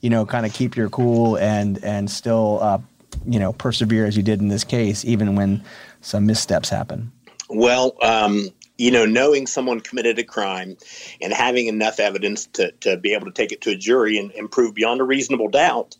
you 0.00 0.10
know 0.10 0.26
kind 0.26 0.46
of 0.46 0.52
keep 0.52 0.76
your 0.76 0.88
cool 0.90 1.36
and 1.36 1.82
and 1.84 2.10
still 2.10 2.58
uh, 2.62 2.78
you 3.26 3.38
know 3.38 3.52
persevere 3.52 4.06
as 4.06 4.16
you 4.16 4.22
did 4.22 4.40
in 4.40 4.48
this 4.48 4.64
case 4.64 5.04
even 5.04 5.36
when 5.36 5.62
some 6.00 6.26
missteps 6.26 6.68
happen 6.68 7.12
Well, 7.48 7.94
um, 8.02 8.48
you 8.78 8.90
know, 8.90 9.04
knowing 9.04 9.46
someone 9.46 9.80
committed 9.80 10.18
a 10.18 10.24
crime 10.24 10.76
and 11.20 11.32
having 11.32 11.66
enough 11.66 12.00
evidence 12.00 12.46
to, 12.46 12.72
to 12.80 12.96
be 12.96 13.12
able 13.14 13.26
to 13.26 13.32
take 13.32 13.52
it 13.52 13.60
to 13.60 13.70
a 13.70 13.76
jury 13.76 14.18
and, 14.18 14.32
and 14.32 14.50
prove 14.50 14.74
beyond 14.74 15.00
a 15.00 15.04
reasonable 15.04 15.48
doubt 15.48 15.96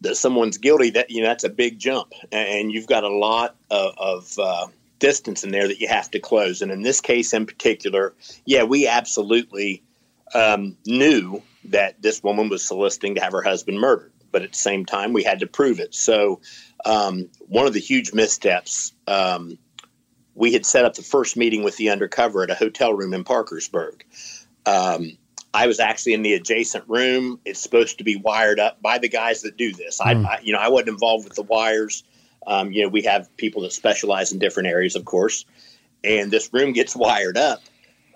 that 0.00 0.16
someone's 0.16 0.56
guilty, 0.56 0.90
that 0.90 1.10
you 1.10 1.22
know, 1.22 1.28
that's 1.28 1.44
a 1.44 1.48
big 1.50 1.78
jump, 1.78 2.12
and 2.32 2.72
you've 2.72 2.86
got 2.86 3.04
a 3.04 3.08
lot 3.08 3.56
of, 3.70 3.94
of 3.98 4.38
uh, 4.38 4.66
distance 4.98 5.44
in 5.44 5.50
there 5.50 5.66
that 5.68 5.80
you 5.80 5.88
have 5.88 6.10
to 6.12 6.20
close. 6.20 6.62
And 6.62 6.70
in 6.70 6.82
this 6.82 7.00
case, 7.00 7.34
in 7.34 7.44
particular, 7.44 8.14
yeah, 8.46 8.62
we 8.62 8.86
absolutely 8.86 9.82
um, 10.32 10.76
knew 10.86 11.42
that 11.64 12.00
this 12.00 12.22
woman 12.22 12.48
was 12.48 12.64
soliciting 12.64 13.14
to 13.16 13.20
have 13.20 13.32
her 13.32 13.42
husband 13.42 13.80
murdered, 13.80 14.12
but 14.30 14.42
at 14.42 14.52
the 14.52 14.58
same 14.58 14.84
time, 14.84 15.12
we 15.12 15.22
had 15.22 15.40
to 15.40 15.46
prove 15.46 15.80
it. 15.80 15.94
So, 15.94 16.40
um, 16.84 17.28
one 17.40 17.66
of 17.66 17.72
the 17.72 17.80
huge 17.80 18.12
missteps. 18.12 18.92
Um, 19.06 19.58
we 20.34 20.52
had 20.52 20.66
set 20.66 20.84
up 20.84 20.94
the 20.94 21.02
first 21.02 21.36
meeting 21.36 21.62
with 21.62 21.76
the 21.76 21.90
undercover 21.90 22.42
at 22.42 22.50
a 22.50 22.54
hotel 22.54 22.92
room 22.92 23.14
in 23.14 23.22
Parkersburg. 23.24 24.04
Um, 24.66 25.16
I 25.52 25.68
was 25.68 25.78
actually 25.78 26.14
in 26.14 26.22
the 26.22 26.34
adjacent 26.34 26.84
room. 26.88 27.38
It's 27.44 27.60
supposed 27.60 27.98
to 27.98 28.04
be 28.04 28.16
wired 28.16 28.58
up 28.58 28.82
by 28.82 28.98
the 28.98 29.08
guys 29.08 29.42
that 29.42 29.56
do 29.56 29.72
this. 29.72 30.00
I, 30.00 30.14
I 30.14 30.40
you 30.42 30.52
know, 30.52 30.58
I 30.58 30.68
wasn't 30.68 30.88
involved 30.88 31.24
with 31.24 31.36
the 31.36 31.42
wires. 31.42 32.02
Um, 32.46 32.72
you 32.72 32.82
know, 32.82 32.88
we 32.88 33.02
have 33.02 33.34
people 33.36 33.62
that 33.62 33.72
specialize 33.72 34.32
in 34.32 34.40
different 34.40 34.68
areas, 34.68 34.96
of 34.96 35.04
course, 35.04 35.46
and 36.02 36.30
this 36.30 36.52
room 36.52 36.72
gets 36.72 36.96
wired 36.96 37.38
up, 37.38 37.62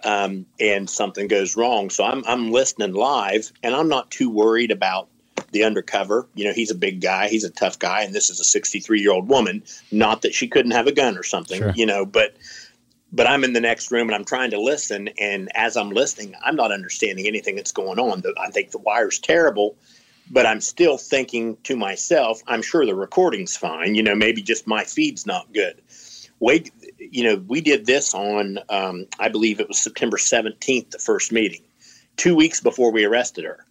um, 0.05 0.47
and 0.61 0.89
something 0.89 1.29
goes 1.29 1.57
wrong. 1.57 1.91
So 1.91 2.05
I'm 2.05 2.25
I'm 2.27 2.51
listening 2.51 2.95
live, 2.95 3.53
and 3.63 3.75
I'm 3.75 3.89
not 3.89 4.11
too 4.11 4.31
worried 4.31 4.71
about 4.71 5.09
the 5.53 5.65
undercover. 5.65 6.27
You 6.35 6.45
know, 6.45 6.53
he's 6.53 6.71
a 6.71 6.75
big 6.75 7.01
guy, 7.01 7.29
he's 7.29 7.45
a 7.45 7.51
tough 7.51 7.79
guy, 7.79 8.03
and 8.03 8.15
this 8.15 8.31
is 8.31 8.39
a 8.41 8.45
63 8.45 9.01
year 9.01 9.13
old 9.13 9.29
woman. 9.29 9.63
Not 9.91 10.23
that 10.23 10.35
she 10.35 10.49
couldn't 10.49 10.73
have 10.73 10.87
a 10.87 10.93
gun 10.93 11.17
or 11.17 11.23
something, 11.23 11.59
Sure. 11.61 11.73
you 11.75 11.87
know, 11.87 12.05
but 12.05 12.37
but 13.13 13.27
I'm 13.27 13.45
in 13.45 13.55
the 13.55 13.61
next 13.61 13.91
room 13.91 14.09
and 14.09 14.15
I'm 14.15 14.25
trying 14.25 14.51
to 14.51 14.61
listen. 14.61 15.09
And 15.19 15.51
as 15.55 15.77
I'm 15.77 15.91
listening, 15.91 16.35
I'm 16.45 16.57
not 16.57 16.73
understanding 16.73 17.27
anything 17.27 17.57
that's 17.57 17.73
going 17.73 17.99
on. 17.99 18.23
I 18.39 18.51
think 18.51 18.71
the 18.71 18.79
wire's 18.79 19.19
terrible, 19.19 19.77
but 20.31 20.45
I'm 20.45 20.61
still 20.61 20.99
thinking 20.99 21.57
to 21.65 21.77
myself, 21.77 22.43
I'm 22.47 22.61
sure 22.61 22.85
the 22.85 22.95
recording's 22.95 23.57
fine. 23.57 23.95
You 23.95 24.03
know, 24.03 24.15
maybe 24.15 24.43
just 24.43 24.67
my 24.67 24.85
feed's 24.85 25.25
not 25.25 25.51
good. 25.55 25.81
Wait, 26.41 26.71
you 26.99 27.25
know, 27.25 27.43
we 27.49 27.61
did 27.61 27.87
this 27.87 28.15
on, 28.15 28.59
um, 28.69 29.07
I 29.19 29.29
believe 29.29 29.61
it 29.61 29.69
was 29.69 29.79
September 29.79 30.17
17th, 30.17 30.91
the 30.91 30.99
first 30.99 31.33
meeting, 31.33 31.63
two 32.17 32.35
weeks 32.35 32.61
before 32.61 32.93
we 32.93 33.05
arrested 33.05 33.45
her. 33.45 33.67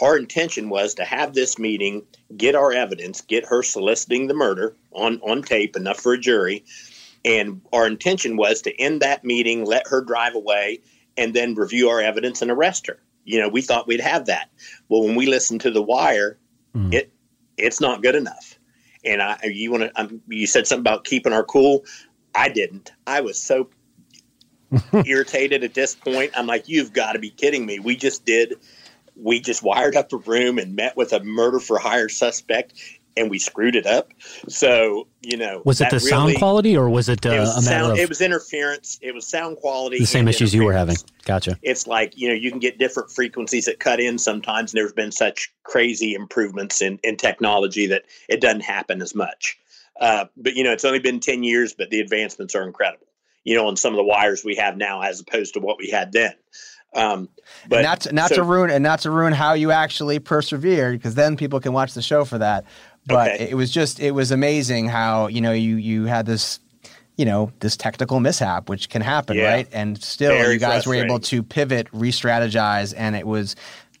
Our 0.00 0.16
intention 0.16 0.68
was 0.68 0.94
to 0.94 1.04
have 1.04 1.34
this 1.34 1.58
meeting, 1.58 2.02
get 2.36 2.54
our 2.54 2.72
evidence, 2.72 3.20
get 3.20 3.46
her 3.46 3.62
soliciting 3.62 4.26
the 4.26 4.34
murder 4.34 4.74
on, 4.92 5.20
on 5.20 5.42
tape, 5.42 5.76
enough 5.76 6.00
for 6.00 6.12
a 6.12 6.18
jury. 6.18 6.64
And 7.24 7.60
our 7.72 7.86
intention 7.86 8.36
was 8.36 8.62
to 8.62 8.80
end 8.80 9.02
that 9.02 9.24
meeting, 9.24 9.64
let 9.64 9.86
her 9.88 10.02
drive 10.02 10.34
away, 10.34 10.80
and 11.16 11.34
then 11.34 11.54
review 11.54 11.88
our 11.88 12.00
evidence 12.00 12.42
and 12.42 12.50
arrest 12.50 12.86
her. 12.86 12.98
You 13.24 13.40
know, 13.40 13.48
we 13.48 13.62
thought 13.62 13.86
we'd 13.86 14.00
have 14.00 14.26
that. 14.26 14.50
Well, 14.88 15.04
when 15.04 15.14
we 15.14 15.26
listened 15.26 15.60
to 15.62 15.70
the 15.70 15.82
wire, 15.82 16.38
mm. 16.74 16.92
it 16.92 17.12
it's 17.56 17.80
not 17.80 18.02
good 18.02 18.14
enough. 18.14 18.58
And 19.04 19.20
I, 19.20 19.38
you 19.44 19.70
want 19.70 19.84
to, 19.84 20.00
um, 20.00 20.20
you 20.28 20.46
said 20.46 20.66
something 20.66 20.80
about 20.80 21.04
keeping 21.04 21.32
our 21.32 21.44
cool. 21.44 21.84
I 22.34 22.48
didn't. 22.48 22.92
I 23.06 23.20
was 23.20 23.40
so 23.40 23.68
irritated 25.04 25.64
at 25.64 25.74
this 25.74 25.94
point. 25.94 26.32
I'm 26.36 26.46
like, 26.46 26.68
you've 26.68 26.92
got 26.92 27.12
to 27.12 27.18
be 27.18 27.30
kidding 27.30 27.66
me. 27.66 27.78
We 27.78 27.96
just 27.96 28.24
did, 28.24 28.54
we 29.16 29.40
just 29.40 29.62
wired 29.62 29.96
up 29.96 30.12
a 30.12 30.18
room 30.18 30.58
and 30.58 30.74
met 30.74 30.96
with 30.96 31.12
a 31.12 31.22
murder 31.22 31.60
for 31.60 31.78
hire 31.78 32.08
suspect 32.08 32.74
and 33.16 33.30
we 33.30 33.38
screwed 33.38 33.76
it 33.76 33.86
up. 33.86 34.12
So 34.48 35.06
you 35.20 35.36
know, 35.36 35.62
was 35.64 35.80
it 35.80 35.90
the 35.90 35.96
really, 35.96 36.10
sound 36.10 36.36
quality 36.36 36.76
or 36.76 36.88
was 36.88 37.08
it, 37.08 37.24
uh, 37.24 37.30
it 37.30 37.40
was 37.40 37.66
a 37.66 37.70
matter 37.70 37.84
sound, 37.84 37.92
of 37.92 37.98
it 37.98 38.08
was 38.08 38.20
interference? 38.20 38.98
It 39.02 39.14
was 39.14 39.26
sound 39.26 39.58
quality. 39.58 39.98
The 39.98 40.06
same 40.06 40.28
issues 40.28 40.54
you 40.54 40.64
were 40.64 40.72
having. 40.72 40.96
Gotcha. 41.24 41.58
It's 41.62 41.86
like 41.86 42.16
you 42.16 42.28
know 42.28 42.34
you 42.34 42.50
can 42.50 42.60
get 42.60 42.78
different 42.78 43.10
frequencies 43.10 43.66
that 43.66 43.80
cut 43.80 44.00
in 44.00 44.18
sometimes. 44.18 44.72
And 44.72 44.78
there's 44.78 44.92
been 44.92 45.12
such 45.12 45.52
crazy 45.64 46.14
improvements 46.14 46.80
in 46.82 46.98
in 47.02 47.16
technology 47.16 47.86
that 47.86 48.04
it 48.28 48.40
doesn't 48.40 48.62
happen 48.62 49.02
as 49.02 49.14
much. 49.14 49.58
Uh, 50.00 50.26
but 50.36 50.54
you 50.54 50.64
know, 50.64 50.72
it's 50.72 50.84
only 50.84 50.98
been 50.98 51.20
ten 51.20 51.42
years, 51.42 51.74
but 51.74 51.90
the 51.90 52.00
advancements 52.00 52.54
are 52.54 52.62
incredible. 52.62 53.06
You 53.44 53.56
know, 53.56 53.66
on 53.66 53.76
some 53.76 53.92
of 53.92 53.96
the 53.96 54.04
wires 54.04 54.44
we 54.44 54.56
have 54.56 54.76
now, 54.76 55.02
as 55.02 55.20
opposed 55.20 55.54
to 55.54 55.60
what 55.60 55.78
we 55.78 55.90
had 55.90 56.12
then. 56.12 56.34
Um, 56.94 57.28
but 57.68 57.78
and 57.78 57.84
not 57.84 58.00
to, 58.02 58.12
not 58.12 58.28
so, 58.28 58.36
to 58.36 58.42
ruin 58.42 58.70
and 58.70 58.82
not 58.82 59.00
to 59.00 59.10
ruin 59.10 59.32
how 59.32 59.54
you 59.54 59.70
actually 59.70 60.18
persevered, 60.18 60.98
because 60.98 61.14
then 61.14 61.36
people 61.36 61.58
can 61.60 61.72
watch 61.72 61.94
the 61.94 62.02
show 62.02 62.24
for 62.24 62.38
that. 62.38 62.64
But 63.06 63.32
okay. 63.32 63.50
it 63.50 63.54
was 63.54 63.70
just 63.70 63.98
it 63.98 64.12
was 64.12 64.30
amazing 64.30 64.88
how 64.88 65.26
you 65.28 65.40
know 65.40 65.52
you 65.52 65.76
you 65.76 66.04
had 66.04 66.26
this 66.26 66.60
you 67.16 67.24
know 67.24 67.52
this 67.60 67.76
technical 67.76 68.20
mishap 68.20 68.68
which 68.68 68.88
can 68.88 69.02
happen 69.02 69.36
yeah. 69.36 69.50
right 69.50 69.68
and 69.72 70.02
still 70.02 70.32
Very 70.32 70.54
you 70.54 70.58
guys 70.58 70.86
were 70.86 70.94
able 70.94 71.18
to 71.20 71.42
pivot 71.42 71.88
re-strategize 71.92 72.94
and 72.96 73.14
it 73.16 73.26
was 73.26 73.54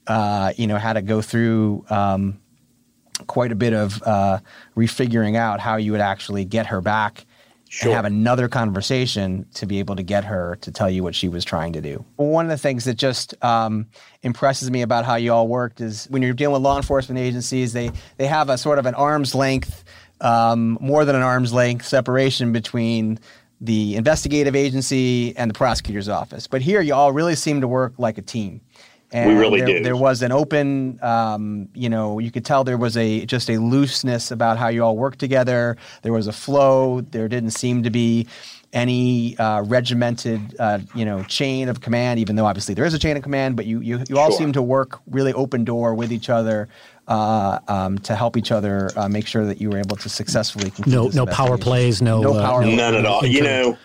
uh, 0.06 0.52
you 0.56 0.66
know 0.66 0.76
had 0.76 0.94
to 0.94 1.02
go 1.02 1.20
through 1.20 1.84
um, 1.90 2.40
quite 3.26 3.52
a 3.52 3.54
bit 3.54 3.72
of 3.72 4.02
uh, 4.02 4.38
refiguring 4.76 5.36
out 5.36 5.60
how 5.60 5.76
you 5.76 5.92
would 5.92 6.00
actually 6.00 6.44
get 6.44 6.66
her 6.66 6.80
back 6.80 7.26
sure. 7.72 7.88
and 7.88 7.96
have 7.96 8.04
another 8.04 8.48
conversation 8.48 9.46
to 9.54 9.66
be 9.66 9.78
able 9.78 9.96
to 9.96 10.02
get 10.02 10.24
her 10.24 10.56
to 10.60 10.70
tell 10.70 10.90
you 10.90 11.02
what 11.02 11.14
she 11.14 11.28
was 11.28 11.44
trying 11.44 11.72
to 11.72 11.80
do. 11.80 12.04
One 12.16 12.44
of 12.44 12.50
the 12.50 12.58
things 12.58 12.84
that 12.84 12.94
just 12.94 13.34
um, 13.42 13.86
impresses 14.22 14.70
me 14.70 14.82
about 14.82 15.04
how 15.04 15.16
you 15.16 15.32
all 15.32 15.48
worked 15.48 15.80
is 15.80 16.06
when 16.10 16.22
you're 16.22 16.34
dealing 16.34 16.54
with 16.54 16.62
law 16.62 16.76
enforcement 16.76 17.18
agencies, 17.18 17.72
they 17.72 17.90
they 18.18 18.26
have 18.26 18.50
a 18.50 18.58
sort 18.58 18.78
of 18.78 18.86
an 18.86 18.94
arm's 18.94 19.34
length, 19.34 19.84
um, 20.20 20.76
more 20.80 21.04
than 21.04 21.16
an 21.16 21.22
arm's 21.22 21.52
length 21.52 21.86
separation 21.86 22.52
between 22.52 23.18
the 23.60 23.94
investigative 23.94 24.56
agency 24.56 25.36
and 25.36 25.48
the 25.48 25.54
prosecutor's 25.54 26.08
office. 26.08 26.48
But 26.48 26.62
here, 26.62 26.80
you 26.80 26.94
all 26.94 27.12
really 27.12 27.36
seem 27.36 27.60
to 27.60 27.68
work 27.68 27.94
like 27.96 28.18
a 28.18 28.22
team. 28.22 28.60
And 29.12 29.28
we 29.28 29.34
really 29.34 29.60
there, 29.60 29.78
do. 29.78 29.82
There 29.82 29.96
was 29.96 30.22
an 30.22 30.32
open, 30.32 30.98
um, 31.02 31.68
you 31.74 31.90
know, 31.90 32.18
you 32.18 32.30
could 32.30 32.44
tell 32.44 32.64
there 32.64 32.78
was 32.78 32.96
a 32.96 33.26
just 33.26 33.50
a 33.50 33.58
looseness 33.58 34.30
about 34.30 34.56
how 34.56 34.68
you 34.68 34.82
all 34.82 34.96
work 34.96 35.16
together. 35.16 35.76
There 36.00 36.12
was 36.12 36.26
a 36.26 36.32
flow. 36.32 37.02
There 37.02 37.28
didn't 37.28 37.50
seem 37.50 37.82
to 37.82 37.90
be 37.90 38.26
any 38.72 39.36
uh, 39.36 39.62
regimented, 39.62 40.56
uh, 40.58 40.78
you 40.94 41.04
know, 41.04 41.22
chain 41.24 41.68
of 41.68 41.82
command. 41.82 42.20
Even 42.20 42.36
though 42.36 42.46
obviously 42.46 42.74
there 42.74 42.86
is 42.86 42.94
a 42.94 42.98
chain 42.98 43.16
of 43.18 43.22
command, 43.22 43.54
but 43.54 43.66
you 43.66 43.80
you, 43.80 44.02
you 44.08 44.18
all 44.18 44.32
seem 44.32 44.52
to 44.52 44.62
work 44.62 45.00
really 45.06 45.34
open 45.34 45.64
door 45.64 45.94
with 45.94 46.10
each 46.12 46.30
other. 46.30 46.68
Uh, 47.08 47.58
um, 47.66 47.98
to 47.98 48.14
help 48.14 48.36
each 48.36 48.52
other 48.52 48.88
uh, 48.96 49.08
make 49.08 49.26
sure 49.26 49.44
that 49.44 49.60
you 49.60 49.68
were 49.68 49.76
able 49.76 49.96
to 49.96 50.08
successfully 50.08 50.70
conclude. 50.70 50.94
no 50.94 51.24
no 51.24 51.26
power 51.26 51.58
plays 51.58 52.00
no 52.00 52.22
no 52.22 52.32
uh, 52.32 52.46
power 52.46 52.64
no, 52.64 52.76
none 52.76 52.94
at 52.94 53.04
all 53.04 53.26
you 53.26 53.42
know 53.42 53.76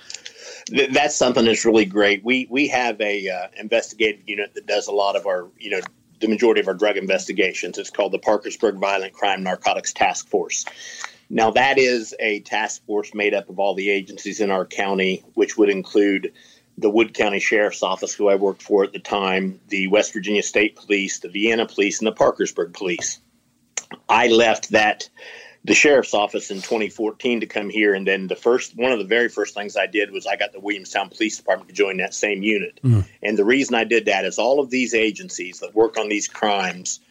th- 0.67 0.91
that's 0.91 1.15
something 1.15 1.45
that's 1.45 1.65
really 1.65 1.85
great. 1.85 2.23
We 2.23 2.47
we 2.49 2.67
have 2.67 2.99
a 3.01 3.29
uh, 3.29 3.47
investigative 3.57 4.27
unit 4.27 4.53
that 4.55 4.67
does 4.67 4.87
a 4.87 4.91
lot 4.91 5.15
of 5.15 5.25
our 5.25 5.47
you 5.57 5.71
know 5.71 5.81
the 6.19 6.27
majority 6.27 6.61
of 6.61 6.67
our 6.67 6.73
drug 6.73 6.97
investigations. 6.97 7.77
It's 7.77 7.89
called 7.89 8.11
the 8.11 8.19
Parkersburg 8.19 8.79
Violent 8.79 9.13
Crime 9.13 9.43
Narcotics 9.43 9.93
Task 9.93 10.27
Force. 10.27 10.65
Now 11.29 11.51
that 11.51 11.77
is 11.77 12.15
a 12.19 12.39
task 12.41 12.85
force 12.85 13.13
made 13.13 13.33
up 13.33 13.49
of 13.49 13.59
all 13.59 13.75
the 13.75 13.89
agencies 13.89 14.39
in 14.39 14.49
our 14.49 14.65
county, 14.65 15.23
which 15.33 15.57
would 15.57 15.69
include 15.69 16.31
the 16.77 16.89
Wood 16.89 17.13
County 17.13 17.39
Sheriff's 17.39 17.83
Office, 17.83 18.13
who 18.13 18.29
I 18.29 18.35
worked 18.35 18.61
for 18.61 18.83
at 18.83 18.93
the 18.93 18.99
time, 18.99 19.59
the 19.67 19.87
West 19.87 20.13
Virginia 20.13 20.43
State 20.43 20.75
Police, 20.75 21.19
the 21.19 21.29
Vienna 21.29 21.65
Police, 21.65 21.99
and 21.99 22.07
the 22.07 22.11
Parkersburg 22.11 22.73
Police. 22.73 23.19
I 24.07 24.27
left 24.27 24.69
that 24.71 25.09
the 25.67 25.75
sheriff's 25.75 26.13
office 26.13 26.49
in 26.49 26.57
2014 26.57 27.41
to 27.41 27.45
come 27.45 27.69
here. 27.69 27.93
And 27.93 28.07
then 28.07 28.27
the 28.27 28.37
first, 28.37 28.75
one 28.77 28.93
of 28.93 28.99
the 28.99 29.05
very 29.05 29.27
first 29.27 29.53
things 29.53 29.75
I 29.75 29.85
did 29.85 30.11
was 30.11 30.25
I 30.25 30.37
got 30.37 30.53
the 30.53 30.61
Williamstown 30.61 31.09
Police 31.09 31.35
Department 31.35 31.67
to 31.67 31.75
join 31.75 31.97
that 31.97 32.13
same 32.13 32.41
unit. 32.41 32.79
Mm. 32.83 33.05
And 33.21 33.37
the 33.37 33.43
reason 33.43 33.75
I 33.75 33.83
did 33.83 34.05
that 34.05 34.23
is 34.23 34.39
all 34.39 34.61
of 34.61 34.69
these 34.69 34.93
agencies 34.93 35.59
that 35.59 35.75
work 35.75 35.97
on 35.97 36.07
these 36.07 36.25
crimes, 36.25 37.01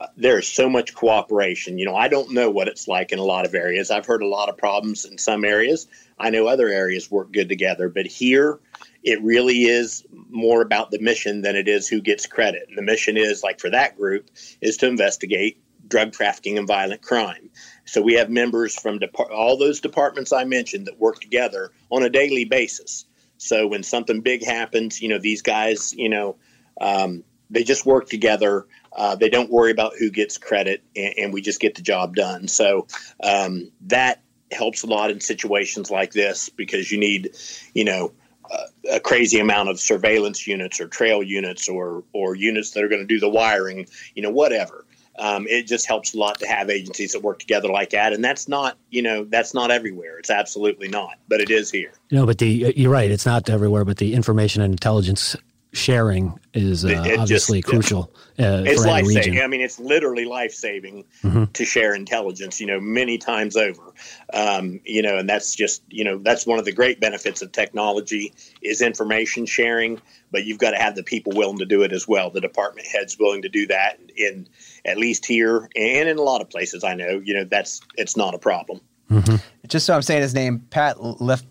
uh, 0.00 0.06
there 0.16 0.38
is 0.38 0.48
so 0.48 0.70
much 0.70 0.94
cooperation. 0.94 1.78
You 1.78 1.84
know, 1.84 1.94
I 1.94 2.08
don't 2.08 2.32
know 2.32 2.50
what 2.50 2.68
it's 2.68 2.88
like 2.88 3.12
in 3.12 3.18
a 3.18 3.24
lot 3.24 3.44
of 3.44 3.54
areas. 3.54 3.90
I've 3.90 4.06
heard 4.06 4.22
a 4.22 4.26
lot 4.26 4.48
of 4.48 4.56
problems 4.56 5.04
in 5.04 5.18
some 5.18 5.44
areas. 5.44 5.86
I 6.18 6.30
know 6.30 6.46
other 6.46 6.68
areas 6.68 7.10
work 7.10 7.32
good 7.32 7.50
together, 7.50 7.90
but 7.90 8.06
here 8.06 8.58
it 9.02 9.22
really 9.22 9.64
is 9.64 10.04
more 10.30 10.62
about 10.62 10.90
the 10.90 10.98
mission 11.00 11.42
than 11.42 11.54
it 11.54 11.68
is 11.68 11.86
who 11.86 12.00
gets 12.00 12.26
credit. 12.26 12.64
And 12.68 12.78
the 12.78 12.82
mission 12.82 13.18
is 13.18 13.42
like 13.42 13.60
for 13.60 13.68
that 13.68 13.94
group 13.94 14.30
is 14.62 14.78
to 14.78 14.86
investigate 14.86 15.60
drug 15.88 16.12
trafficking 16.12 16.58
and 16.58 16.66
violent 16.66 17.02
crime. 17.02 17.50
So 17.86 18.02
we 18.02 18.14
have 18.14 18.28
members 18.28 18.78
from 18.78 18.98
depart- 18.98 19.30
all 19.30 19.56
those 19.56 19.80
departments 19.80 20.32
I 20.32 20.44
mentioned 20.44 20.86
that 20.86 20.98
work 20.98 21.20
together 21.20 21.70
on 21.90 22.02
a 22.02 22.10
daily 22.10 22.44
basis. 22.44 23.06
So 23.38 23.66
when 23.66 23.82
something 23.82 24.20
big 24.20 24.44
happens, 24.44 25.00
you 25.00 25.08
know, 25.08 25.18
these 25.18 25.42
guys, 25.42 25.94
you 25.94 26.08
know, 26.08 26.36
um, 26.80 27.24
they 27.48 27.62
just 27.62 27.86
work 27.86 28.08
together. 28.08 28.66
Uh, 28.94 29.14
they 29.14 29.28
don't 29.28 29.50
worry 29.50 29.70
about 29.70 29.92
who 29.98 30.10
gets 30.10 30.36
credit, 30.36 30.82
and, 30.96 31.14
and 31.16 31.32
we 31.32 31.40
just 31.40 31.60
get 31.60 31.76
the 31.76 31.82
job 31.82 32.16
done. 32.16 32.48
So 32.48 32.86
um, 33.22 33.70
that 33.82 34.22
helps 34.50 34.82
a 34.82 34.86
lot 34.86 35.10
in 35.10 35.20
situations 35.20 35.90
like 35.90 36.12
this 36.12 36.48
because 36.48 36.90
you 36.90 36.98
need, 36.98 37.36
you 37.74 37.84
know, 37.84 38.12
uh, 38.50 38.66
a 38.92 39.00
crazy 39.00 39.38
amount 39.38 39.68
of 39.68 39.80
surveillance 39.80 40.46
units 40.46 40.80
or 40.80 40.86
trail 40.86 41.22
units 41.22 41.68
or 41.68 42.04
or 42.12 42.36
units 42.36 42.70
that 42.72 42.84
are 42.84 42.88
going 42.88 43.00
to 43.00 43.06
do 43.06 43.18
the 43.18 43.28
wiring, 43.28 43.86
you 44.14 44.22
know, 44.22 44.30
whatever 44.30 44.85
um, 45.18 45.46
it 45.48 45.66
just 45.66 45.86
helps 45.86 46.14
a 46.14 46.18
lot 46.18 46.38
to 46.40 46.46
have 46.46 46.70
agencies 46.70 47.12
that 47.12 47.22
work 47.22 47.38
together 47.38 47.68
like 47.68 47.90
that. 47.90 48.12
And 48.12 48.24
that's 48.24 48.48
not 48.48 48.76
you 48.90 49.02
know 49.02 49.24
that's 49.24 49.54
not 49.54 49.70
everywhere. 49.70 50.18
It's 50.18 50.30
absolutely 50.30 50.88
not 50.88 51.18
but 51.28 51.40
it 51.40 51.50
is 51.50 51.70
here. 51.70 51.92
No, 52.10 52.26
but 52.26 52.38
the 52.38 52.74
you're 52.76 52.90
right. 52.90 53.10
It's 53.10 53.26
not 53.26 53.48
everywhere 53.48 53.84
but 53.84 53.98
the 53.98 54.14
information 54.14 54.62
and 54.62 54.72
intelligence 54.72 55.36
sharing 55.76 56.38
is 56.54 56.84
uh, 56.84 56.88
it, 56.88 57.06
it 57.06 57.18
obviously 57.18 57.60
just, 57.60 57.70
crucial. 57.70 58.10
Uh, 58.38 58.64
it's 58.66 58.84
life 58.84 59.06
saving. 59.06 59.40
I 59.40 59.46
mean, 59.46 59.60
it's 59.60 59.78
literally 59.78 60.24
life 60.24 60.52
saving 60.52 61.04
mm-hmm. 61.22 61.44
to 61.44 61.64
share 61.64 61.94
intelligence. 61.94 62.60
You 62.60 62.66
know, 62.66 62.80
many 62.80 63.18
times 63.18 63.56
over. 63.56 63.94
Um, 64.32 64.80
you 64.84 65.02
know, 65.02 65.18
and 65.18 65.28
that's 65.28 65.54
just 65.54 65.82
you 65.88 66.04
know 66.04 66.18
that's 66.18 66.46
one 66.46 66.58
of 66.58 66.64
the 66.64 66.72
great 66.72 67.00
benefits 67.00 67.42
of 67.42 67.52
technology 67.52 68.32
is 68.62 68.80
information 68.80 69.46
sharing. 69.46 70.00
But 70.32 70.44
you've 70.44 70.58
got 70.58 70.72
to 70.72 70.78
have 70.78 70.96
the 70.96 71.04
people 71.04 71.32
willing 71.36 71.58
to 71.58 71.66
do 71.66 71.82
it 71.82 71.92
as 71.92 72.08
well. 72.08 72.30
The 72.30 72.40
department 72.40 72.86
heads 72.86 73.16
willing 73.18 73.42
to 73.42 73.48
do 73.48 73.66
that. 73.68 73.98
In 74.16 74.48
at 74.84 74.98
least 74.98 75.26
here 75.26 75.68
and 75.76 76.08
in 76.08 76.18
a 76.18 76.22
lot 76.22 76.40
of 76.40 76.50
places, 76.50 76.84
I 76.84 76.94
know. 76.94 77.20
You 77.24 77.34
know, 77.34 77.44
that's 77.44 77.80
it's 77.96 78.16
not 78.16 78.34
a 78.34 78.38
problem. 78.38 78.80
Mm-hmm. 79.10 79.36
Just 79.68 79.86
so 79.86 79.94
I'm 79.94 80.02
saying 80.02 80.22
his 80.22 80.34
name, 80.34 80.60
Pat 80.70 81.02
Left. 81.02 81.46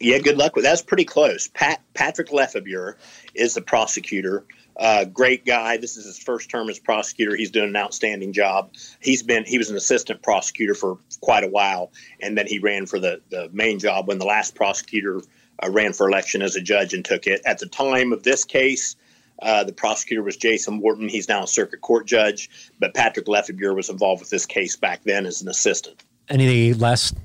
Yeah, 0.00 0.18
good 0.18 0.38
luck 0.38 0.54
with 0.54 0.64
that's 0.64 0.82
pretty 0.82 1.04
close. 1.04 1.48
Pat 1.48 1.80
Patrick 1.94 2.28
Lefebure 2.28 2.94
is 3.34 3.54
the 3.54 3.62
prosecutor. 3.62 4.44
Uh, 4.78 5.04
great 5.04 5.44
guy. 5.44 5.76
This 5.76 5.96
is 5.96 6.04
his 6.04 6.18
first 6.18 6.50
term 6.50 6.68
as 6.68 6.78
prosecutor. 6.78 7.34
He's 7.34 7.50
doing 7.50 7.70
an 7.70 7.76
outstanding 7.76 8.32
job. 8.32 8.72
He's 9.00 9.24
been 9.24 9.44
he 9.44 9.58
was 9.58 9.70
an 9.70 9.76
assistant 9.76 10.22
prosecutor 10.22 10.74
for 10.74 10.98
quite 11.20 11.42
a 11.42 11.48
while, 11.48 11.90
and 12.20 12.38
then 12.38 12.46
he 12.46 12.60
ran 12.60 12.86
for 12.86 13.00
the 13.00 13.20
the 13.30 13.48
main 13.52 13.80
job 13.80 14.06
when 14.06 14.18
the 14.18 14.26
last 14.26 14.54
prosecutor 14.54 15.20
uh, 15.62 15.70
ran 15.70 15.92
for 15.92 16.08
election 16.08 16.42
as 16.42 16.54
a 16.54 16.60
judge 16.60 16.94
and 16.94 17.04
took 17.04 17.26
it. 17.26 17.40
At 17.44 17.58
the 17.58 17.66
time 17.66 18.12
of 18.12 18.22
this 18.22 18.44
case, 18.44 18.94
uh, 19.40 19.64
the 19.64 19.72
prosecutor 19.72 20.22
was 20.22 20.36
Jason 20.36 20.80
Wharton. 20.80 21.08
He's 21.08 21.28
now 21.28 21.44
a 21.44 21.46
circuit 21.46 21.80
court 21.80 22.06
judge, 22.06 22.50
but 22.78 22.94
Patrick 22.94 23.26
Lefebure 23.26 23.74
was 23.74 23.88
involved 23.88 24.20
with 24.20 24.30
this 24.30 24.46
case 24.46 24.76
back 24.76 25.02
then 25.04 25.26
as 25.26 25.42
an 25.42 25.48
assistant. 25.48 26.02
Any 26.28 26.74
last 26.74 27.16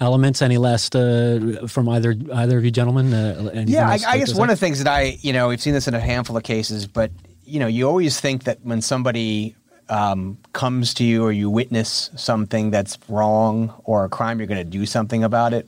elements? 0.00 0.42
Any 0.42 0.58
last 0.58 0.94
uh, 0.94 1.66
from 1.66 1.88
either 1.88 2.14
either 2.34 2.58
of 2.58 2.64
you 2.64 2.70
gentlemen? 2.70 3.12
Uh, 3.12 3.64
yeah, 3.66 3.88
I, 3.88 3.98
I 4.06 4.18
guess 4.18 4.34
one 4.34 4.50
of 4.50 4.58
the 4.58 4.64
things 4.64 4.82
that 4.82 4.88
I 4.88 5.18
you 5.20 5.32
know 5.32 5.48
we've 5.48 5.60
seen 5.60 5.74
this 5.74 5.88
in 5.88 5.94
a 5.94 6.00
handful 6.00 6.36
of 6.36 6.42
cases, 6.42 6.86
but 6.86 7.10
you 7.46 7.60
know, 7.60 7.66
you 7.66 7.88
always 7.88 8.20
think 8.20 8.44
that 8.44 8.58
when 8.62 8.82
somebody 8.82 9.54
um, 9.88 10.36
comes 10.52 10.92
to 10.94 11.04
you 11.04 11.24
or 11.24 11.32
you 11.32 11.48
witness 11.48 12.10
something 12.16 12.70
that's 12.70 12.98
wrong 13.08 13.72
or 13.84 14.04
a 14.04 14.08
crime, 14.08 14.38
you're 14.38 14.48
going 14.48 14.58
to 14.58 14.64
do 14.64 14.84
something 14.84 15.24
about 15.24 15.54
it. 15.54 15.66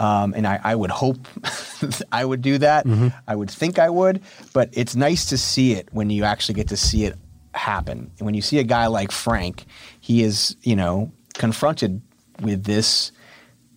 Um, 0.00 0.32
and 0.34 0.46
I, 0.46 0.58
I, 0.64 0.74
would 0.74 0.90
hope 0.90 1.28
I 2.12 2.24
would 2.24 2.40
do 2.40 2.56
that. 2.58 2.86
Mm-hmm. 2.86 3.08
I 3.28 3.36
would 3.36 3.50
think 3.50 3.78
I 3.78 3.90
would, 3.90 4.22
but 4.54 4.70
it's 4.72 4.96
nice 4.96 5.26
to 5.26 5.36
see 5.36 5.72
it 5.72 5.88
when 5.92 6.08
you 6.08 6.24
actually 6.24 6.54
get 6.54 6.68
to 6.68 6.76
see 6.76 7.04
it 7.04 7.16
happen. 7.52 8.10
And 8.18 8.24
when 8.24 8.34
you 8.34 8.40
see 8.40 8.58
a 8.58 8.64
guy 8.64 8.86
like 8.86 9.12
Frank, 9.12 9.66
he 10.00 10.22
is, 10.22 10.56
you 10.62 10.74
know, 10.74 11.12
confronted 11.34 12.00
with 12.40 12.64
this 12.64 13.12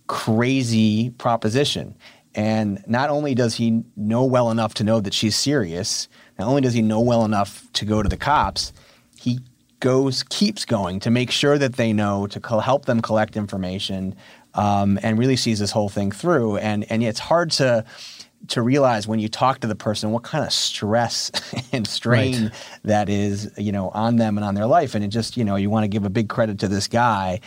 crazy 0.06 1.10
proposition. 1.10 1.94
And 2.34 2.82
not 2.86 3.10
only 3.10 3.34
does 3.34 3.54
he 3.54 3.84
know 3.94 4.24
well 4.24 4.50
enough 4.50 4.74
to 4.74 4.84
know 4.84 5.00
that 5.00 5.12
she's 5.12 5.36
serious, 5.36 6.08
not 6.38 6.48
only 6.48 6.62
does 6.62 6.74
he 6.74 6.82
know 6.82 7.00
well 7.00 7.24
enough 7.24 7.70
to 7.74 7.84
go 7.84 8.02
to 8.02 8.08
the 8.08 8.16
cops, 8.16 8.72
he 9.20 9.40
goes 9.80 10.22
keeps 10.30 10.64
going 10.64 10.98
to 11.00 11.10
make 11.10 11.30
sure 11.30 11.58
that 11.58 11.74
they 11.74 11.92
know 11.92 12.26
to 12.28 12.40
co- 12.40 12.60
help 12.60 12.86
them 12.86 13.02
collect 13.02 13.36
information 13.36 14.16
um, 14.54 14.98
and 15.02 15.18
really 15.18 15.36
sees 15.36 15.58
this 15.58 15.70
whole 15.70 15.88
thing 15.88 16.10
through. 16.10 16.56
And 16.58 16.90
and 16.90 17.02
it's 17.02 17.20
hard 17.20 17.50
to 17.52 17.84
to 18.48 18.62
realize 18.62 19.06
when 19.06 19.18
you 19.18 19.28
talk 19.28 19.60
to 19.60 19.66
the 19.66 19.74
person 19.74 20.10
what 20.10 20.22
kind 20.22 20.44
of 20.44 20.52
stress 20.52 21.30
and 21.72 21.86
strain 21.86 22.44
right. 22.44 22.52
that 22.84 23.08
is, 23.08 23.50
you 23.56 23.72
know, 23.72 23.88
on 23.90 24.16
them 24.16 24.36
and 24.36 24.44
on 24.44 24.54
their 24.54 24.66
life. 24.66 24.94
And 24.94 25.04
it 25.04 25.08
just, 25.08 25.36
you 25.36 25.44
know, 25.44 25.56
you 25.56 25.70
want 25.70 25.84
to 25.84 25.88
give 25.88 26.04
a 26.04 26.10
big 26.10 26.28
credit 26.28 26.58
to 26.60 26.68
this 26.68 26.86
guy 26.86 27.40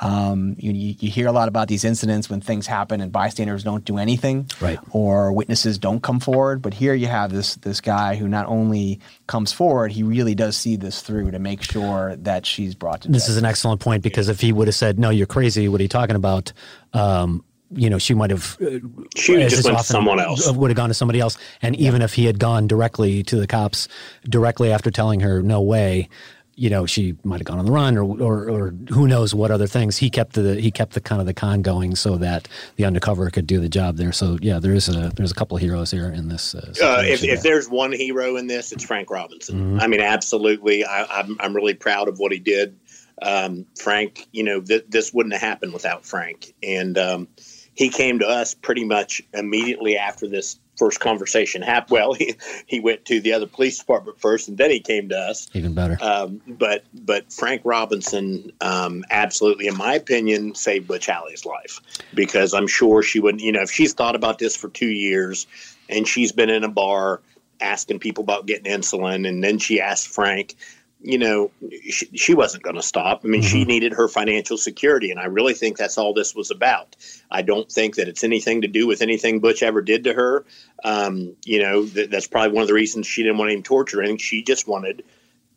um, 0.00 0.56
you, 0.58 0.72
you, 0.72 1.10
hear 1.10 1.28
a 1.28 1.32
lot 1.32 1.46
about 1.46 1.68
these 1.68 1.84
incidents 1.84 2.28
when 2.28 2.40
things 2.40 2.66
happen 2.66 3.00
and 3.00 3.12
bystanders 3.12 3.62
don't 3.62 3.84
do 3.84 3.96
anything, 3.96 4.50
right. 4.60 4.78
or 4.90 5.32
witnesses 5.32 5.78
don't 5.78 6.02
come 6.02 6.18
forward. 6.18 6.62
But 6.62 6.74
here 6.74 6.94
you 6.94 7.06
have 7.06 7.32
this 7.32 7.54
this 7.56 7.80
guy 7.80 8.16
who 8.16 8.26
not 8.26 8.46
only 8.46 9.00
comes 9.28 9.52
forward, 9.52 9.92
he 9.92 10.02
really 10.02 10.34
does 10.34 10.56
see 10.56 10.74
this 10.74 11.00
through 11.00 11.30
to 11.30 11.38
make 11.38 11.62
sure 11.62 12.16
that 12.16 12.44
she's 12.44 12.74
brought 12.74 13.02
to. 13.02 13.08
This 13.08 13.22
justice. 13.22 13.30
is 13.30 13.36
an 13.36 13.44
excellent 13.44 13.80
point 13.80 14.02
because 14.02 14.28
if 14.28 14.40
he 14.40 14.52
would 14.52 14.66
have 14.66 14.74
said, 14.74 14.98
"No, 14.98 15.10
you're 15.10 15.28
crazy," 15.28 15.68
what 15.68 15.80
are 15.80 15.84
you 15.84 15.88
talking 15.88 16.16
about? 16.16 16.52
Um, 16.92 17.44
you 17.70 17.88
know, 17.88 17.98
she 17.98 18.14
might 18.14 18.30
have. 18.30 18.56
Uh, 18.60 18.80
she 19.14 19.36
just 19.48 19.64
went 19.64 19.78
to 19.78 19.84
someone 19.84 20.18
else. 20.18 20.50
Would 20.50 20.70
have 20.70 20.76
gone 20.76 20.88
to 20.88 20.94
somebody 20.94 21.20
else, 21.20 21.38
and 21.62 21.76
yeah. 21.76 21.88
even 21.88 22.02
if 22.02 22.14
he 22.14 22.24
had 22.24 22.40
gone 22.40 22.66
directly 22.66 23.22
to 23.24 23.36
the 23.36 23.46
cops, 23.46 23.86
directly 24.28 24.72
after 24.72 24.90
telling 24.90 25.20
her 25.20 25.40
no 25.40 25.62
way, 25.62 26.08
you 26.56 26.70
know 26.70 26.86
she 26.86 27.16
might 27.24 27.38
have 27.38 27.44
gone 27.44 27.58
on 27.58 27.66
the 27.66 27.72
run 27.72 27.96
or, 27.96 28.04
or, 28.04 28.50
or 28.50 28.70
who 28.90 29.06
knows 29.06 29.34
what 29.34 29.50
other 29.50 29.66
things. 29.66 29.98
He 29.98 30.10
kept 30.10 30.34
the 30.34 30.60
he 30.60 30.70
kept 30.70 30.94
the 30.94 31.00
kind 31.00 31.20
of 31.20 31.26
the 31.26 31.34
con 31.34 31.62
going 31.62 31.96
so 31.96 32.16
that 32.18 32.48
the 32.76 32.84
undercover 32.84 33.30
could 33.30 33.46
do 33.46 33.60
the 33.60 33.68
job 33.68 33.96
there. 33.96 34.12
So 34.12 34.38
yeah 34.40 34.58
there's 34.58 34.88
a 34.88 35.10
there's 35.16 35.32
a 35.32 35.34
couple 35.34 35.56
of 35.56 35.62
heroes 35.62 35.90
here 35.90 36.08
in 36.08 36.28
this 36.28 36.54
uh, 36.54 36.74
uh, 36.82 37.02
if, 37.04 37.24
if 37.24 37.42
there's 37.42 37.68
one 37.68 37.92
hero 37.92 38.36
in 38.36 38.46
this 38.46 38.72
it's 38.72 38.84
frank 38.84 39.10
robinson. 39.10 39.56
Mm-hmm. 39.56 39.80
i 39.80 39.86
mean 39.86 40.00
absolutely. 40.00 40.84
I, 40.84 41.02
am 41.02 41.08
I'm, 41.10 41.36
I'm 41.40 41.56
really 41.56 41.74
proud 41.74 42.08
of 42.08 42.18
what 42.18 42.32
he 42.32 42.38
did. 42.38 42.78
Um, 43.22 43.66
frank 43.78 44.26
you 44.32 44.42
know 44.42 44.60
th- 44.60 44.86
this 44.88 45.12
wouldn't 45.12 45.32
have 45.32 45.42
happened 45.42 45.72
without 45.72 46.04
frank. 46.04 46.54
And 46.62 46.98
um, 46.98 47.28
he 47.74 47.88
came 47.88 48.20
to 48.20 48.26
us 48.26 48.54
pretty 48.54 48.84
much 48.84 49.22
immediately 49.32 49.96
after 49.96 50.28
this 50.28 50.58
first 50.76 51.00
conversation 51.00 51.62
happened. 51.62 51.84
Well, 51.94 52.14
he, 52.14 52.34
he 52.66 52.80
went 52.80 53.04
to 53.04 53.20
the 53.20 53.32
other 53.32 53.46
police 53.46 53.78
department 53.78 54.20
first, 54.20 54.48
and 54.48 54.58
then 54.58 54.70
he 54.70 54.80
came 54.80 55.10
to 55.10 55.16
us. 55.16 55.48
Even 55.52 55.74
better. 55.74 55.96
Um, 56.00 56.40
but 56.46 56.84
but 56.92 57.30
Frank 57.32 57.62
Robinson, 57.64 58.50
um, 58.60 59.04
absolutely, 59.10 59.68
in 59.68 59.76
my 59.76 59.94
opinion, 59.94 60.54
saved 60.54 60.88
Butch 60.88 61.06
Halley's 61.06 61.44
life 61.44 61.80
because 62.14 62.52
I'm 62.54 62.66
sure 62.66 63.02
she 63.02 63.20
wouldn't. 63.20 63.42
You 63.42 63.52
know, 63.52 63.62
if 63.62 63.70
she's 63.70 63.92
thought 63.92 64.16
about 64.16 64.38
this 64.38 64.56
for 64.56 64.68
two 64.70 64.88
years, 64.88 65.46
and 65.88 66.08
she's 66.08 66.32
been 66.32 66.50
in 66.50 66.64
a 66.64 66.68
bar 66.68 67.20
asking 67.60 67.98
people 67.98 68.24
about 68.24 68.46
getting 68.46 68.72
insulin, 68.72 69.28
and 69.28 69.44
then 69.44 69.58
she 69.58 69.80
asked 69.80 70.08
Frank, 70.08 70.56
you 71.04 71.18
know, 71.18 71.50
she, 71.90 72.06
she 72.14 72.34
wasn't 72.34 72.62
going 72.62 72.76
to 72.76 72.82
stop. 72.82 73.20
I 73.24 73.28
mean, 73.28 73.42
mm-hmm. 73.42 73.50
she 73.50 73.64
needed 73.66 73.92
her 73.92 74.08
financial 74.08 74.56
security, 74.56 75.10
and 75.10 75.20
I 75.20 75.26
really 75.26 75.52
think 75.52 75.76
that's 75.76 75.98
all 75.98 76.14
this 76.14 76.34
was 76.34 76.50
about. 76.50 76.96
I 77.30 77.42
don't 77.42 77.70
think 77.70 77.96
that 77.96 78.08
it's 78.08 78.24
anything 78.24 78.62
to 78.62 78.68
do 78.68 78.86
with 78.86 79.02
anything 79.02 79.38
Butch 79.38 79.62
ever 79.62 79.82
did 79.82 80.04
to 80.04 80.14
her. 80.14 80.46
Um, 80.82 81.36
you 81.44 81.60
know, 81.60 81.84
th- 81.84 82.08
that's 82.08 82.26
probably 82.26 82.52
one 82.52 82.62
of 82.62 82.68
the 82.68 82.74
reasons 82.74 83.06
she 83.06 83.22
didn't 83.22 83.36
want 83.36 83.50
him 83.50 83.62
torture. 83.62 84.02
I 84.02 84.06
think 84.06 84.22
she 84.22 84.42
just 84.42 84.66
wanted, 84.66 85.04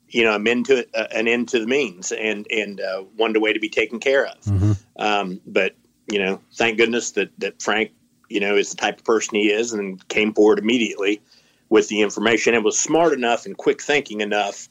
you 0.10 0.26
know, 0.26 0.36
an 0.36 0.46
end 0.46 0.66
to 0.66 0.86
uh, 0.94 1.08
an 1.12 1.30
end 1.30 1.48
to 1.50 1.62
the 1.62 1.68
means, 1.68 2.12
and 2.12 2.46
and 2.52 2.82
uh, 2.82 3.06
wanted 3.16 3.38
a 3.38 3.40
way 3.40 3.54
to 3.54 3.60
be 3.60 3.70
taken 3.70 4.02
care 4.02 4.26
of. 4.26 4.42
Mm-hmm. 4.42 4.72
Um, 4.98 5.40
but 5.48 5.76
you 6.12 6.20
know, 6.20 6.42
thank 6.56 6.78
goodness 6.78 7.12
that 7.12 7.32
that 7.38 7.62
Frank, 7.62 7.92
you 8.28 8.42
know, 8.42 8.58
is 8.58 8.72
the 8.72 8.78
type 8.78 8.98
of 8.98 9.06
person 9.06 9.36
he 9.36 9.50
is, 9.50 9.72
and 9.72 10.06
came 10.10 10.34
forward 10.34 10.60
immediately 10.60 11.22
with 11.70 11.88
the 11.88 12.02
information 12.02 12.54
and 12.54 12.66
was 12.66 12.78
smart 12.78 13.14
enough 13.14 13.46
and 13.46 13.58
quick 13.58 13.82
thinking 13.82 14.20
enough 14.20 14.68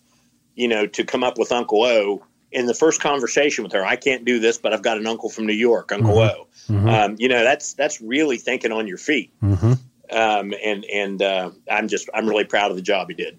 you 0.56 0.66
know, 0.66 0.86
to 0.86 1.04
come 1.04 1.22
up 1.22 1.38
with 1.38 1.52
Uncle 1.52 1.84
O 1.84 2.24
in 2.50 2.66
the 2.66 2.74
first 2.74 3.00
conversation 3.00 3.62
with 3.62 3.72
her. 3.72 3.84
I 3.84 3.96
can't 3.96 4.24
do 4.24 4.38
this, 4.40 4.58
but 4.58 4.72
I've 4.72 4.82
got 4.82 4.96
an 4.96 5.06
uncle 5.06 5.28
from 5.28 5.46
New 5.46 5.52
York, 5.52 5.92
Uncle 5.92 6.16
mm-hmm. 6.16 6.40
O. 6.40 6.46
Mm-hmm. 6.74 6.88
Um, 6.88 7.16
you 7.18 7.28
know, 7.28 7.44
that's 7.44 7.74
that's 7.74 8.00
really 8.00 8.38
thinking 8.38 8.72
on 8.72 8.88
your 8.88 8.98
feet. 8.98 9.32
Mm-hmm. 9.42 9.72
Um, 10.10 10.54
and 10.64 10.84
and 10.86 11.22
uh, 11.22 11.50
I'm 11.70 11.88
just 11.88 12.08
I'm 12.14 12.28
really 12.28 12.44
proud 12.44 12.70
of 12.70 12.76
the 12.76 12.82
job 12.82 13.08
he 13.08 13.14
did. 13.14 13.38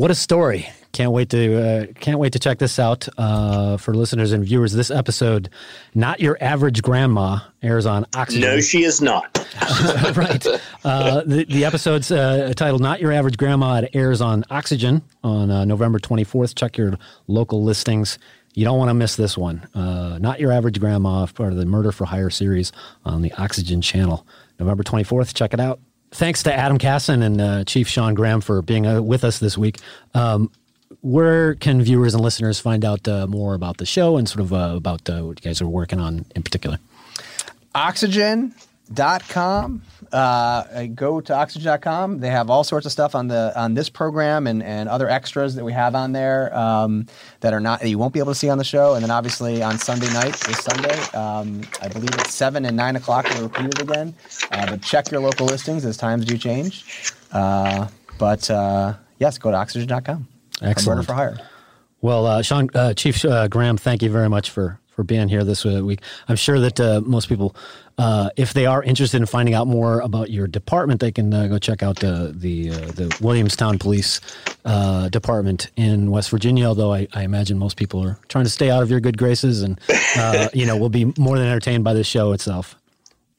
What 0.00 0.10
a 0.10 0.14
story! 0.14 0.66
Can't 0.92 1.12
wait 1.12 1.28
to 1.28 1.62
uh, 1.62 1.86
can't 2.00 2.18
wait 2.18 2.32
to 2.32 2.38
check 2.38 2.58
this 2.58 2.78
out 2.78 3.06
uh, 3.18 3.76
for 3.76 3.92
listeners 3.92 4.32
and 4.32 4.42
viewers. 4.42 4.72
This 4.72 4.90
episode, 4.90 5.50
not 5.94 6.20
your 6.20 6.38
average 6.40 6.80
grandma, 6.80 7.40
airs 7.62 7.84
on 7.84 8.06
Oxygen. 8.14 8.40
No, 8.40 8.60
she 8.62 8.82
is 8.82 9.02
not. 9.02 9.36
right. 10.16 10.46
Uh, 10.84 11.20
the 11.26 11.44
the 11.44 11.66
episode's 11.66 12.10
uh, 12.10 12.54
titled 12.56 12.80
"Not 12.80 13.02
Your 13.02 13.12
Average 13.12 13.36
Grandma." 13.36 13.80
It 13.80 13.90
airs 13.92 14.22
on 14.22 14.42
Oxygen 14.48 15.02
on 15.22 15.50
uh, 15.50 15.66
November 15.66 15.98
twenty 15.98 16.24
fourth. 16.24 16.54
Check 16.54 16.78
your 16.78 16.94
local 17.26 17.62
listings. 17.62 18.18
You 18.54 18.64
don't 18.64 18.78
want 18.78 18.88
to 18.88 18.94
miss 18.94 19.16
this 19.16 19.36
one. 19.36 19.68
Uh, 19.74 20.16
not 20.18 20.40
your 20.40 20.50
average 20.50 20.80
grandma, 20.80 21.26
part 21.26 21.52
of 21.52 21.58
the 21.58 21.66
Murder 21.66 21.92
for 21.92 22.06
Hire 22.06 22.30
series 22.30 22.72
on 23.04 23.20
the 23.20 23.32
Oxygen 23.34 23.82
channel. 23.82 24.26
November 24.58 24.82
24th. 24.82 25.34
Check 25.34 25.52
it 25.52 25.60
out. 25.60 25.78
Thanks 26.12 26.42
to 26.42 26.52
Adam 26.52 26.78
Kassen 26.78 27.22
and 27.22 27.40
uh, 27.40 27.64
Chief 27.64 27.88
Shawn 27.88 28.14
Graham 28.14 28.40
for 28.40 28.62
being 28.62 28.86
uh, 28.86 29.00
with 29.00 29.24
us 29.24 29.38
this 29.38 29.56
week. 29.56 29.78
Um, 30.12 30.50
where 31.02 31.54
can 31.54 31.82
viewers 31.82 32.14
and 32.14 32.22
listeners 32.22 32.58
find 32.58 32.84
out 32.84 33.06
uh, 33.06 33.26
more 33.26 33.54
about 33.54 33.78
the 33.78 33.86
show 33.86 34.16
and 34.16 34.28
sort 34.28 34.40
of 34.40 34.52
uh, 34.52 34.74
about 34.76 35.08
uh, 35.08 35.22
what 35.22 35.42
you 35.42 35.48
guys 35.48 35.62
are 35.62 35.68
working 35.68 36.00
on 36.00 36.24
in 36.34 36.42
particular? 36.42 36.78
Oxygen.com. 37.74 39.82
Uh, 40.12 40.86
go 40.86 41.20
to 41.20 41.34
oxygen.com. 41.34 42.18
They 42.18 42.30
have 42.30 42.50
all 42.50 42.64
sorts 42.64 42.84
of 42.84 42.90
stuff 42.90 43.14
on 43.14 43.28
the 43.28 43.52
on 43.54 43.74
this 43.74 43.88
program 43.88 44.48
and, 44.48 44.62
and 44.62 44.88
other 44.88 45.08
extras 45.08 45.54
that 45.54 45.64
we 45.64 45.72
have 45.72 45.94
on 45.94 46.12
there 46.12 46.56
um, 46.56 47.06
that 47.40 47.54
are 47.54 47.60
not 47.60 47.80
that 47.80 47.88
you 47.88 47.98
won't 47.98 48.12
be 48.12 48.18
able 48.18 48.32
to 48.32 48.38
see 48.38 48.48
on 48.48 48.58
the 48.58 48.64
show. 48.64 48.94
And 48.94 49.04
then 49.04 49.10
obviously 49.10 49.62
on 49.62 49.78
Sunday 49.78 50.12
night, 50.12 50.34
this 50.34 50.58
Sunday, 50.58 50.98
um, 51.16 51.62
I 51.80 51.88
believe 51.88 52.10
it's 52.14 52.34
seven 52.34 52.64
and 52.64 52.76
nine 52.76 52.96
o'clock. 52.96 53.26
We'll 53.30 53.44
repeat 53.44 53.66
it 53.66 53.80
again. 53.82 54.14
Uh, 54.50 54.70
but 54.70 54.82
check 54.82 55.10
your 55.12 55.20
local 55.20 55.46
listings 55.46 55.84
as 55.84 55.96
times 55.96 56.24
do 56.24 56.36
change. 56.36 57.12
Uh, 57.30 57.86
but 58.18 58.50
uh, 58.50 58.94
yes, 59.18 59.38
go 59.38 59.52
to 59.52 59.56
oxygen.com. 59.56 60.26
Excellent. 60.60 61.06
For 61.06 61.14
hire. 61.14 61.38
Well, 62.00 62.26
uh, 62.26 62.42
Shawn, 62.42 62.68
uh, 62.74 62.94
Chief 62.94 63.24
uh, 63.24 63.46
Graham, 63.46 63.76
thank 63.76 64.02
you 64.02 64.10
very 64.10 64.28
much 64.28 64.50
for 64.50 64.79
for 65.00 65.04
being 65.04 65.28
here 65.28 65.44
this 65.44 65.64
uh, 65.64 65.82
week. 65.82 66.02
I'm 66.28 66.36
sure 66.36 66.60
that 66.60 66.78
uh, 66.78 67.00
most 67.00 67.30
people, 67.30 67.56
uh, 67.96 68.28
if 68.36 68.52
they 68.52 68.66
are 68.66 68.82
interested 68.82 69.16
in 69.16 69.24
finding 69.24 69.54
out 69.54 69.66
more 69.66 70.00
about 70.00 70.30
your 70.30 70.46
department, 70.46 71.00
they 71.00 71.10
can 71.10 71.30
go 71.30 71.58
check 71.58 71.82
out 71.82 72.00
the 72.00 72.34
the, 72.36 72.68
the 72.68 73.16
Williamstown 73.22 73.78
Police 73.78 74.20
Department 75.10 75.70
in 75.76 76.10
West 76.10 76.30
Virginia. 76.30 76.66
Although 76.66 76.92
I, 76.92 77.08
I, 77.14 77.22
imagine 77.22 77.58
most 77.58 77.78
people 77.78 78.04
are 78.04 78.18
trying 78.28 78.44
to 78.44 78.50
stay 78.50 78.70
out 78.70 78.82
of 78.82 78.90
your 78.90 79.00
good 79.00 79.16
graces, 79.16 79.62
and 79.62 79.80
you 80.52 80.66
know, 80.66 80.76
will 80.76 80.90
be 80.90 81.06
more 81.16 81.38
than 81.38 81.46
entertained 81.46 81.84
by 81.84 81.94
the 81.94 82.04
show 82.04 82.32
itself 82.32 82.76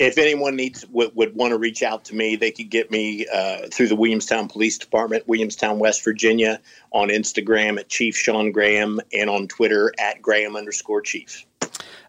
if 0.02 0.18
anyone 0.18 0.56
needs 0.56 0.86
would, 0.88 1.16
would, 1.16 1.36
want 1.36 1.52
to 1.52 1.58
reach 1.58 1.84
out 1.84 2.04
to 2.06 2.16
me, 2.16 2.36
they 2.36 2.50
could 2.50 2.70
get 2.70 2.90
me 2.90 3.28
uh, 3.32 3.68
through 3.72 3.88
the 3.88 3.96
Williamstown 3.96 4.48
Police 4.48 4.80
Department, 4.80 5.28
Williamstown, 5.28 5.78
West 5.78 6.04
Virginia, 6.04 6.60
on 6.92 7.10
Instagram 7.10 7.80
at 7.80 7.88
Chief 7.88 8.18
Shawn 8.18 8.52
Graham 8.52 9.00
and 9.14 9.30
on 9.30 9.48
Twitter 9.48 9.94
at 10.00 10.20
Graham 10.22 10.56
underscore 10.56 11.02
Chief. 11.02 11.46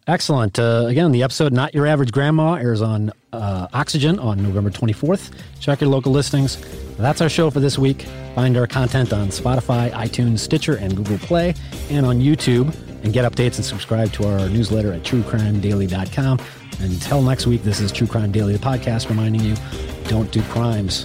Excellent. 0.07 0.59
Uh, 0.59 0.87
again, 0.89 1.13
the 1.13 1.23
episode 1.23 1.53
"Not 1.53 1.75
Your 1.75 1.87
Average 1.87 2.13
Grandma" 2.13 2.55
airs 2.55 2.83
on 2.83 3.13
uh, 3.33 3.69
Oxygen 3.73 4.19
on 4.19 4.43
November 4.43 4.71
24th. 4.71 5.31
Check 5.61 5.81
your 5.81 5.91
local 5.91 6.11
listings. 6.11 6.59
That's 6.97 7.21
our 7.21 7.29
show 7.29 7.51
for 7.51 7.61
this 7.61 7.79
week. 7.79 8.03
Find 8.35 8.57
our 8.57 8.67
content 8.67 9.13
on 9.13 9.29
Spotify, 9.29 9.93
iTunes, 9.93 10.41
Stitcher, 10.41 10.77
and 10.77 10.97
Google 10.97 11.19
Play, 11.19 11.55
and 11.91 12.05
on 12.05 12.19
YouTube. 12.21 12.75
And 13.03 13.13
get 13.13 13.31
updates 13.31 13.57
and 13.57 13.65
subscribe 13.65 14.13
to 14.13 14.29
our 14.29 14.49
newsletter 14.49 14.93
at 14.93 15.03
TrueCrimeDaily.com. 15.03 16.39
Until 16.81 17.23
next 17.23 17.47
week, 17.47 17.63
this 17.63 17.81
is 17.81 17.93
True 17.93 18.07
Crime 18.07 18.33
Daily, 18.33 18.53
the 18.55 18.59
podcast 18.59 19.09
reminding 19.09 19.43
you 19.43 19.57
don't 20.09 20.31
do 20.31 20.43
crimes. 20.43 21.03